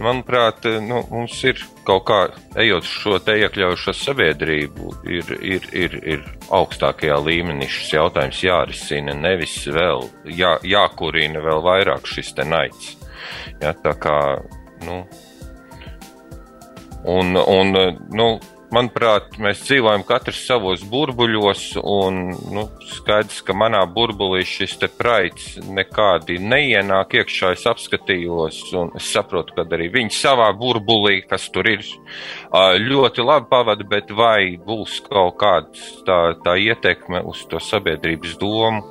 manuprāt, 0.00 0.66
nu, 0.82 1.02
mums 1.10 1.36
ir 1.46 1.62
kaut 1.86 2.06
kā, 2.08 2.20
ejot 2.60 2.86
šo 2.88 3.18
te 3.22 3.36
iekļaujušo 3.42 3.94
sabiedrību, 3.98 4.94
ir, 5.10 5.34
ir, 5.44 5.68
ir, 5.76 5.98
ir 6.16 6.24
augstākajā 6.54 7.18
līmenī 7.22 7.68
šis 7.70 7.94
jautājums 7.98 8.42
jārisina, 8.44 9.14
nevis 9.18 9.58
vēl 9.68 10.08
jā, 10.32 10.56
jākurina 10.64 11.42
vēl 11.44 11.62
vairāk 11.64 12.08
šis 12.10 12.34
te 12.38 12.48
naids. 12.48 12.94
Ja, 13.62 13.72
tā 13.72 13.94
kā, 14.00 14.18
nu, 14.84 15.04
un, 17.04 17.36
un, 17.36 17.76
nu, 18.14 18.28
manuprāt, 18.74 19.36
mēs 19.42 19.62
dzīvojam 19.66 20.04
katrs 20.06 20.40
savos 20.48 20.82
burbuļos, 20.90 21.62
un 21.80 22.20
nu, 22.54 22.64
skaidrs, 22.94 23.40
ka 23.46 23.56
manā 23.56 23.82
burbulī 23.90 24.42
šis 24.48 24.76
te 24.80 24.88
praids 24.90 25.54
nekādi 25.64 26.38
neienāk 26.42 27.18
iekšā. 27.20 27.52
Es 27.54 27.66
apskatījos, 27.70 28.60
un 28.80 28.92
es 28.98 29.10
saprotu, 29.14 29.56
ka 29.56 29.66
arī 29.76 29.90
viņi 29.94 30.16
savā 30.16 30.50
burbulī, 30.58 31.20
kas 31.28 31.46
tur 31.54 31.68
ir, 31.70 31.84
ļoti 32.88 33.26
labi 33.26 33.50
pavada, 33.52 33.86
bet 33.88 34.12
vai 34.14 34.56
būs 34.58 35.00
kaut 35.08 35.38
kāda 35.42 35.88
tā, 36.08 36.20
tā 36.44 36.58
ietekme 36.60 37.22
uz 37.28 37.44
to 37.50 37.62
sabiedrības 37.62 38.38
domu, 38.40 38.84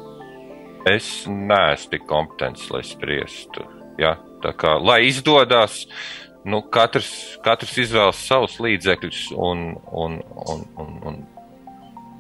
es 0.90 1.24
neesmu 1.28 1.94
tik 1.94 2.08
kompetents, 2.10 2.70
lai 2.74 2.84
spriestu. 2.88 3.66
Ja? 4.02 4.18
Tā 4.44 4.52
kā, 4.60 4.74
lai 4.84 5.06
izdodas, 5.08 5.86
uh, 5.86 6.23
nu, 6.50 6.62
katrs, 6.74 7.12
katrs 7.46 7.78
izvēlas 7.86 8.24
savus 8.28 8.60
līdzekļus 8.64 9.26
un, 9.36 9.70
un, 9.92 10.20
un, 10.54 10.66
un, 10.84 10.96
un 11.10 11.22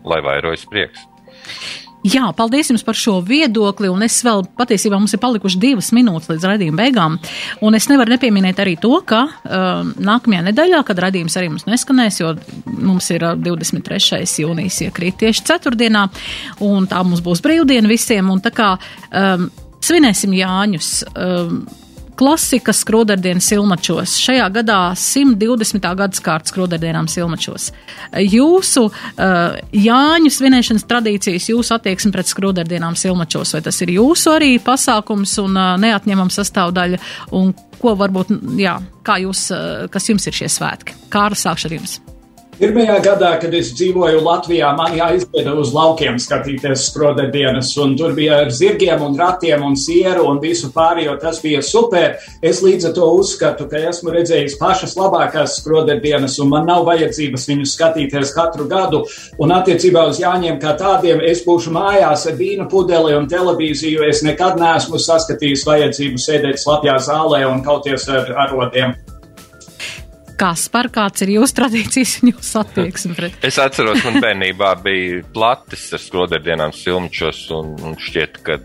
lai 0.08 0.20
vairojas 0.24 0.68
prieks. 0.70 1.08
Jā, 2.04 2.26
paldies 2.36 2.68
jums 2.68 2.82
par 2.84 2.98
šo 3.00 3.22
viedokli, 3.24 3.88
un 3.88 4.04
es 4.04 4.18
vēl 4.26 4.42
patiesībā 4.60 4.98
mums 5.00 5.14
ir 5.16 5.22
palikuši 5.24 5.60
divas 5.62 5.94
minūtes 5.96 6.28
līdz 6.34 6.48
raidījuma 6.50 6.82
beigām, 6.82 7.16
un 7.64 7.78
es 7.78 7.88
nevaru 7.88 8.12
nepieminēt 8.12 8.60
arī 8.60 8.74
to, 8.84 8.92
ka 9.08 9.22
um, 9.24 9.94
nākamajā 10.04 10.42
nedēļā, 10.50 10.82
kad 10.84 11.00
raidījums 11.00 11.38
arī 11.40 11.54
mums 11.54 11.64
neskanēs, 11.70 12.20
jo 12.20 12.34
mums 12.68 13.08
ir 13.16 13.24
23. 13.40 14.20
Uh, 14.20 14.34
jūnijas 14.44 14.82
iekrīt 14.84 15.22
tieši 15.24 15.46
ceturtdienā, 15.48 16.10
un 16.68 16.90
tā 16.92 17.00
mums 17.08 17.24
būs 17.24 17.44
brīvdiena 17.46 17.88
visiem, 17.88 18.34
un 18.36 18.44
tā 18.44 18.52
kā 18.52 18.74
um, 18.76 19.48
svinēsim 19.80 20.36
Jāņus. 20.36 20.92
Um, 21.16 21.64
Klasika 22.16 22.74
skrodardienas 22.74 23.47
silmačos. 23.49 24.18
Šajā 24.22 24.45
gadā 24.53 24.78
120. 24.97 25.88
gadsimta 25.97 26.38
skrodardienām 26.45 27.09
silmačos. 27.09 27.72
Jūsu 28.22 28.86
uh, 28.86 29.57
Jāņu 29.74 30.32
svinēšanas 30.34 30.86
tradīcijas, 30.89 31.49
jūsu 31.49 31.76
attieksme 31.78 32.14
pret 32.14 32.30
skrodardienām 32.30 32.97
silmačos, 32.99 33.55
vai 33.57 33.64
tas 33.66 33.82
ir 33.82 33.95
jūsu 33.97 34.36
arī 34.36 34.53
pasākums 34.64 35.36
un 35.41 35.57
uh, 35.57 35.74
neatņemama 35.82 36.38
sastāvdaļa, 36.38 37.01
un 37.39 37.53
ko 37.82 37.97
varbūt, 37.99 38.38
jā, 38.61 38.78
kā 39.03 39.20
jūs, 39.26 39.47
uh, 39.55 39.86
kas 39.93 40.09
jums 40.14 40.30
ir 40.30 40.43
šie 40.43 40.51
svētki? 40.53 40.99
Kāra 41.14 41.38
sākšu 41.38 41.72
ar 41.72 41.80
jums. 41.82 42.01
Pirmajā 42.64 42.93
gadā, 43.03 43.30
kad 43.41 43.51
es 43.57 43.74
dzīvoju 43.76 44.22
Latvijā, 44.24 44.70
man 44.78 44.93
jāizveda 44.95 45.51
uz 45.59 45.74
laukiem 45.76 46.16
skatīties 46.16 46.86
skroderdienas, 46.88 47.74
un 47.84 47.97
tur 47.99 48.14
bija 48.16 48.38
ar 48.45 48.51
zirgiem 48.55 49.01
un 49.03 49.18
ratiem 49.20 49.66
un 49.68 49.76
sieru 49.76 50.30
un 50.30 50.39
visu 50.39 50.70
pārējo. 50.72 51.18
Tas 51.20 51.41
bija 51.43 51.59
super. 51.59 52.14
Es 52.39 52.61
līdz 52.64 52.88
ar 52.88 52.93
to 52.95 53.09
uzskatu, 53.18 53.68
ka 53.68 53.82
esmu 53.89 54.14
redzējis 54.16 54.55
pašas 54.61 54.95
labākās 54.95 55.57
skroderdienas, 55.59 56.38
un 56.39 56.53
man 56.53 56.64
nav 56.72 56.88
vajadzības 56.88 57.49
viņus 57.51 57.74
skatīties 57.76 58.32
katru 58.38 58.70
gadu. 58.72 59.03
Un 59.43 59.51
attiecībā 59.59 60.07
uz 60.07 60.24
Jāņiem 60.24 60.61
kā 60.64 60.78
tādiem, 60.80 61.20
es 61.20 61.43
būšu 61.43 61.74
mājās 61.76 62.30
ar 62.32 62.39
vīnu 62.39 62.70
pudeli 62.72 63.18
un 63.20 63.28
televīziju. 63.28 64.07
Es 64.07 64.24
nekad 64.24 64.55
neesmu 64.64 65.03
saskatījis 65.03 65.68
vajadzību 65.68 66.30
sēdēt 66.30 66.64
slapjā 66.64 66.95
zālē 67.11 67.43
un 67.49 67.59
kauties 67.68 68.07
ar 68.07 68.32
arodiem. 68.47 68.95
Kaspar, 70.40 70.90
kāds 70.94 71.24
ir 71.26 71.36
jūsu 71.36 71.58
tradīcijas 71.60 72.16
un 72.22 72.34
jūsu 72.34 72.62
attieksme 72.62 73.18
pret? 73.18 73.36
es 73.46 73.60
atceros, 73.62 74.02
man 74.06 74.20
bērnībā 74.24 74.72
bija 74.84 75.22
platis 75.36 75.90
ar 75.94 76.02
skroderdienām 76.02 76.74
silmčos, 76.76 77.46
un, 77.56 77.76
un 77.84 77.98
šķiet, 78.02 78.42
ka 78.46 78.58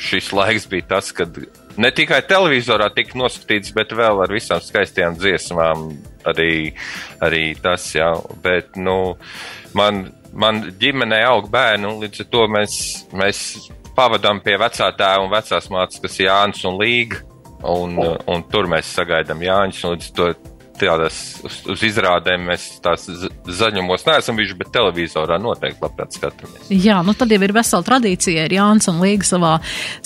šis 0.00 0.30
laiks 0.36 0.68
bija 0.70 0.88
tas, 0.94 1.10
kad 1.16 1.34
ne 1.80 1.90
tikai 1.94 2.20
televizorā 2.28 2.90
tika 2.94 3.18
noskatīts, 3.20 3.74
bet 3.76 3.92
vēl 3.96 4.22
ar 4.24 4.32
visām 4.32 4.62
skaistajām 4.64 5.18
dziesmām 5.20 5.90
arī, 6.30 6.72
arī 7.24 7.44
tas, 7.62 7.90
jā, 7.96 8.12
bet, 8.44 8.76
nu, 8.80 9.16
man, 9.76 10.06
man 10.32 10.62
ģimenē 10.80 11.22
aug 11.28 11.50
bērni, 11.52 11.88
un 11.90 12.00
līdz 12.04 12.24
ar 12.24 12.30
to 12.32 12.46
mēs, 12.54 12.76
mēs 13.16 13.42
pavadām 13.96 14.40
pie 14.44 14.56
vecā 14.60 14.88
tēva 14.96 15.24
un 15.24 15.32
vecās 15.32 15.68
mācas, 15.72 16.00
kas 16.02 16.20
ir 16.20 16.30
Jānis 16.30 16.64
un 16.68 16.80
Līga. 16.80 17.26
Un, 17.60 17.98
un 18.00 18.42
tur 18.48 18.64
mēs 18.72 18.88
sagaidām 18.96 19.42
Jāņus, 19.44 19.82
un 19.84 19.92
līdz 19.92 20.06
to 20.16 20.28
tādas 20.80 21.16
uz, 21.44 21.60
uz 21.74 21.82
izrādēm 21.86 22.46
mēs 22.50 22.66
tās 22.84 23.06
zaļumos 23.60 24.06
neesam 24.06 24.38
bijuši, 24.38 24.56
bet 24.60 24.72
televizorā 24.74 25.38
noteikti 25.42 25.84
labprāt 25.84 26.16
skatāmies. 26.16 26.70
Jā, 26.72 27.00
nu 27.06 27.14
tad 27.18 27.32
jau 27.32 27.40
ir 27.44 27.54
vesela 27.54 27.86
tradīcija, 27.86 28.46
ir 28.46 28.56
Jānis 28.56 28.88
un 28.90 29.00
Līga 29.02 29.26
savā, 29.26 29.52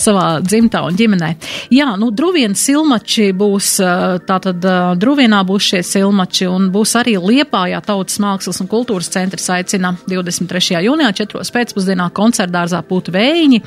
savā 0.01 0.25
dzimtā 0.45 0.83
un 0.87 0.97
ģimenē. 0.99 1.31
Jā, 1.73 1.91
nu 1.99 2.11
druvienas 2.15 2.63
silmači 2.65 3.29
būs, 3.35 3.75
tātad 4.27 4.67
druvienā 5.01 5.41
būs 5.47 5.71
šie 5.71 5.81
silmači 5.85 6.49
un 6.51 6.69
būs 6.73 6.95
arī 6.99 7.15
Liepājā 7.21 7.81
Tautas 7.85 8.19
mākslas 8.23 8.61
un 8.63 8.69
kultūras 8.71 9.11
centrs 9.13 9.47
aicina 9.53 9.95
23. 10.07 10.81
jūnijā 10.85 11.11
4. 11.23 11.45
pēcpusdienā 11.55 12.09
koncertdārzā 12.15 12.81
pūt 12.87 13.11
vējiņi, 13.15 13.61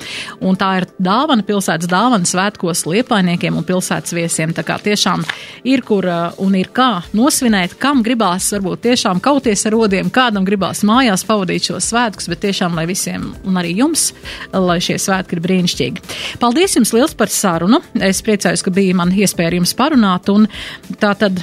un 0.44 0.58
tā 0.58 0.72
ir 0.80 0.88
dāvana, 0.98 1.46
pilsētas 1.46 1.90
dāvana 1.90 2.28
svētkos 2.28 2.84
liepainiekiem 2.88 3.56
un 3.58 3.66
pilsētas 3.68 4.16
viesiem. 4.16 4.54
Tā 4.56 4.64
kā 4.66 4.78
tiešām 4.82 5.24
ir 5.68 5.84
kur 5.86 6.08
un 6.38 6.58
ir 6.58 6.70
kā 6.74 6.97
nosvinēt, 7.16 7.76
kam 7.80 8.02
gribās 8.06 8.48
varbūt 8.54 8.84
tiešām 8.86 9.20
kauties 9.24 9.66
ar 9.68 9.76
rodiem, 9.76 10.10
kādam 10.14 10.46
gribās 10.46 10.84
mājās 10.86 11.24
pavadīt 11.28 11.70
šos 11.70 11.90
svētkus, 11.92 12.30
bet 12.30 12.42
tiešām, 12.46 12.76
lai 12.78 12.86
visiem 12.90 13.30
un 13.48 13.60
arī 13.60 13.74
jums, 13.80 14.10
lai 14.52 14.78
šie 14.84 14.98
svētki 15.02 15.36
ir 15.36 15.44
brīnišķīgi. 15.44 16.08
Paldies 16.42 16.78
jums 16.78 16.94
liels 16.96 17.14
par 17.18 17.32
sarunu. 17.32 17.82
Es 18.00 18.22
priecājos, 18.24 18.64
ka 18.64 18.74
bija 18.74 18.96
man 18.98 19.14
iespēja 19.14 19.52
ar 19.52 19.60
jums 19.60 19.76
parunāt 19.78 20.32
un 20.32 20.50
tā 20.98 21.14
tad. 21.18 21.40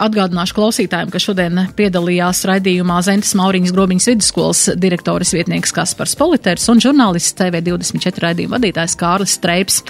Atgādināšu 0.00 0.54
klausītājiem, 0.56 1.10
ka 1.12 1.20
šodien 1.20 1.58
piedalījās 1.76 2.44
raidījumā 2.48 3.00
Zentas 3.04 3.34
Mauriņas 3.36 3.74
Grobiņas 3.76 4.06
vidusskolas 4.08 4.62
direktoras 4.80 5.34
vietnieks 5.36 5.74
Kaspars 5.76 6.14
Politers 6.16 6.64
un 6.72 6.80
žurnālists 6.80 7.36
TV24 7.36 8.24
raidījuma 8.24 8.56
vadītājs 8.56 8.96
Kārlis 9.02 9.36
Streips. 9.36 9.82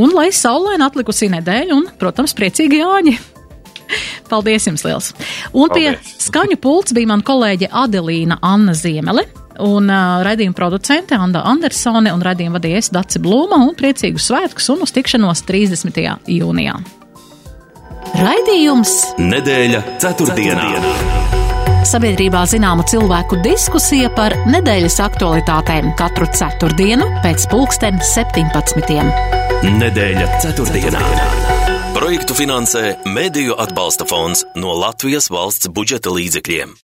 Un 0.00 0.16
lai 0.16 0.30
saulēna 0.32 0.88
atlikusī 0.88 1.28
nedēļa 1.34 1.76
un, 1.76 1.92
protams, 2.00 2.36
priecīgi 2.38 2.80
Jāņi! 2.80 3.18
Paldies 4.30 4.68
jums 4.68 4.84
liels! 4.86 5.12
Un 5.52 5.70
Paldies. 5.70 5.98
pie 6.00 6.24
skaņu 6.28 6.60
pults 6.62 6.96
bija 6.96 7.10
man 7.12 7.24
kolēģe 7.26 7.70
Adelīna 7.84 8.40
Anna 8.42 8.74
Ziemele. 8.76 9.26
Un 9.60 9.90
uh, 9.92 10.22
raidījuma 10.24 10.56
producente 10.56 11.18
Anna 11.18 11.42
Andersone 11.50 12.14
un 12.14 12.22
raidījuma 12.24 12.56
vadījies 12.56 12.92
Daci 12.96 13.20
Blūma 13.20 13.58
un 13.60 13.74
priecīgu 13.76 14.22
svētkus 14.22 14.70
un 14.72 14.86
uz 14.86 14.94
tikšanos 14.96 15.44
30. 15.48 16.00
jūnijā. 16.32 16.78
Raidījums 18.16 18.96
Nedēļa 19.20 19.84
ceturtdienā. 20.00 20.64
ceturtdienā. 20.72 21.38
Sabiedrībā 21.90 22.42
zināma 22.46 22.84
cilvēku 22.86 23.38
diskusija 23.44 24.10
par 24.12 24.34
nedēļas 24.52 24.98
aktualitātēm 25.06 25.94
katru 25.98 26.28
ceturtdienu 26.36 27.08
pēc 27.24 27.48
pulksten 27.52 27.98
17. 28.04 29.00
Nedēļa 29.80 30.28
ceturtdienā. 30.44 31.49
Projektu 32.00 32.32
finansē 32.32 32.80
Mēdīju 33.12 33.58
atbalsta 33.60 34.06
fonds 34.08 34.46
no 34.56 34.72
Latvijas 34.72 35.26
valsts 35.28 35.68
budžeta 35.68 36.08
līdzekļiem. 36.08 36.72